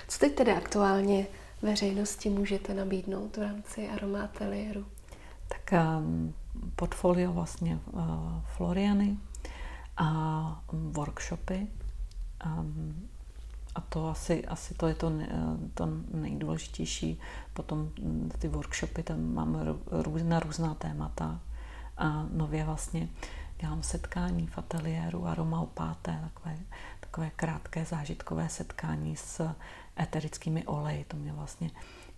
Co 0.08 0.18
teď 0.18 0.34
tedy 0.34 0.52
aktuálně 0.52 1.26
veřejnosti 1.62 2.30
můžete 2.30 2.74
nabídnout 2.74 3.36
v 3.36 3.40
rámci 3.40 3.88
aromateliéru? 3.88 4.86
Tak 5.48 5.80
um, 5.98 6.34
portfolio 6.76 7.32
vlastně 7.32 7.78
uh, 7.92 8.02
Floriany 8.56 9.16
a 9.96 10.62
workshopy. 10.72 11.66
Um, 12.46 13.08
a 13.74 13.80
to 13.80 14.08
asi, 14.08 14.46
asi 14.46 14.74
to 14.74 14.86
je 14.86 14.94
to, 14.94 15.12
to 15.74 15.88
nejdůležitější. 16.14 17.20
Potom 17.54 17.78
mm, 17.78 18.30
ty 18.38 18.48
workshopy, 18.48 19.02
tam 19.02 19.34
máme 19.34 19.58
různá, 19.90 20.40
různá 20.40 20.74
témata. 20.74 21.40
A 21.96 22.26
nově 22.32 22.64
vlastně 22.64 23.08
dělám 23.60 23.82
setkání 23.82 24.46
v 24.46 24.58
ateliéru 24.58 25.26
aromaopáté, 25.26 26.18
takové 26.22 26.58
takové 27.12 27.30
krátké 27.30 27.84
zážitkové 27.84 28.48
setkání 28.48 29.16
s 29.16 29.54
eterickými 30.00 30.64
oleji. 30.66 31.04
To 31.04 31.16
mě 31.16 31.32
vlastně 31.32 31.70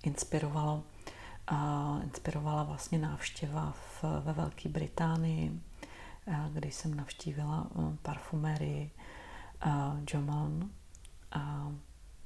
inspirovalo. 0.03 0.83
A 1.47 1.99
inspirovala 2.05 2.63
vlastně 2.63 2.99
návštěva 2.99 3.73
v, 3.73 4.05
ve 4.25 4.33
Velké 4.33 4.69
Británii, 4.69 5.61
kdy 6.53 6.71
jsem 6.71 6.95
navštívila 6.95 7.67
parfumerii 8.03 8.91
Jomon. 10.13 10.71
A 11.33 11.73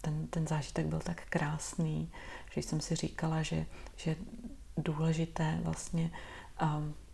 ten, 0.01 0.27
ten 0.27 0.47
zážitek 0.47 0.87
byl 0.87 1.01
tak 1.01 1.23
krásný, 1.29 2.13
že 2.53 2.61
jsem 2.63 2.81
si 2.81 2.95
říkala, 2.97 3.43
že, 3.43 3.67
že 3.97 4.17
důležité 4.77 5.61
vlastně 5.63 6.11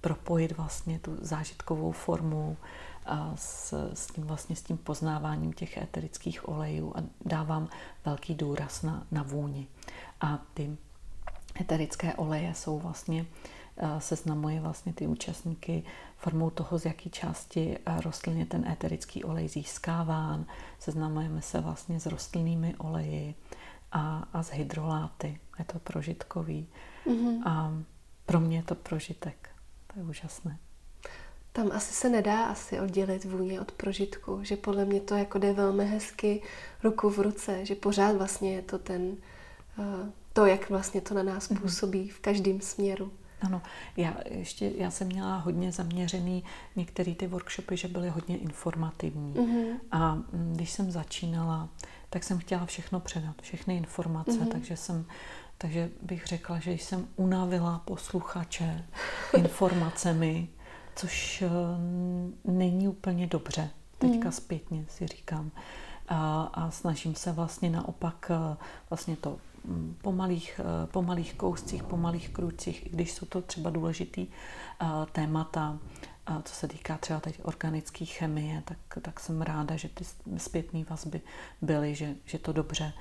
propojit 0.00 0.56
vlastně 0.56 0.98
tu 0.98 1.16
zážitkovou 1.20 1.92
formu 1.92 2.56
a 3.06 3.32
s, 3.36 3.72
s 3.94 4.06
tím 4.06 4.24
vlastně 4.24 4.56
s 4.56 4.62
tím 4.62 4.78
poznáváním 4.78 5.52
těch 5.52 5.76
eterických 5.76 6.48
olejů 6.48 6.92
a 6.96 7.02
dávám 7.24 7.68
velký 8.04 8.34
důraz 8.34 8.82
na, 8.82 9.06
na 9.10 9.22
vůni. 9.22 9.66
A 10.20 10.38
ty 10.54 10.76
eterické 11.60 12.14
oleje 12.14 12.54
jsou 12.54 12.78
vlastně 12.78 13.26
seznamuje 13.98 14.60
vlastně 14.60 14.92
ty 14.92 15.06
účastníky 15.06 15.82
formou 16.16 16.50
toho, 16.50 16.78
z 16.78 16.84
jaké 16.84 17.10
části 17.10 17.78
rostlin 18.04 18.38
je 18.38 18.46
ten 18.46 18.68
eterický 18.68 19.24
olej 19.24 19.48
získáván. 19.48 20.46
Seznamujeme 20.78 21.42
se 21.42 21.60
vlastně 21.60 22.00
s 22.00 22.06
rostlinnými 22.06 22.74
oleji 22.76 23.34
a, 23.92 24.28
a 24.32 24.42
s 24.42 24.50
hydroláty. 24.50 25.40
Je 25.58 25.64
to 25.64 25.78
prožitkový. 25.78 26.68
Mm-hmm. 27.06 27.48
A 27.48 27.72
pro 28.26 28.40
mě 28.40 28.56
je 28.56 28.62
to 28.62 28.74
prožitek. 28.74 29.50
To 29.86 29.98
je 29.98 30.04
úžasné. 30.04 30.58
Tam 31.56 31.72
asi 31.72 31.94
se 31.94 32.08
nedá 32.08 32.44
asi 32.44 32.80
oddělit 32.80 33.24
vůně 33.24 33.60
od 33.60 33.72
prožitku, 33.72 34.38
že 34.42 34.56
podle 34.56 34.84
mě 34.84 35.00
to 35.00 35.14
jako 35.14 35.38
jde 35.38 35.52
velmi 35.52 35.86
hezky 35.86 36.42
ruku 36.82 37.10
v 37.10 37.18
ruce, 37.18 37.66
že 37.66 37.74
pořád 37.74 38.16
vlastně 38.16 38.54
je 38.54 38.62
to 38.62 38.78
ten, 38.78 39.16
eh, 39.78 40.10
to, 40.32 40.46
jak 40.46 40.70
vlastně 40.70 41.00
to 41.00 41.14
na 41.14 41.22
nás 41.22 41.48
mhm. 41.48 41.60
působí 41.60 42.08
v 42.08 42.20
každém 42.20 42.60
směru. 42.60 43.12
Ano, 43.40 43.62
já 43.96 44.16
ještě, 44.30 44.72
já 44.76 44.90
jsem 44.90 45.06
měla 45.06 45.36
hodně 45.36 45.72
zaměřený 45.72 46.44
některé 46.76 47.14
ty 47.14 47.26
workshopy, 47.26 47.76
že 47.76 47.88
byly 47.88 48.08
hodně 48.08 48.38
informativní. 48.38 49.34
Mm-hmm. 49.34 49.78
A 49.90 50.14
mm, 50.14 50.52
když 50.54 50.70
jsem 50.70 50.90
začínala, 50.90 51.68
tak 52.10 52.24
jsem 52.24 52.38
chtěla 52.38 52.66
všechno 52.66 53.00
předat, 53.00 53.42
všechny 53.42 53.76
informace, 53.76 54.30
mm-hmm. 54.30 54.48
takže 54.48 54.76
jsem 54.76 55.06
Takže 55.58 55.90
bych 56.02 56.26
řekla, 56.26 56.58
že 56.58 56.72
jsem 56.72 57.08
unavila 57.16 57.82
posluchače 57.84 58.84
informacemi, 59.36 60.48
což 60.96 61.42
eh, 61.42 61.50
není 62.44 62.88
úplně 62.88 63.26
dobře. 63.26 63.70
Teďka 63.98 64.28
mm. 64.28 64.32
zpětně 64.32 64.86
si 64.88 65.06
říkám. 65.06 65.50
A, 66.08 66.42
a 66.42 66.70
snažím 66.70 67.14
se 67.14 67.32
vlastně 67.32 67.70
naopak 67.70 68.30
eh, 68.30 68.56
vlastně 68.90 69.16
to 69.16 69.38
mm, 69.64 69.96
po 70.02 70.12
malých, 70.12 70.60
eh, 70.64 70.86
po 70.86 71.02
malých 71.02 71.34
kouscích, 71.34 71.82
po 71.82 71.96
malých 71.96 72.28
krucích, 72.28 72.86
i 72.86 72.88
když 72.88 73.12
jsou 73.12 73.26
to 73.26 73.42
třeba 73.42 73.70
důležitý 73.70 74.26
témata, 75.12 75.78
co 76.44 76.54
se 76.54 76.68
týká 76.68 76.98
třeba 76.98 77.20
teď 77.20 77.40
organické 77.42 78.04
chemie, 78.04 78.62
tak, 78.64 78.78
tak 79.02 79.20
jsem 79.20 79.42
ráda, 79.42 79.76
že 79.76 79.88
ty 79.88 80.04
zpětné 80.36 80.84
vazby 80.90 81.20
byly, 81.62 81.94
že, 81.94 82.14
že 82.24 82.38
to 82.38 82.52
dobře, 82.52 82.92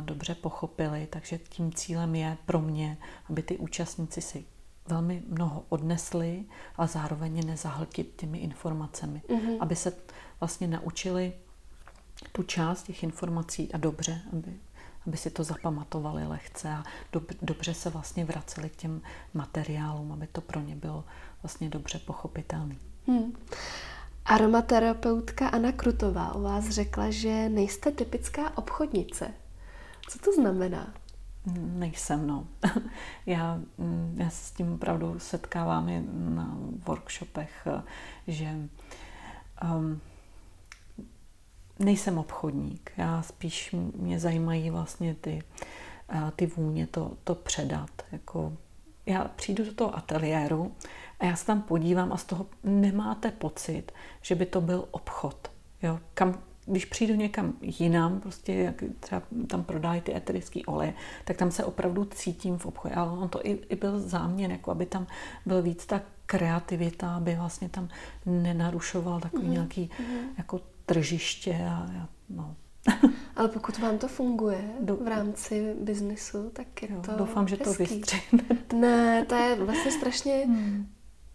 dobře 0.00 0.34
pochopili. 0.34 1.06
Takže 1.10 1.38
tím 1.38 1.72
cílem 1.72 2.14
je 2.14 2.36
pro 2.46 2.60
mě, 2.60 2.98
aby 3.30 3.42
ty 3.42 3.58
účastníci 3.58 4.20
si 4.20 4.44
velmi 4.88 5.22
mnoho 5.28 5.64
odnesli, 5.68 6.44
ale 6.76 6.88
zároveň 6.88 7.36
je 7.36 7.44
nezahltit 7.44 8.12
těmi 8.16 8.38
informacemi, 8.38 9.22
mm-hmm. 9.28 9.56
aby 9.60 9.76
se 9.76 9.92
vlastně 10.40 10.66
naučili 10.66 11.32
tu 12.32 12.42
část 12.42 12.82
těch 12.82 13.02
informací 13.02 13.72
a 13.72 13.78
dobře, 13.78 14.20
aby, 14.32 14.54
aby 15.06 15.16
si 15.16 15.30
to 15.30 15.44
zapamatovali 15.44 16.26
lehce 16.26 16.70
a 16.70 16.84
dob, 17.12 17.24
dobře 17.42 17.74
se 17.74 17.90
vlastně 17.90 18.24
vraceli 18.24 18.70
k 18.70 18.76
těm 18.76 19.02
materiálům, 19.34 20.12
aby 20.12 20.26
to 20.26 20.40
pro 20.40 20.60
ně 20.60 20.76
bylo 20.76 21.04
vlastně 21.42 21.68
dobře 21.68 21.98
pochopitelné. 21.98 22.76
Hmm. 23.06 23.32
Aromaterapeutka 24.24 25.48
Anna 25.48 25.72
Krutová 25.72 26.34
o 26.34 26.40
vás 26.40 26.68
řekla, 26.68 27.10
že 27.10 27.48
nejste 27.48 27.90
typická 27.90 28.58
obchodnice. 28.58 29.30
Co 30.08 30.18
to 30.18 30.32
znamená? 30.32 30.94
Nejsem, 31.54 32.26
no. 32.26 32.46
já, 33.26 33.60
mm, 33.78 34.16
já 34.18 34.30
se 34.30 34.44
s 34.44 34.50
tím 34.50 34.72
opravdu 34.72 35.18
setkávám 35.18 35.88
i 35.88 36.04
na 36.10 36.58
workshopech, 36.86 37.68
že 38.26 38.56
um, 39.74 40.00
nejsem 41.78 42.18
obchodník. 42.18 42.92
Já 42.96 43.22
spíš 43.22 43.74
mě 43.96 44.20
zajímají 44.20 44.70
vlastně 44.70 45.14
ty, 45.14 45.42
uh, 46.14 46.30
ty 46.30 46.46
vůně, 46.46 46.86
to, 46.86 47.16
to 47.24 47.34
předat. 47.34 47.90
Jako, 48.12 48.52
já 49.06 49.24
přijdu 49.24 49.64
do 49.64 49.74
toho 49.74 49.96
ateliéru 49.96 50.74
a 51.20 51.24
já 51.24 51.36
se 51.36 51.46
tam 51.46 51.62
podívám 51.62 52.12
a 52.12 52.16
z 52.16 52.24
toho 52.24 52.46
nemáte 52.64 53.30
pocit, 53.30 53.92
že 54.22 54.34
by 54.34 54.46
to 54.46 54.60
byl 54.60 54.88
obchod. 54.90 55.50
Jo? 55.82 56.00
Kam, 56.14 56.38
když 56.66 56.84
přijdu 56.84 57.14
někam 57.14 57.52
jinam, 57.60 58.20
prostě 58.20 58.54
jak 58.54 58.84
třeba 59.00 59.22
tam 59.46 59.64
prodají 59.64 60.00
ty 60.00 60.16
eterické 60.16 60.60
oleje, 60.66 60.94
tak 61.24 61.36
tam 61.36 61.50
se 61.50 61.64
opravdu 61.64 62.04
cítím 62.04 62.58
v 62.58 62.66
obchodě. 62.66 62.94
Ale 62.94 63.12
on 63.12 63.28
to 63.28 63.46
i, 63.46 63.58
i 63.68 63.76
byl 63.76 64.00
záměr, 64.00 64.50
jako 64.50 64.70
aby 64.70 64.86
tam 64.86 65.06
byl 65.46 65.62
víc 65.62 65.86
ta 65.86 66.00
kreativita, 66.26 67.16
aby 67.16 67.34
vlastně 67.34 67.68
tam 67.68 67.88
nenarušoval 68.26 69.20
takový 69.20 69.46
mm-hmm. 69.46 69.50
nějaký 69.50 69.90
mm-hmm. 69.98 70.28
jako 70.38 70.60
tržiště 70.86 71.66
a, 71.68 71.74
a 71.74 72.08
no. 72.28 72.56
Ale 73.36 73.48
pokud 73.48 73.78
vám 73.78 73.98
to 73.98 74.08
funguje 74.08 74.70
Do, 74.80 74.96
v 74.96 75.08
rámci 75.08 75.74
biznesu, 75.80 76.50
tak 76.52 76.82
je 76.82 76.88
jo, 76.92 77.02
to 77.06 77.12
Doufám, 77.16 77.44
hezký. 77.44 77.56
že 77.58 77.64
to 77.64 77.72
vystřihnete. 77.72 78.76
Ne, 78.76 79.24
to 79.24 79.34
je 79.34 79.56
vlastně 79.64 79.92
strašně, 79.92 80.34
hmm. 80.46 80.86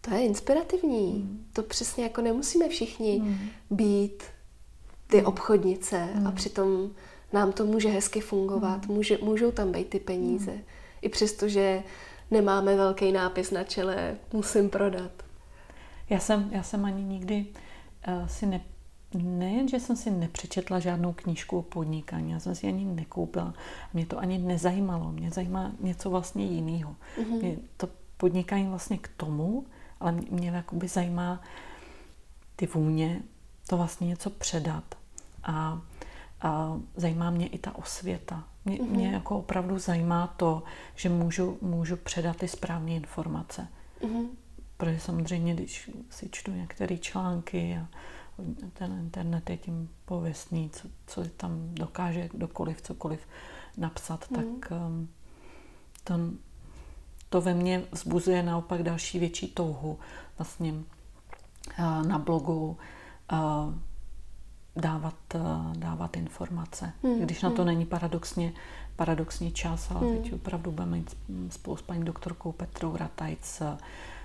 to 0.01 0.13
je 0.13 0.21
inspirativní. 0.21 1.11
Hmm. 1.11 1.47
To 1.53 1.63
přesně 1.63 2.03
jako 2.03 2.21
nemusíme 2.21 2.69
všichni 2.69 3.19
hmm. 3.19 3.37
být 3.69 4.23
ty 5.11 5.17
hmm. 5.17 5.27
obchodnice 5.27 5.97
hmm. 5.97 6.27
a 6.27 6.31
přitom 6.31 6.89
nám 7.33 7.51
to 7.51 7.65
může 7.65 7.89
hezky 7.89 8.21
fungovat, 8.21 8.85
hmm. 8.85 8.95
může, 8.95 9.17
můžou 9.21 9.51
tam 9.51 9.71
být 9.71 9.89
ty 9.89 9.99
peníze. 9.99 10.51
Hmm. 10.51 10.61
I 11.01 11.09
přesto, 11.09 11.47
že 11.47 11.83
nemáme 12.31 12.75
velký 12.75 13.11
nápis 13.11 13.51
na 13.51 13.63
čele, 13.63 14.15
musím 14.33 14.69
prodat. 14.69 15.11
Já 16.09 16.19
jsem, 16.19 16.49
já 16.51 16.63
jsem 16.63 16.85
ani 16.85 17.03
nikdy 17.03 17.45
uh, 18.07 18.27
si 18.27 18.45
ne, 18.45 18.61
nejen, 19.13 19.67
že 19.67 19.79
jsem 19.79 19.95
si 19.95 20.11
nepřečetla 20.11 20.79
žádnou 20.79 21.13
knížku 21.13 21.57
o 21.57 21.61
podnikání, 21.61 22.31
já 22.31 22.39
jsem 22.39 22.55
si 22.55 22.67
ani 22.67 22.85
nekoupila. 22.85 23.53
Mě 23.93 24.05
to 24.05 24.19
ani 24.19 24.37
nezajímalo. 24.37 25.11
Mě 25.11 25.31
zajímá 25.31 25.71
něco 25.79 26.09
vlastně 26.09 26.45
jiného. 26.45 26.95
Mm-hmm. 27.17 27.41
Mě 27.41 27.55
to 27.77 27.89
podnikání 28.17 28.67
vlastně 28.67 28.97
k 28.97 29.07
tomu, 29.17 29.65
ale 29.99 30.11
mě, 30.11 30.27
mě 30.31 30.49
jakoby 30.49 30.87
zajímá 30.87 31.41
ty 32.55 32.67
vůně, 32.67 33.21
to 33.67 33.77
vlastně 33.77 34.07
něco 34.07 34.29
předat. 34.29 35.00
A, 35.43 35.81
a 36.41 36.79
zajímá 36.95 37.29
mě 37.29 37.47
i 37.47 37.57
ta 37.57 37.75
osvěta. 37.75 38.43
Mě, 38.65 38.77
mm-hmm. 38.77 38.89
mě 38.89 39.11
jako 39.11 39.37
opravdu 39.37 39.79
zajímá 39.79 40.27
to, 40.27 40.63
že 40.95 41.09
můžu, 41.09 41.57
můžu 41.61 41.97
předat 41.97 42.37
ty 42.37 42.47
správné 42.47 42.91
informace. 42.91 43.67
Mm-hmm. 44.01 44.27
Protože 44.77 44.99
samozřejmě, 44.99 45.53
když 45.53 45.89
si 46.09 46.29
čtu 46.31 46.51
některé 46.51 46.97
články 46.97 47.77
a 47.77 47.87
ten 48.73 48.91
internet 48.99 49.49
je 49.49 49.57
tím 49.57 49.89
pověstný, 50.05 50.69
co, 50.69 50.87
co 51.07 51.25
tam 51.25 51.69
dokáže 51.71 52.29
kdokoliv, 52.33 52.81
cokoliv 52.81 53.19
napsat, 53.77 54.31
mm. 54.31 54.35
tak 54.35 54.71
um, 54.71 55.09
to, 56.03 56.19
to 57.29 57.41
ve 57.41 57.53
mně 57.53 57.83
vzbuzuje 57.91 58.43
naopak 58.43 58.83
další 58.83 59.19
větší 59.19 59.47
touhu 59.47 59.99
vlastně 60.37 60.73
uh, 60.73 60.83
na 62.07 62.19
blogu 62.19 62.77
uh, 63.31 63.73
dávat, 64.75 65.15
uh, 65.35 65.73
dávat 65.73 66.17
informace. 66.17 66.93
Mm. 67.03 67.19
Když 67.19 67.41
na 67.41 67.49
to 67.49 67.61
mm. 67.61 67.67
není 67.67 67.85
paradoxně, 67.85 68.53
paradoxně 68.95 69.51
čas, 69.51 69.91
ale 69.91 70.01
mm. 70.01 70.17
teď 70.17 70.33
opravdu 70.33 70.71
budeme 70.71 70.97
mít 70.97 71.17
spolu 71.49 71.77
s 71.77 71.81
paní 71.81 72.05
doktorkou 72.05 72.51
Petrou 72.51 72.97
Ratajc 72.97 73.61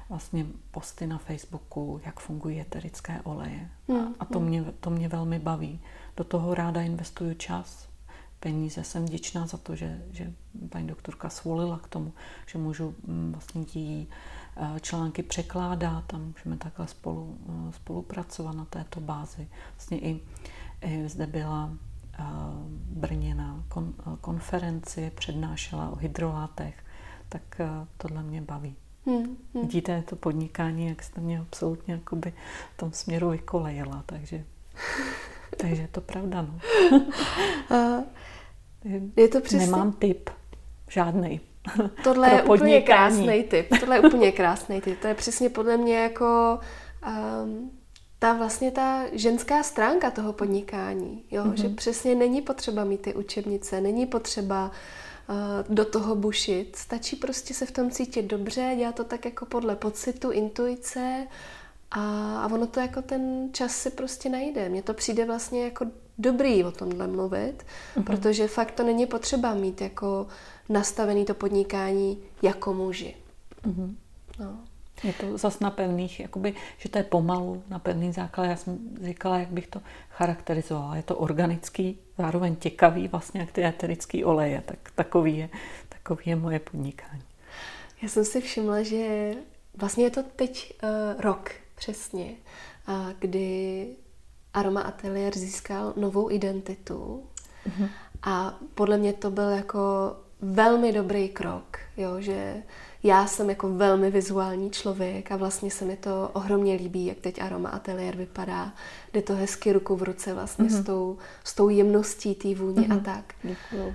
vlastně 0.08 0.46
posty 0.70 1.06
na 1.06 1.18
Facebooku, 1.18 2.00
jak 2.06 2.20
fungují 2.20 2.60
eterické 2.60 3.20
oleje. 3.24 3.70
Hmm. 3.88 4.14
A 4.20 4.24
to, 4.24 4.38
hmm. 4.38 4.48
mě, 4.48 4.64
to 4.80 4.90
mě 4.90 5.08
velmi 5.08 5.38
baví. 5.38 5.80
Do 6.16 6.24
toho 6.24 6.54
ráda 6.54 6.82
investuju 6.82 7.34
čas, 7.34 7.88
peníze. 8.40 8.84
Jsem 8.84 9.06
vděčná 9.06 9.46
za 9.46 9.58
to, 9.58 9.76
že, 9.76 10.02
že 10.10 10.32
paní 10.68 10.86
doktorka 10.86 11.28
svolila 11.28 11.78
k 11.78 11.88
tomu, 11.88 12.12
že 12.46 12.58
můžu 12.58 12.94
mm, 13.06 13.32
vlastně 13.32 13.64
eh, 13.72 14.06
články 14.80 15.22
překládat 15.22 16.14
a 16.14 16.18
můžeme 16.18 16.56
takhle 16.56 16.88
spolu, 16.88 17.38
eh, 17.48 17.72
spolupracovat 17.72 18.56
na 18.56 18.64
této 18.64 19.00
bázi. 19.00 19.48
Vlastně 19.74 19.98
i, 19.98 20.20
i 20.80 21.08
zde 21.08 21.26
byla 21.26 21.70
eh, 22.18 22.24
Brně 22.90 23.34
na 23.34 23.64
kon, 23.68 23.94
konferenci, 24.20 25.12
přednášela 25.14 25.90
o 25.90 25.96
hydrolátech, 25.96 26.84
tak 27.28 27.60
tohle 27.96 28.22
mě 28.22 28.42
baví. 28.42 28.76
Hmm, 29.06 29.22
hmm. 29.24 29.36
Vidíte 29.62 30.02
to 30.02 30.16
podnikání, 30.16 30.86
jak 30.86 31.02
jste 31.02 31.20
mě 31.20 31.40
absolutně 31.40 31.94
jakoby 31.94 32.32
v 32.74 32.76
tom 32.76 32.92
směru 32.92 33.30
vykolejila, 33.30 34.02
takže, 34.06 34.44
takže 35.56 35.82
je 35.82 35.88
to 35.88 36.00
pravda. 36.00 36.42
No. 36.42 36.58
je 39.16 39.28
to 39.28 39.40
přesně... 39.40 39.66
Nemám 39.66 39.92
tip, 39.92 40.30
žádný. 40.88 41.40
Tohle 42.04 42.30
je 42.30 42.42
úplně 42.42 42.80
krásný 42.82 43.42
tip. 43.42 43.68
Tohle 43.80 43.96
je 43.96 44.00
úplně 44.00 44.32
krásný 44.32 44.80
tip. 44.80 45.00
To 45.00 45.06
je 45.06 45.14
přesně 45.14 45.50
podle 45.50 45.76
mě 45.76 45.96
jako 45.96 46.58
um, 47.42 47.70
ta 48.18 48.32
vlastně 48.32 48.70
ta 48.70 49.02
ženská 49.12 49.62
stránka 49.62 50.10
toho 50.10 50.32
podnikání. 50.32 51.24
Jo? 51.30 51.44
Mm-hmm. 51.44 51.54
Že 51.54 51.68
přesně 51.68 52.14
není 52.14 52.42
potřeba 52.42 52.84
mít 52.84 53.00
ty 53.00 53.14
učebnice, 53.14 53.80
není 53.80 54.06
potřeba 54.06 54.70
uh, 55.28 55.74
do 55.74 55.84
toho 55.84 56.14
bušit. 56.14 56.76
Stačí 56.76 57.16
prostě 57.16 57.54
se 57.54 57.66
v 57.66 57.70
tom 57.70 57.90
cítit 57.90 58.22
dobře, 58.22 58.74
dělat 58.76 58.94
to 58.94 59.04
tak 59.04 59.24
jako 59.24 59.46
podle 59.46 59.76
pocitu, 59.76 60.30
intuice 60.30 61.26
a, 61.90 62.00
a 62.42 62.46
ono 62.52 62.66
to 62.66 62.80
jako 62.80 63.02
ten 63.02 63.48
čas 63.52 63.72
si 63.72 63.90
prostě 63.90 64.28
najde. 64.28 64.68
Mně 64.68 64.82
to 64.82 64.94
přijde 64.94 65.24
vlastně 65.24 65.64
jako 65.64 65.86
dobrý 66.18 66.64
o 66.64 66.70
tomhle 66.70 67.06
mluvit, 67.06 67.54
uh-huh. 67.96 68.04
protože 68.04 68.48
fakt 68.48 68.70
to 68.70 68.82
není 68.82 69.06
potřeba 69.06 69.54
mít 69.54 69.80
jako 69.80 70.26
nastavený 70.68 71.24
to 71.24 71.34
podnikání 71.34 72.18
jako 72.42 72.74
muži. 72.74 73.14
Uh-huh. 73.66 73.94
No. 74.38 74.58
Je 75.04 75.12
to 75.12 75.38
zas 75.38 75.60
na 75.60 75.70
pevných, 75.70 76.20
jakoby, 76.20 76.54
že 76.78 76.88
to 76.88 76.98
je 76.98 77.04
pomalu 77.04 77.62
na 77.68 77.78
pevný 77.78 78.12
základ. 78.12 78.44
Já 78.44 78.56
jsem 78.56 78.78
říkala, 79.02 79.38
jak 79.38 79.48
bych 79.48 79.66
to 79.66 79.80
charakterizovala. 80.10 80.96
Je 80.96 81.02
to 81.02 81.16
organický, 81.16 81.98
zároveň 82.18 82.56
těkavý, 82.56 83.08
vlastně 83.08 83.40
jak 83.40 83.52
ty 83.52 83.64
eterické 83.64 84.24
oleje. 84.24 84.62
Tak 84.66 84.78
takový 84.94 85.36
je, 85.36 85.48
takový 85.88 86.22
je 86.26 86.36
moje 86.36 86.58
podnikání. 86.58 87.22
Já 88.02 88.08
jsem 88.08 88.24
si 88.24 88.40
všimla, 88.40 88.82
že 88.82 89.32
vlastně 89.74 90.04
je 90.04 90.10
to 90.10 90.22
teď 90.22 90.74
uh, 90.82 91.20
rok 91.20 91.50
přesně, 91.74 92.34
uh, 92.88 93.12
kdy 93.18 93.88
Aroma 94.54 94.80
Atelier 94.80 95.38
získal 95.38 95.92
novou 95.96 96.30
identitu. 96.30 97.24
Uh-huh. 97.68 97.88
A 98.22 98.58
podle 98.74 98.98
mě 98.98 99.12
to 99.12 99.30
byl 99.30 99.48
jako 99.48 99.80
velmi 100.40 100.92
dobrý 100.92 101.28
krok, 101.28 101.78
jo, 101.96 102.20
že 102.20 102.62
já 103.02 103.26
jsem 103.26 103.50
jako 103.50 103.68
velmi 103.68 104.10
vizuální 104.10 104.70
člověk 104.70 105.32
a 105.32 105.36
vlastně 105.36 105.70
se 105.70 105.84
mi 105.84 105.96
to 105.96 106.30
ohromně 106.32 106.74
líbí, 106.74 107.06
jak 107.06 107.18
teď 107.18 107.42
Aroma 107.42 107.68
Atelier 107.68 108.16
vypadá. 108.16 108.72
Jde 109.12 109.22
to 109.22 109.34
hezky 109.34 109.72
ruku 109.72 109.96
v 109.96 110.02
ruce 110.02 110.34
vlastně 110.34 110.64
mm-hmm. 110.64 110.82
s, 110.82 110.84
tou, 110.84 111.18
s 111.44 111.54
tou 111.54 111.68
jemností 111.68 112.34
té 112.34 112.54
vůně 112.54 112.88
mm-hmm. 112.88 113.00
a 113.00 113.04
tak. 113.04 113.34
Děkuju. 113.42 113.94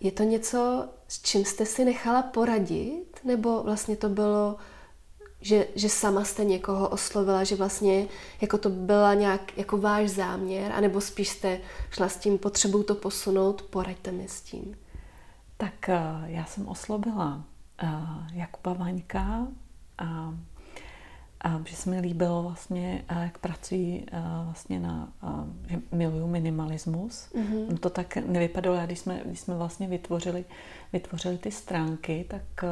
Je 0.00 0.12
to 0.12 0.22
něco, 0.22 0.88
s 1.08 1.22
čím 1.22 1.44
jste 1.44 1.66
si 1.66 1.84
nechala 1.84 2.22
poradit? 2.22 3.20
Nebo 3.24 3.62
vlastně 3.62 3.96
to 3.96 4.08
bylo, 4.08 4.56
že, 5.40 5.66
že 5.74 5.88
sama 5.88 6.24
jste 6.24 6.44
někoho 6.44 6.88
oslovila, 6.88 7.44
že 7.44 7.56
vlastně 7.56 8.06
jako 8.40 8.58
to 8.58 8.68
byla 8.68 9.14
nějak 9.14 9.58
jako 9.58 9.76
váš 9.76 10.10
záměr, 10.10 10.72
anebo 10.72 11.00
spíš 11.00 11.28
jste 11.28 11.60
šla 11.90 12.08
s 12.08 12.16
tím 12.16 12.38
potřebou 12.38 12.82
to 12.82 12.94
posunout, 12.94 13.62
poraďte 13.62 14.12
mi 14.12 14.28
s 14.28 14.40
tím. 14.40 14.76
Tak 15.60 15.88
eh, 15.88 16.00
já 16.24 16.44
jsem 16.44 16.68
oslovila 16.68 17.44
eh, 17.82 17.88
Jakuba 18.32 18.72
Vaňka 18.72 19.46
a 19.98 20.34
a 21.44 21.60
že 21.64 21.76
se 21.76 21.90
mi 21.90 22.00
líbilo 22.00 22.42
vlastně, 22.42 23.04
jak 23.20 23.38
pracují 23.38 24.06
vlastně 24.44 24.80
na, 24.80 25.12
že 25.68 25.80
miluju 25.92 26.26
minimalismus. 26.26 27.28
Mm-hmm. 27.32 27.78
To 27.78 27.90
tak 27.90 28.16
nevypadalo, 28.16 28.76
když 28.84 28.98
jsme, 28.98 29.20
když 29.24 29.40
jsme 29.40 29.54
vlastně 29.54 29.88
vytvořili, 29.88 30.44
vytvořili 30.92 31.38
ty 31.38 31.50
stránky, 31.50 32.26
tak 32.28 32.64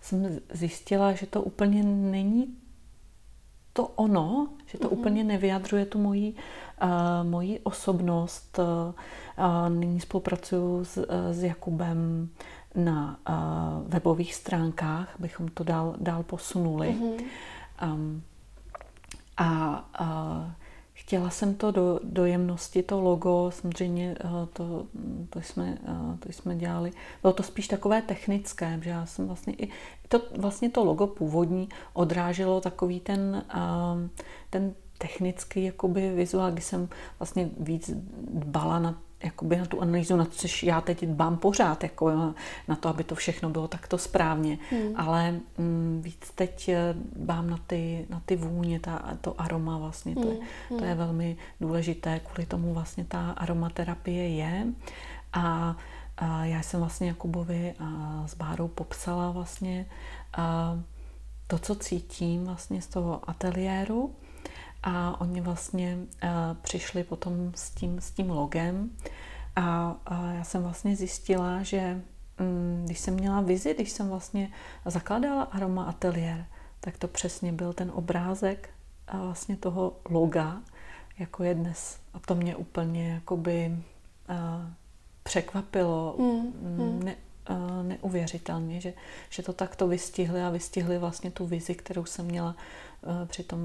jsem 0.00 0.40
zjistila, 0.52 1.12
že 1.12 1.26
to 1.26 1.42
úplně 1.42 1.82
není 1.82 2.56
to 3.72 3.86
ono, 3.86 4.48
že 4.66 4.78
to 4.78 4.88
mm-hmm. 4.88 4.98
úplně 4.98 5.24
nevyjadřuje 5.24 5.86
tu 5.86 5.98
moji, 5.98 6.34
uh, 6.82 6.88
moji 7.30 7.60
osobnost. 7.60 8.58
Uh, 8.58 9.68
nyní 9.68 10.00
spolupracuju 10.00 10.84
s, 10.84 10.96
uh, 10.96 11.04
s 11.30 11.42
Jakubem 11.42 12.28
na 12.74 13.18
uh, 13.28 13.88
webových 13.88 14.34
stránkách, 14.34 15.14
bychom 15.18 15.48
to 15.48 15.64
dál, 15.64 15.94
dál 15.98 16.22
posunuli. 16.22 16.88
Mm-hmm. 16.88 17.24
Um, 17.94 18.22
a, 19.36 19.84
a 19.94 20.06
chtěla 21.10 21.30
jsem 21.30 21.54
to 21.54 21.70
do, 21.70 22.00
do 22.02 22.24
jemnosti, 22.24 22.82
to 22.82 23.00
logo, 23.00 23.50
samozřejmě 23.50 24.16
eh, 24.20 24.28
to, 24.52 24.86
to, 25.30 25.42
jsme, 25.42 25.78
eh, 25.84 26.16
to 26.18 26.32
jsme 26.32 26.56
dělali. 26.56 26.92
Bylo 27.22 27.32
to 27.32 27.42
spíš 27.42 27.68
takové 27.68 28.02
technické, 28.02 28.80
že 28.82 28.90
já 28.90 29.06
jsem 29.06 29.26
vlastně 29.26 29.54
i 29.54 29.68
to, 30.08 30.22
vlastně 30.38 30.70
to 30.70 30.84
logo 30.84 31.06
původní 31.06 31.68
odráželo 31.92 32.60
takový 32.60 33.00
ten, 33.00 33.44
ehm, 33.48 34.10
ten 34.50 34.74
technický 34.98 35.64
jakoby 35.64 36.14
vizuál, 36.14 36.52
kdy 36.52 36.62
jsem 36.62 36.88
vlastně 37.18 37.50
víc 37.58 37.90
dbala 38.30 38.78
na 38.78 39.02
jakoby 39.22 39.56
na 39.56 39.66
tu 39.66 39.80
analýzu, 39.80 40.16
na 40.16 40.24
což 40.24 40.62
já 40.62 40.80
teď 40.80 41.06
dbám 41.06 41.36
pořád, 41.36 41.82
jako 41.82 42.10
na 42.68 42.76
to, 42.76 42.88
aby 42.88 43.04
to 43.04 43.14
všechno 43.14 43.50
bylo 43.50 43.68
takto 43.68 43.98
správně. 43.98 44.58
Hmm. 44.70 44.92
Ale 44.96 45.40
mm, 45.58 46.00
víc 46.04 46.30
teď 46.34 46.68
eh, 46.68 46.94
dbám 47.16 47.50
na 47.50 47.58
ty, 47.66 48.06
na 48.10 48.22
ty 48.26 48.36
vůně, 48.36 48.80
ta, 48.80 49.18
to 49.20 49.40
aroma 49.40 49.78
vlastně, 49.78 50.14
to, 50.14 50.28
je, 50.28 50.38
hmm. 50.70 50.78
to 50.78 50.84
je 50.84 50.94
velmi 50.94 51.36
důležité, 51.60 52.20
kvůli 52.20 52.46
tomu 52.46 52.74
vlastně 52.74 53.04
ta 53.04 53.30
aromaterapie 53.30 54.28
je. 54.28 54.66
A, 55.32 55.76
a 56.16 56.44
já 56.44 56.62
jsem 56.62 56.80
vlastně 56.80 57.08
Jakubovi 57.08 57.74
a 57.78 58.22
s 58.26 58.34
Bárou 58.34 58.68
popsala 58.68 59.30
vlastně 59.30 59.86
a 60.36 60.78
to, 61.46 61.58
co 61.58 61.74
cítím 61.74 62.44
vlastně 62.44 62.82
z 62.82 62.86
toho 62.86 63.30
ateliéru, 63.30 64.14
a 64.82 65.20
oni 65.20 65.40
vlastně 65.40 65.98
uh, 65.98 66.28
přišli 66.62 67.04
potom 67.04 67.52
s 67.54 67.70
tím, 67.70 68.00
s 68.00 68.10
tím 68.10 68.30
logem 68.30 68.90
a, 69.56 69.96
a 70.06 70.32
já 70.32 70.44
jsem 70.44 70.62
vlastně 70.62 70.96
zjistila, 70.96 71.62
že 71.62 72.02
um, 72.40 72.84
když 72.84 72.98
jsem 72.98 73.14
měla 73.14 73.40
vizi, 73.40 73.74
když 73.74 73.90
jsem 73.90 74.08
vlastně 74.08 74.50
zakládala 74.84 75.42
Aroma 75.42 75.84
Atelier, 75.84 76.46
tak 76.80 76.98
to 76.98 77.08
přesně 77.08 77.52
byl 77.52 77.72
ten 77.72 77.90
obrázek 77.94 78.68
a 79.08 79.18
vlastně 79.18 79.56
toho 79.56 79.96
loga, 80.10 80.62
jako 81.18 81.42
je 81.44 81.54
dnes. 81.54 81.98
A 82.14 82.18
to 82.18 82.34
mě 82.34 82.56
úplně 82.56 83.10
jakoby 83.10 83.76
uh, 84.30 84.36
překvapilo 85.22 86.16
mm, 86.18 86.52
mm. 86.78 87.02
Ne, 87.04 87.16
uh, 87.50 87.82
neuvěřitelně, 87.82 88.80
že, 88.80 88.92
že 89.30 89.42
to 89.42 89.52
takto 89.52 89.88
vystihli 89.88 90.42
a 90.42 90.50
vystihli 90.50 90.98
vlastně 90.98 91.30
tu 91.30 91.46
vizi, 91.46 91.74
kterou 91.74 92.04
jsem 92.04 92.26
měla 92.26 92.56
při 93.26 93.42
tom 93.42 93.60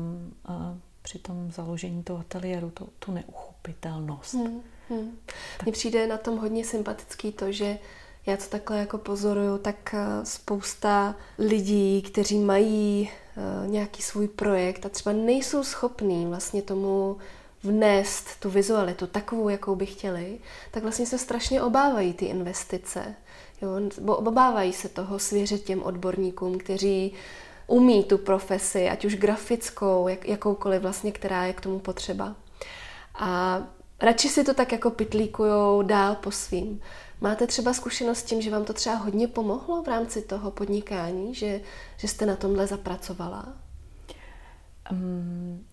uh, 0.49 0.77
při 1.01 1.19
tom 1.19 1.51
založení 1.51 2.03
toho 2.03 2.19
ateliéru, 2.19 2.69
to, 2.69 2.87
tu 2.99 3.11
neuchopitelnost. 3.11 4.33
Hmm, 4.33 4.61
hmm. 4.89 5.17
Mně 5.63 5.71
přijde 5.71 6.07
na 6.07 6.17
tom 6.17 6.37
hodně 6.37 6.65
sympatický 6.65 7.31
to, 7.31 7.51
že 7.51 7.79
já 8.25 8.37
to 8.37 8.43
takhle 8.49 8.77
jako 8.77 8.97
pozoruju, 8.97 9.57
tak 9.57 9.93
eh, 9.93 10.25
spousta 10.25 11.15
lidí, 11.39 12.01
kteří 12.01 12.39
mají 12.39 13.09
nějaký 13.65 14.01
svůj 14.01 14.27
projekt 14.27 14.85
a 14.85 14.89
třeba 14.89 15.13
nejsou 15.13 15.63
schopní 15.63 16.25
vlastně 16.25 16.61
tomu 16.61 17.17
vnést 17.63 18.39
tu 18.39 18.49
vizualitu 18.49 19.07
takovou, 19.07 19.49
jakou 19.49 19.75
by 19.75 19.85
chtěli, 19.85 20.39
tak 20.71 20.83
vlastně 20.83 21.05
se 21.05 21.17
strašně 21.17 21.61
obávají 21.61 22.13
ty 22.13 22.25
investice. 22.25 23.15
Jo? 23.61 23.69
Obávají 24.05 24.73
se 24.73 24.89
toho 24.89 25.19
svěřit 25.19 25.63
těm 25.63 25.83
odborníkům, 25.83 26.57
kteří 26.57 27.11
uh, 27.11 27.17
umí 27.67 28.03
tu 28.03 28.17
profesi, 28.17 28.89
ať 28.89 29.05
už 29.05 29.15
grafickou, 29.15 30.07
jak, 30.07 30.27
jakoukoliv 30.27 30.81
vlastně, 30.81 31.11
která 31.11 31.45
je 31.45 31.53
k 31.53 31.61
tomu 31.61 31.79
potřeba. 31.79 32.35
A 33.15 33.61
radši 34.01 34.29
si 34.29 34.43
to 34.43 34.53
tak 34.53 34.71
jako 34.71 34.91
pitlíkujou 34.91 35.81
dál 35.81 36.15
po 36.15 36.31
svým. 36.31 36.81
Máte 37.21 37.47
třeba 37.47 37.73
zkušenost 37.73 38.17
s 38.17 38.23
tím, 38.23 38.41
že 38.41 38.51
vám 38.51 38.65
to 38.65 38.73
třeba 38.73 38.95
hodně 38.95 39.27
pomohlo 39.27 39.83
v 39.83 39.87
rámci 39.87 40.21
toho 40.21 40.51
podnikání, 40.51 41.35
že, 41.35 41.61
že 41.97 42.07
jste 42.07 42.25
na 42.25 42.35
tomhle 42.35 42.67
zapracovala? 42.67 43.53
Um, 44.91 45.65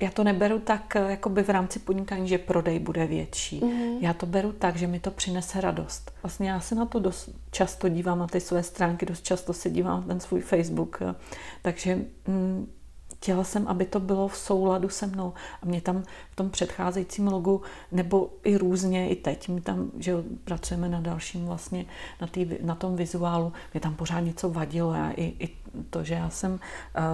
já 0.00 0.10
to 0.10 0.24
neberu 0.24 0.58
tak 0.58 0.96
eh, 0.96 1.10
jako 1.10 1.28
by 1.28 1.42
v 1.42 1.48
rámci 1.48 1.78
podnikání, 1.78 2.28
že 2.28 2.38
prodej 2.38 2.78
bude 2.78 3.06
větší. 3.06 3.60
Mm-hmm. 3.60 3.98
Já 4.00 4.12
to 4.12 4.26
beru 4.26 4.52
tak, 4.52 4.76
že 4.76 4.86
mi 4.86 5.00
to 5.00 5.10
přinese 5.10 5.60
radost. 5.60 6.12
Vlastně 6.22 6.50
já 6.50 6.60
se 6.60 6.74
na 6.74 6.86
to 6.86 6.98
dost 6.98 7.30
často 7.50 7.88
dívám, 7.88 8.18
na 8.18 8.26
ty 8.26 8.40
své 8.40 8.62
stránky, 8.62 9.06
dost 9.06 9.24
často 9.24 9.52
se 9.52 9.70
dívám 9.70 10.00
na 10.00 10.06
ten 10.06 10.20
svůj 10.20 10.40
Facebook, 10.40 10.98
eh, 11.02 11.14
takže 11.62 12.04
mm, 12.26 12.72
chtěla 13.16 13.44
jsem, 13.44 13.68
aby 13.68 13.84
to 13.84 14.00
bylo 14.00 14.28
v 14.28 14.36
souladu 14.36 14.88
se 14.88 15.06
mnou. 15.06 15.32
A 15.62 15.66
mě 15.66 15.80
tam 15.80 16.02
v 16.30 16.36
tom 16.36 16.50
předcházejícím 16.50 17.28
logu, 17.28 17.62
nebo 17.92 18.30
i 18.44 18.56
různě, 18.56 19.08
i 19.08 19.16
teď, 19.16 19.48
my 19.48 19.60
tam, 19.60 19.90
že 19.98 20.14
pracujeme 20.44 20.88
na 20.88 21.00
dalším 21.00 21.46
vlastně, 21.46 21.86
na, 22.20 22.26
tý, 22.26 22.48
na 22.62 22.74
tom 22.74 22.96
vizuálu, 22.96 23.52
mě 23.74 23.80
tam 23.80 23.94
pořád 23.94 24.20
něco 24.20 24.50
vadilo. 24.50 24.94
Já 24.94 25.10
i, 25.10 25.24
i 25.24 25.48
to, 25.90 26.04
že 26.04 26.14
já 26.14 26.30
jsem 26.30 26.52
uh, 26.52 26.58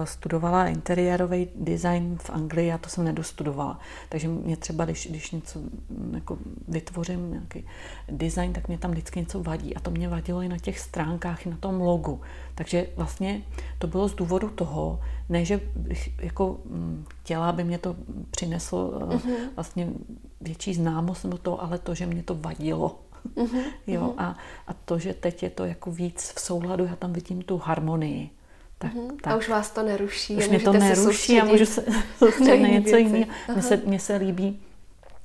studovala 0.03 0.67
interiérový 0.67 1.47
design 1.55 2.17
v 2.21 2.29
Anglii, 2.29 2.71
a 2.71 2.77
to 2.77 2.89
jsem 2.89 3.03
nedostudovala. 3.03 3.79
Takže 4.09 4.27
mě 4.27 4.57
třeba, 4.57 4.85
když, 4.85 5.07
když 5.07 5.31
něco 5.31 5.59
mm, 5.59 6.11
jako 6.13 6.37
vytvořím, 6.67 7.31
nějaký 7.31 7.65
design, 8.09 8.53
tak 8.53 8.67
mě 8.67 8.77
tam 8.77 8.91
vždycky 8.91 9.19
něco 9.19 9.43
vadí. 9.43 9.75
A 9.75 9.79
to 9.79 9.91
mě 9.91 10.09
vadilo 10.09 10.41
i 10.41 10.49
na 10.49 10.57
těch 10.57 10.79
stránkách, 10.79 11.45
i 11.45 11.49
na 11.49 11.57
tom 11.57 11.81
logu. 11.81 12.21
Takže 12.55 12.87
vlastně 12.95 13.41
to 13.79 13.87
bylo 13.87 14.09
z 14.09 14.15
důvodu 14.15 14.49
toho, 14.49 14.99
ne, 15.29 15.45
že 15.45 15.61
bych 15.75 16.19
jako 16.19 16.57
mm, 16.65 17.05
chtěla, 17.07 17.49
aby 17.49 17.63
mě 17.63 17.77
to 17.77 17.95
přineslo 18.31 18.91
uh-huh. 18.91 19.49
vlastně 19.55 19.89
větší 20.41 20.73
známost 20.73 21.23
nebo 21.23 21.37
to, 21.37 21.63
ale 21.63 21.77
to, 21.77 21.95
že 21.95 22.05
mě 22.05 22.23
to 22.23 22.35
vadilo. 22.35 22.99
Uh-huh. 23.35 23.63
jo, 23.87 24.01
uh-huh. 24.01 24.13
a, 24.17 24.37
a 24.67 24.73
to, 24.73 24.99
že 24.99 25.13
teď 25.13 25.43
je 25.43 25.49
to 25.49 25.65
jako 25.65 25.91
víc 25.91 26.33
v 26.35 26.39
souladu, 26.39 26.85
já 26.85 26.95
tam 26.95 27.13
vidím 27.13 27.41
tu 27.41 27.57
harmonii. 27.57 28.29
Tak, 28.83 28.93
uh-huh. 28.93 29.15
tak. 29.21 29.33
A 29.33 29.37
už 29.37 29.49
vás 29.49 29.71
to 29.71 29.83
neruší. 29.83 30.35
Už 30.35 30.49
mě 30.49 30.59
to 30.59 30.73
neruší 30.73 31.41
a 31.41 31.45
můžu 31.45 31.65
se 31.65 31.85
soustředit 32.17 32.61
na 32.61 32.67
něco 32.67 32.95
jiného. 32.95 33.25
Mně 33.53 33.61
se, 33.61 33.77
mně 33.85 33.99
se 33.99 34.15
líbí 34.15 34.59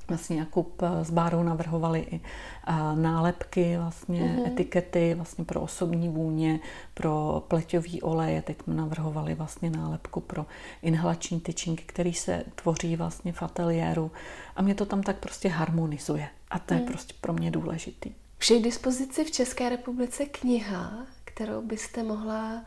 vlastně 0.09 0.39
Jakub 0.39 0.83
eh, 0.83 1.05
s 1.05 1.11
Bárou 1.11 1.43
navrhovali 1.43 2.01
i 2.01 2.21
eh, 2.67 2.73
nálepky, 2.95 3.77
vlastně 3.77 4.21
mm-hmm. 4.21 4.47
etikety 4.47 5.15
vlastně 5.15 5.45
pro 5.45 5.61
osobní 5.61 6.09
vůně, 6.09 6.61
pro 6.95 7.45
pleťový 7.49 8.03
oleje. 8.03 8.43
Teď 8.43 8.63
jsme 8.63 8.75
navrhovali 8.75 9.35
vlastně 9.35 9.71
nálepku 9.71 10.21
pro 10.21 10.47
inhalační 10.83 11.41
tyčinky, 11.41 11.83
který 11.87 12.13
se 12.13 12.45
tvoří 12.55 12.97
vlastně 12.97 13.33
v 13.33 13.43
ateliéru 13.43 14.11
a 14.57 14.63
mě 14.63 14.75
to 14.75 14.87
tam 14.87 15.03
tak 15.03 15.17
prostě 15.17 15.49
harmonizuje. 15.49 16.29
A 16.51 16.59
to 16.59 16.75
je 16.75 16.81
mm. 16.81 16.87
prostě 16.87 17.15
pro 17.21 17.33
mě 17.33 17.51
důležitý. 17.51 18.13
Už 18.41 18.51
je 18.51 18.61
k 18.61 18.63
dispozici 18.63 19.25
v 19.25 19.31
České 19.31 19.69
republice 19.69 20.27
kniha, 20.27 20.93
kterou 21.25 21.63
byste 21.63 22.03
mohla 22.03 22.65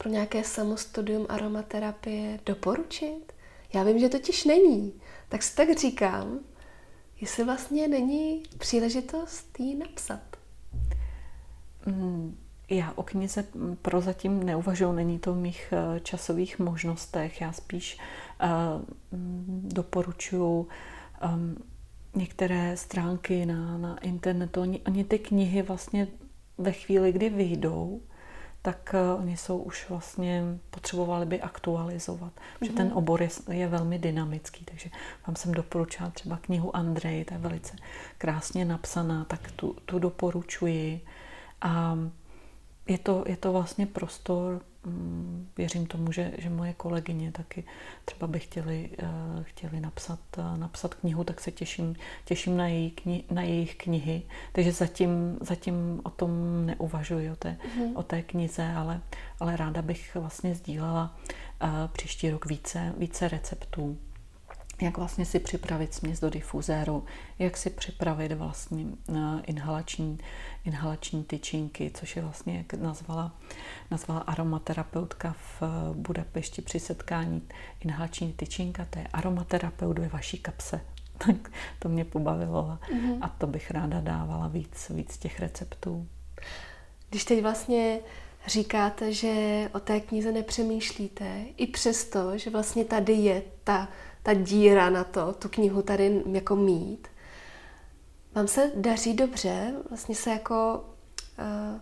pro 0.00 0.08
nějaké 0.08 0.44
samostudium 0.44 1.26
aromaterapie 1.28 2.40
doporučit? 2.46 3.32
Já 3.74 3.82
vím, 3.82 3.98
že 3.98 4.08
totiž 4.08 4.44
není. 4.44 4.92
Tak 5.28 5.42
si 5.42 5.56
tak 5.56 5.78
říkám, 5.78 6.38
jestli 7.20 7.44
vlastně 7.44 7.88
není 7.88 8.42
příležitost 8.58 9.60
jí 9.60 9.74
napsat. 9.74 10.20
Mm, 11.86 12.38
já 12.70 12.92
o 12.96 13.02
knize 13.02 13.44
prozatím 13.82 14.42
neuvažuji, 14.42 14.92
není 14.92 15.18
to 15.18 15.34
v 15.34 15.36
mých 15.36 15.72
eh, 15.72 16.00
časových 16.00 16.58
možnostech. 16.58 17.40
Já 17.40 17.52
spíš 17.52 17.98
uh, 18.42 19.18
doporučuji 19.72 20.68
um, 21.24 21.56
některé 22.14 22.76
stránky 22.76 23.46
na, 23.46 23.78
na 23.78 23.98
internetu. 23.98 24.60
Oni, 24.60 24.80
oni 24.86 25.04
ty 25.04 25.18
knihy 25.18 25.62
vlastně 25.62 26.08
ve 26.58 26.72
chvíli, 26.72 27.12
kdy 27.12 27.28
vyjdou, 27.28 28.00
tak 28.62 28.94
uh, 29.14 29.20
oni 29.20 29.36
jsou 29.36 29.58
už 29.58 29.88
vlastně, 29.88 30.44
potřebovali 30.70 31.26
by 31.26 31.40
aktualizovat. 31.40 32.32
Mm-hmm. 32.32 32.58
Protože 32.58 32.72
ten 32.72 32.86
mhm. 32.86 32.96
obor 32.96 33.22
je, 33.22 33.28
je 33.50 33.68
velmi 33.68 33.98
dynamický, 33.98 34.64
takže 34.64 34.90
vám 35.26 35.36
jsem 35.36 35.52
doporučila 35.52 36.10
třeba 36.10 36.36
knihu 36.36 36.76
Andrej, 36.76 37.24
ta 37.24 37.34
je 37.34 37.40
velice 37.40 37.76
krásně 38.18 38.64
napsaná, 38.64 39.24
tak 39.24 39.50
tu, 39.52 39.76
tu 39.84 39.98
doporučuji. 39.98 41.00
A 41.62 41.98
je 42.92 42.98
to, 42.98 43.24
je 43.26 43.36
to 43.36 43.52
vlastně 43.52 43.86
prostor 43.86 44.60
Mm, 44.84 45.48
věřím 45.56 45.86
tomu, 45.86 46.12
že, 46.12 46.32
že 46.38 46.50
moje 46.50 46.72
kolegyně 46.72 47.32
taky 47.32 47.64
třeba 48.04 48.26
by 48.26 48.38
chtěli, 48.38 48.90
eh, 48.98 49.06
chtěli 49.42 49.80
napsat, 49.80 50.18
eh, 50.38 50.58
napsat 50.58 50.94
knihu, 50.94 51.24
tak 51.24 51.40
se 51.40 51.50
těším, 51.50 51.96
těším 52.24 52.56
na, 52.56 52.68
její 52.68 52.90
kni, 52.90 53.24
na 53.30 53.42
jejich 53.42 53.74
knihy. 53.74 54.22
Takže 54.52 54.72
zatím, 54.72 55.38
zatím 55.40 56.00
o 56.02 56.10
tom 56.10 56.66
neuvažuji, 56.66 57.30
o 57.30 57.36
té, 57.36 57.56
mm. 57.76 57.96
o 57.96 58.02
té 58.02 58.22
knize, 58.22 58.72
ale, 58.76 59.00
ale 59.40 59.56
ráda 59.56 59.82
bych 59.82 60.14
vlastně 60.14 60.54
sdílela 60.54 61.16
eh, 61.62 61.68
příští 61.92 62.30
rok 62.30 62.46
více, 62.46 62.94
více 62.96 63.28
receptů 63.28 63.98
jak 64.80 64.98
vlastně 64.98 65.24
si 65.24 65.38
připravit 65.38 65.94
směs 65.94 66.20
do 66.20 66.30
difuzéru, 66.30 67.04
jak 67.38 67.56
si 67.56 67.70
připravit 67.70 68.32
vlastně 68.32 68.84
inhalační, 69.46 70.18
inhalační 70.64 71.24
tyčinky, 71.24 71.90
což 71.94 72.16
je 72.16 72.22
vlastně, 72.22 72.56
jak 72.58 72.74
nazvala, 72.74 73.32
nazvala 73.90 74.20
aromaterapeutka 74.20 75.34
v 75.60 75.62
Budapešti 75.94 76.62
při 76.62 76.80
setkání 76.80 77.42
inhalační 77.80 78.32
tyčinka, 78.32 78.86
to 78.90 78.98
je 78.98 79.06
aromaterapeut 79.12 79.98
ve 79.98 80.08
vaší 80.08 80.38
kapse. 80.38 80.80
Tak 81.26 81.50
to 81.78 81.88
mě 81.88 82.04
pobavilo 82.04 82.78
mm-hmm. 82.92 83.18
a 83.20 83.28
to 83.28 83.46
bych 83.46 83.70
ráda 83.70 84.00
dávala 84.00 84.48
víc, 84.48 84.90
víc 84.90 85.18
těch 85.18 85.40
receptů. 85.40 86.06
Když 87.10 87.24
teď 87.24 87.42
vlastně 87.42 87.98
říkáte, 88.46 89.12
že 89.12 89.68
o 89.72 89.80
té 89.80 90.00
knize 90.00 90.32
nepřemýšlíte, 90.32 91.44
i 91.56 91.66
přesto, 91.66 92.38
že 92.38 92.50
vlastně 92.50 92.84
tady 92.84 93.12
je 93.12 93.42
ta 93.64 93.88
ta 94.22 94.34
díra 94.34 94.90
na 94.90 95.04
to, 95.04 95.32
tu 95.32 95.48
knihu 95.48 95.82
tady 95.82 96.22
jako 96.32 96.56
mít. 96.56 97.08
Vám 98.34 98.48
se 98.48 98.72
daří 98.74 99.14
dobře 99.14 99.74
vlastně 99.88 100.14
se 100.14 100.30
jako 100.30 100.84
uh, 101.38 101.80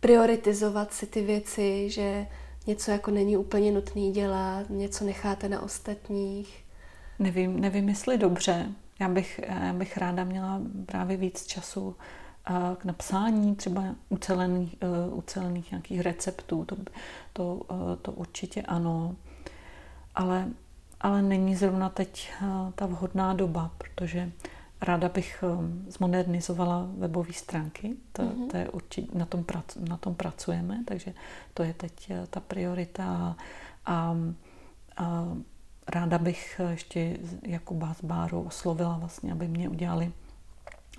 prioritizovat 0.00 0.92
si 0.92 1.06
ty 1.06 1.22
věci, 1.22 1.90
že 1.90 2.26
něco 2.66 2.90
jako 2.90 3.10
není 3.10 3.36
úplně 3.36 3.72
nutný 3.72 4.12
dělat, 4.12 4.70
něco 4.70 5.04
necháte 5.04 5.48
na 5.48 5.62
ostatních. 5.62 6.64
Nevím, 7.18 7.60
nevím 7.60 7.88
jestli 7.88 8.18
dobře. 8.18 8.66
Já 9.00 9.08
bych, 9.08 9.40
já 9.48 9.72
bych 9.72 9.96
ráda 9.96 10.24
měla 10.24 10.60
právě 10.86 11.16
víc 11.16 11.46
času 11.46 11.96
eh, 12.48 12.76
k 12.78 12.84
napsání 12.84 13.56
třeba 13.56 13.84
ucelených, 14.08 14.76
ucelených 15.12 15.70
nějakých 15.70 16.00
receptů. 16.00 16.64
To, 16.64 16.76
to, 17.32 17.60
to 18.02 18.12
určitě 18.12 18.62
ano. 18.62 19.16
Ale 20.14 20.48
ale 21.02 21.22
není 21.22 21.56
zrovna 21.56 21.88
teď 21.88 22.30
eh, 22.42 22.46
ta 22.74 22.86
vhodná 22.86 23.34
doba, 23.34 23.70
protože 23.78 24.32
ráda 24.82 25.08
bych 25.08 25.44
eh, 25.46 25.90
zmodernizovala 25.90 26.88
webové 26.98 27.32
stránky, 27.32 27.96
to, 28.12 28.22
mm-hmm. 28.22 28.50
to 28.50 28.56
je 28.56 28.68
určitě, 28.68 29.18
na 29.18 29.26
tom, 29.26 29.44
prac, 29.44 29.76
na 29.76 29.96
tom 29.96 30.14
pracujeme, 30.14 30.84
takže 30.86 31.14
to 31.54 31.62
je 31.62 31.74
teď 31.74 32.10
eh, 32.10 32.26
ta 32.30 32.40
priorita 32.40 33.36
a, 33.86 34.16
a 34.96 35.24
ráda 35.88 36.18
bych 36.18 36.60
ještě 36.70 37.16
Jakuba 37.42 37.94
z 37.94 38.04
Báru 38.04 38.42
oslovila 38.42 38.98
vlastně, 38.98 39.32
aby 39.32 39.48
mě 39.48 39.68
udělali 39.68 40.12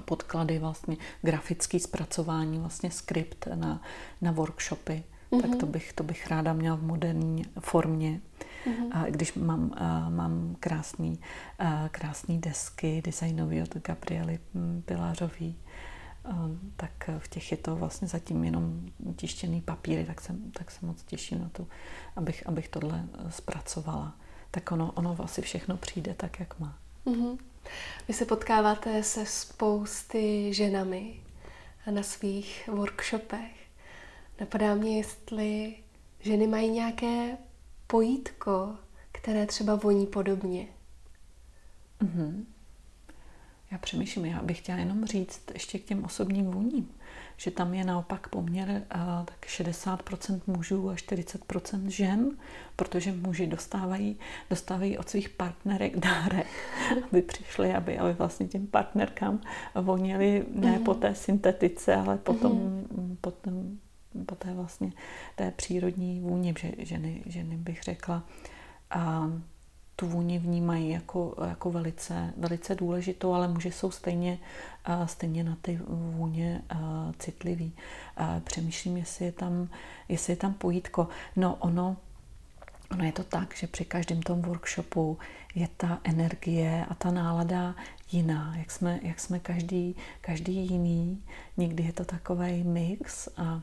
podklady, 0.06 0.60
vlastně 0.60 0.98
grafické 1.22 1.80
zpracování, 1.80 2.60
vlastně 2.60 2.92
skript 2.92 3.48
na, 3.56 3.82
na 4.22 4.32
workshopy, 4.32 5.04
mm-hmm. 5.32 5.42
tak 5.42 5.60
to 5.60 5.66
bych, 5.66 5.94
to 5.94 6.04
bych 6.04 6.28
ráda 6.28 6.54
měla 6.54 6.76
v 6.76 6.84
moderní 6.84 7.46
formě. 7.60 8.22
Mm-hmm. 8.66 8.88
A 8.92 9.10
když 9.10 9.34
mám, 9.34 9.72
mám 10.10 10.56
krásný, 10.60 11.20
krásný 11.92 12.40
desky 12.40 13.02
designový 13.06 13.62
od 13.62 13.78
Gabriely 13.78 14.40
Pilářový, 14.86 15.56
tak 16.76 17.10
v 17.18 17.28
těch 17.28 17.52
je 17.52 17.58
to 17.58 17.76
vlastně 17.76 18.08
zatím 18.08 18.44
jenom 18.44 18.86
tištěný 19.16 19.62
papíry, 19.62 20.06
tak 20.06 20.22
se, 20.22 20.36
tak 20.52 20.72
se 20.72 20.86
moc 20.86 21.04
těším 21.04 21.42
na 21.42 21.50
to, 21.50 21.68
abych, 22.16 22.48
abych 22.48 22.70
tohle 22.70 23.06
zpracovala. 23.30 24.16
Tak 24.52 24.72
ono, 24.72 24.92
ono 24.92 25.16
asi 25.24 25.42
všechno 25.42 25.78
přijde 25.78 26.14
tak, 26.14 26.40
jak 26.40 26.60
má. 26.60 26.78
Mm-hmm. 27.06 27.38
Vy 28.08 28.14
se 28.14 28.26
potkáváte 28.26 29.04
se 29.04 29.26
spousty 29.26 30.54
ženami 30.54 31.20
na 31.92 32.04
svých 32.04 32.70
workshopech. 32.74 33.68
Napadá 34.40 34.76
mě, 34.76 34.98
jestli 34.98 35.76
ženy 36.20 36.48
mají 36.48 36.70
nějaké 36.70 37.38
pojítko, 37.94 38.76
které 39.12 39.46
třeba 39.46 39.76
voní 39.76 40.08
podobně. 40.08 40.68
Mm-hmm. 42.02 42.46
Já 43.72 43.78
přemýšlím, 43.78 44.26
já 44.26 44.42
bych 44.42 44.58
chtěla 44.58 44.78
jenom 44.78 45.06
říct 45.06 45.42
ještě 45.54 45.80
k 45.80 45.86
těm 45.86 46.04
osobním 46.04 46.46
vůním, 46.46 46.92
že 47.38 47.52
tam 47.52 47.74
je 47.74 47.84
naopak 47.84 48.28
poměr 48.28 48.70
uh, 48.70 49.26
tak 49.26 49.46
60% 49.48 50.42
mužů 50.48 50.90
a 50.90 50.94
40% 50.94 51.88
žen, 51.88 52.38
protože 52.76 53.12
muži 53.12 53.48
dostávají, 53.48 54.20
dostávají 54.50 54.98
od 54.98 55.10
svých 55.10 55.30
partnerek 55.30 56.00
dárek, 56.00 56.48
aby 57.12 57.22
přišli, 57.22 57.74
aby, 57.74 57.98
aby 57.98 58.14
vlastně 58.14 58.48
těm 58.48 58.68
partnerkám 58.68 59.42
vonili 59.76 60.46
ne 60.50 60.78
mm-hmm. 60.78 60.84
po 60.84 60.94
té 60.94 61.16
syntetice, 61.16 61.96
ale 61.96 62.18
potom, 62.18 62.52
mm-hmm. 62.52 63.18
potom 63.22 63.78
po 64.26 64.36
té 64.36 64.54
vlastně 64.54 64.92
té 65.36 65.52
přírodní 65.52 66.20
vůni, 66.20 66.54
že 66.60 66.72
ženy, 66.78 67.24
ženy 67.26 67.58
bych 67.58 67.84
řekla, 67.84 68.24
a 68.90 69.32
tu 69.96 70.08
vůni 70.08 70.40
vnímají 70.40 70.90
jako, 70.90 71.36
jako 71.48 71.72
velice, 71.72 72.34
velice 72.38 72.76
důležitou, 72.76 73.34
ale 73.34 73.48
muži 73.48 73.72
jsou 73.72 73.92
stejně, 73.92 74.40
stejně 75.06 75.44
na 75.44 75.58
ty 75.62 75.80
vůně 75.88 76.62
citliví. 77.20 77.74
Přemýšlím, 78.44 78.98
jestli 78.98 79.26
je 79.26 79.32
tam, 79.32 79.70
jestli 80.10 80.34
je 80.34 80.38
tam 80.38 80.54
pojítko. 80.54 81.08
No 81.36 81.56
ono, 81.56 81.98
ono 82.92 83.04
je 83.04 83.12
to 83.12 83.24
tak, 83.24 83.56
že 83.56 83.68
při 83.68 83.86
každém 83.86 84.22
tom 84.22 84.42
workshopu 84.42 85.18
je 85.56 85.68
ta 85.78 86.00
energie 86.04 86.86
a 86.90 86.94
ta 86.94 87.12
nálada 87.12 87.76
jiná, 88.12 88.56
jak 88.58 88.72
jsme, 88.72 89.00
jak 89.04 89.20
jsme 89.20 89.40
každý, 89.40 89.96
každý 90.22 90.56
jiný. 90.56 91.24
Někdy 91.58 91.84
je 91.84 91.94
to 91.94 92.06
takový 92.06 92.64
mix 92.64 93.30
a 93.38 93.44
a 93.44 93.62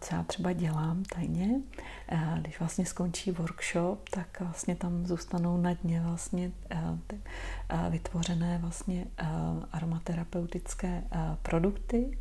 co 0.00 0.14
já 0.14 0.22
třeba 0.22 0.52
dělám 0.52 1.02
tajně, 1.04 1.60
když 2.40 2.58
vlastně 2.58 2.86
skončí 2.86 3.30
workshop, 3.30 4.08
tak 4.08 4.40
vlastně 4.40 4.76
tam 4.76 5.06
zůstanou 5.06 5.56
na 5.56 5.72
dně 5.72 6.00
vlastně 6.00 6.52
ty 7.06 7.20
vytvořené 7.90 8.58
vlastně 8.58 9.06
aromaterapeutické 9.72 11.02
produkty, 11.42 12.18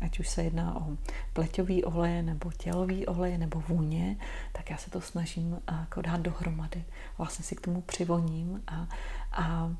ať 0.00 0.20
už 0.20 0.28
se 0.28 0.42
jedná 0.42 0.76
o 0.76 0.96
pleťový 1.32 1.84
olej, 1.84 2.22
nebo 2.22 2.52
tělový 2.52 3.06
olej, 3.06 3.38
nebo 3.38 3.60
vůně, 3.60 4.16
tak 4.52 4.70
já 4.70 4.76
se 4.76 4.90
to 4.90 5.00
snažím 5.00 5.60
jako 5.72 6.02
dát 6.02 6.20
dohromady. 6.20 6.84
Vlastně 7.18 7.44
si 7.44 7.56
k 7.56 7.60
tomu 7.60 7.80
přivoním 7.80 8.62
a, 8.66 8.88
a, 9.32 9.72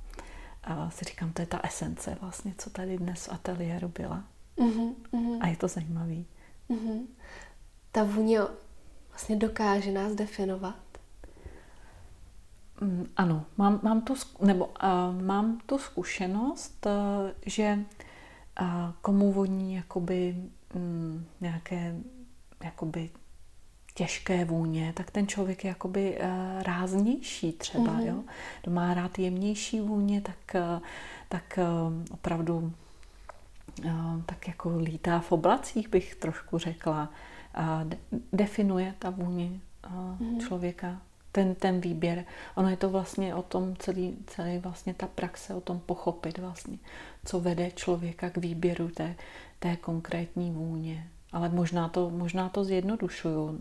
a 0.65 0.91
si 0.91 1.05
říkám, 1.05 1.33
to 1.33 1.43
je 1.43 1.47
ta 1.47 1.61
esence 1.65 2.17
vlastně, 2.21 2.55
co 2.59 2.71
tady 2.71 2.99
dnes 2.99 3.27
v 3.27 3.33
ateliéru 3.33 3.89
byla. 3.89 4.25
Mm-hmm, 4.61 5.39
A 5.41 5.47
je 5.47 5.57
to 5.57 5.69
zajímavý. 5.69 6.27
Mm-hmm. 6.71 7.07
Ta 7.93 8.05
vůně 8.05 8.39
vlastně 9.09 9.37
dokáže 9.37 9.93
nás 9.93 10.15
definovat. 10.15 10.77
Mm, 12.81 13.07
ano, 13.17 13.45
mám, 13.57 13.81
mám, 13.83 14.01
tu, 14.01 14.15
nebo, 14.41 14.67
uh, 14.67 15.23
mám 15.23 15.61
tu 15.67 15.79
zkušenost, 15.79 16.87
uh, 16.87 17.31
že 17.47 17.79
uh, 18.61 18.67
komu 19.03 19.33
voní 19.33 19.75
jakoby 19.75 20.37
um, 20.75 21.27
nějaké 21.41 21.97
jakoby 22.65 23.11
těžké 23.95 24.45
vůně, 24.45 24.93
tak 24.97 25.11
ten 25.11 25.27
člověk 25.27 25.65
je 25.65 25.69
jakoby 25.69 26.19
uh, 26.19 26.63
ráznější 26.63 27.53
třeba, 27.53 27.85
mm-hmm. 27.85 28.07
jo. 28.07 28.23
Kdo 28.63 28.73
má 28.73 28.95
rád 28.95 29.19
jemnější 29.19 29.81
vůně, 29.81 30.21
tak, 30.21 30.55
uh, 30.55 30.83
tak 31.29 31.59
uh, 31.59 32.05
opravdu 32.11 32.73
tak 34.27 34.49
jako 34.49 34.77
lítá 34.77 35.21
v 35.21 35.33
oblacích, 35.33 35.89
bych 35.89 36.15
trošku 36.15 36.59
řekla. 36.59 37.13
A 37.55 37.85
definuje 38.33 38.95
ta 38.99 39.11
vůně 39.11 39.51
mm-hmm. 39.83 40.39
člověka, 40.47 41.03
ten, 41.33 41.55
ten 41.55 41.81
výběr. 41.81 42.25
Ono 42.55 42.69
je 42.69 42.77
to 42.77 42.91
vlastně 42.91 43.35
o 43.35 43.43
tom 43.43 43.77
celý, 43.77 44.17
celý 44.27 44.59
vlastně 44.59 44.95
ta 44.95 45.07
praxe, 45.07 45.55
o 45.55 45.61
tom 45.61 45.81
pochopit 45.81 46.39
vlastně, 46.39 46.79
co 47.25 47.41
vede 47.41 47.71
člověka 47.71 48.31
k 48.31 48.37
výběru 48.37 48.89
té, 48.89 49.17
té 49.59 49.77
konkrétní 49.77 50.51
vůně. 50.51 51.07
ale 51.33 51.49
možná 51.49 51.89
to, 51.89 52.11
možná 52.11 52.49
to 52.49 52.65
zjednodušuju. 52.65 53.61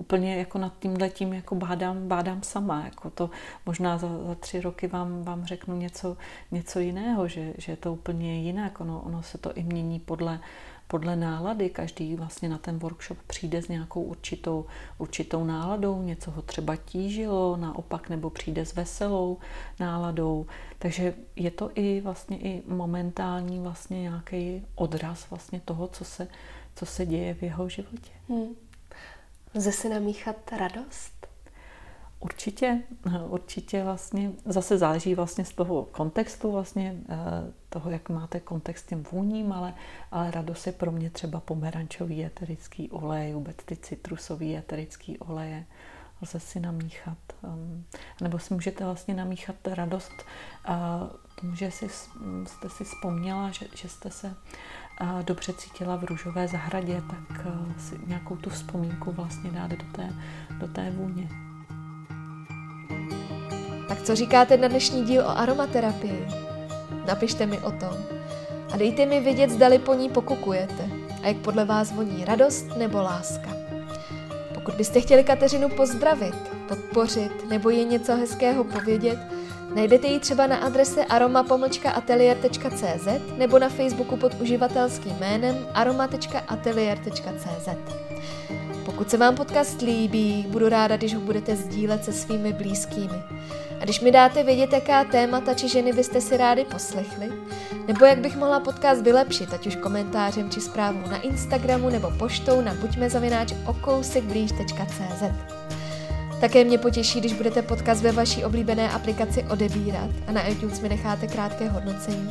Úplně 0.00 0.36
jako 0.36 0.58
nad 0.58 0.78
tím 0.78 0.96
letím 0.96 1.32
jako 1.32 1.54
bádám, 1.54 2.08
bádám 2.08 2.42
sama. 2.42 2.84
Jako 2.84 3.10
to 3.10 3.30
možná 3.66 3.98
za, 3.98 4.08
za 4.26 4.34
tři 4.34 4.60
roky 4.60 4.86
vám, 4.86 5.22
vám 5.22 5.44
řeknu 5.44 5.76
něco, 5.76 6.16
něco 6.50 6.80
jiného, 6.80 7.28
že, 7.28 7.54
že 7.58 7.72
je 7.72 7.76
to 7.76 7.92
úplně 7.92 8.42
jinak. 8.42 8.80
Ono, 8.80 9.00
ono 9.00 9.22
se 9.22 9.38
to 9.38 9.52
i 9.52 9.62
mění 9.62 10.00
podle, 10.00 10.40
podle 10.88 11.16
nálady. 11.16 11.70
Každý 11.70 12.16
vlastně 12.16 12.48
na 12.48 12.58
ten 12.58 12.78
workshop 12.78 13.18
přijde 13.26 13.62
s 13.62 13.68
nějakou 13.68 14.02
určitou, 14.02 14.66
určitou 14.98 15.44
náladou, 15.44 16.02
něco 16.02 16.30
ho 16.30 16.42
třeba 16.42 16.76
tížilo, 16.76 17.56
naopak, 17.56 18.08
nebo 18.08 18.30
přijde 18.30 18.66
s 18.66 18.74
veselou 18.74 19.38
náladou. 19.80 20.46
Takže 20.78 21.14
je 21.36 21.50
to 21.50 21.70
i 21.74 22.00
vlastně 22.00 22.38
i 22.38 22.62
momentální 22.66 23.60
vlastně 23.60 24.02
nějaký 24.02 24.66
odraz 24.74 25.30
vlastně 25.30 25.60
toho, 25.64 25.88
co 25.88 26.04
se, 26.04 26.28
co 26.74 26.86
se 26.86 27.06
děje 27.06 27.34
v 27.34 27.42
jeho 27.42 27.68
životě. 27.68 28.10
Hmm. 28.28 28.69
Lze 29.54 29.72
si 29.72 29.88
namíchat 29.88 30.52
radost? 30.52 31.26
Určitě, 32.20 32.82
určitě 33.28 33.84
vlastně, 33.84 34.32
zase 34.44 34.78
záleží 34.78 35.14
vlastně 35.14 35.44
z 35.44 35.52
toho 35.52 35.82
kontextu 35.82 36.52
vlastně, 36.52 36.96
eh, 37.08 37.16
toho, 37.68 37.90
jak 37.90 38.08
máte 38.08 38.40
kontext 38.40 38.84
s 38.84 38.88
tím 38.88 39.02
vůním, 39.12 39.52
ale, 39.52 39.74
ale 40.10 40.30
radost 40.30 40.66
je 40.66 40.72
pro 40.72 40.92
mě 40.92 41.10
třeba 41.10 41.40
pomerančový 41.40 42.24
eterický 42.24 42.90
olej, 42.90 43.32
vůbec 43.32 43.56
ty 43.64 43.76
citrusový 43.76 44.56
eterický 44.56 45.18
oleje, 45.18 45.66
lze 46.22 46.40
si 46.40 46.60
namíchat. 46.60 47.18
Um, 47.42 47.84
nebo 48.20 48.38
si 48.38 48.54
můžete 48.54 48.84
vlastně 48.84 49.14
namíchat 49.14 49.56
radost 49.66 50.12
tomu, 51.40 51.54
že 51.54 51.70
si, 51.70 51.88
jste 52.46 52.68
si 52.68 52.84
vzpomněla, 52.84 53.50
že, 53.50 53.66
že 53.74 53.88
jste 53.88 54.10
se 54.10 54.36
dobře 55.22 55.52
cítila 55.52 55.96
v 55.96 56.04
růžové 56.04 56.48
zahradě, 56.48 57.02
tak 57.10 57.46
si 57.78 58.00
nějakou 58.06 58.36
tu 58.36 58.50
vzpomínku 58.50 59.12
vlastně 59.12 59.50
dát 59.50 59.70
do 59.70 59.84
té, 59.92 60.14
do 60.60 60.68
té 60.68 60.90
vůně. 60.90 61.28
Tak 63.88 64.02
co 64.02 64.16
říkáte 64.16 64.56
na 64.56 64.68
dnešní 64.68 65.04
díl 65.04 65.22
o 65.22 65.38
aromaterapii? 65.38 66.26
Napište 67.06 67.46
mi 67.46 67.58
o 67.58 67.70
tom. 67.70 67.96
A 68.72 68.76
dejte 68.76 69.06
mi 69.06 69.20
vědět, 69.20 69.50
zdali 69.50 69.78
po 69.78 69.94
ní 69.94 70.08
pokukujete 70.08 70.90
a 71.22 71.26
jak 71.26 71.36
podle 71.36 71.64
vás 71.64 71.92
voní 71.92 72.24
radost 72.24 72.76
nebo 72.76 73.02
láska. 73.02 73.50
Pokud 74.54 74.74
byste 74.74 75.00
chtěli 75.00 75.24
Kateřinu 75.24 75.68
pozdravit, 75.68 76.34
podpořit 76.68 77.48
nebo 77.48 77.70
jen 77.70 77.88
něco 77.88 78.16
hezkého 78.16 78.64
povědět, 78.64 79.18
najdete 79.74 80.06
ji 80.06 80.20
třeba 80.20 80.46
na 80.46 80.56
adrese 80.56 81.04
aroma-atelier.cz 81.04 83.08
nebo 83.38 83.58
na 83.58 83.68
Facebooku 83.68 84.16
pod 84.16 84.40
uživatelským 84.40 85.16
jménem 85.20 85.66
aroma.atelier.cz. 85.74 87.68
Pokud 88.84 89.10
se 89.10 89.16
vám 89.16 89.36
podcast 89.36 89.82
líbí, 89.82 90.46
budu 90.48 90.68
ráda, 90.68 90.96
když 90.96 91.14
ho 91.14 91.20
budete 91.20 91.56
sdílet 91.56 92.04
se 92.04 92.12
svými 92.12 92.52
blízkými. 92.52 93.22
A 93.80 93.84
když 93.84 94.00
mi 94.00 94.12
dáte 94.12 94.42
vědět, 94.42 94.72
jaká 94.72 95.04
témata 95.04 95.54
či 95.54 95.68
ženy 95.68 95.92
byste 95.92 96.20
si 96.20 96.36
rádi 96.36 96.64
poslechli, 96.64 97.32
nebo 97.86 98.04
jak 98.04 98.18
bych 98.18 98.36
mohla 98.36 98.60
podcast 98.60 99.02
vylepšit, 99.02 99.54
ať 99.54 99.66
už 99.66 99.76
komentářem 99.76 100.50
či 100.50 100.60
zprávou 100.60 101.10
na 101.10 101.20
Instagramu 101.20 101.90
nebo 101.90 102.12
poštou 102.18 102.60
na 102.60 102.74
buďmezavináč 102.74 103.52
okousekblíž.cz. 103.66 105.59
Také 106.40 106.64
mě 106.64 106.78
potěší, 106.78 107.20
když 107.20 107.32
budete 107.32 107.62
podcast 107.62 108.02
ve 108.02 108.12
vaší 108.12 108.44
oblíbené 108.44 108.90
aplikaci 108.90 109.44
odebírat 109.50 110.10
a 110.26 110.32
na 110.32 110.46
iTunes 110.46 110.80
mi 110.80 110.88
necháte 110.88 111.26
krátké 111.26 111.68
hodnocení. 111.68 112.30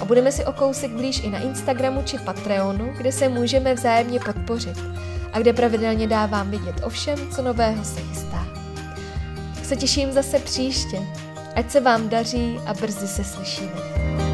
A 0.00 0.04
budeme 0.04 0.32
si 0.32 0.44
o 0.44 0.52
kousek 0.52 0.90
blíž 0.90 1.24
i 1.24 1.30
na 1.30 1.38
Instagramu 1.38 2.02
či 2.02 2.18
Patreonu, 2.18 2.92
kde 2.96 3.12
se 3.12 3.28
můžeme 3.28 3.74
vzájemně 3.74 4.20
podpořit 4.20 4.78
a 5.32 5.38
kde 5.38 5.52
pravidelně 5.52 6.06
dávám 6.06 6.50
vidět 6.50 6.74
o 6.84 6.88
všem, 6.90 7.30
co 7.30 7.42
nového 7.42 7.84
se 7.84 8.00
chystá. 8.00 8.46
Tak 9.54 9.64
se 9.64 9.76
těším 9.76 10.12
zase 10.12 10.38
příště. 10.38 10.98
Ať 11.54 11.70
se 11.70 11.80
vám 11.80 12.08
daří 12.08 12.58
a 12.66 12.74
brzy 12.74 13.08
se 13.08 13.24
slyšíme. 13.24 14.25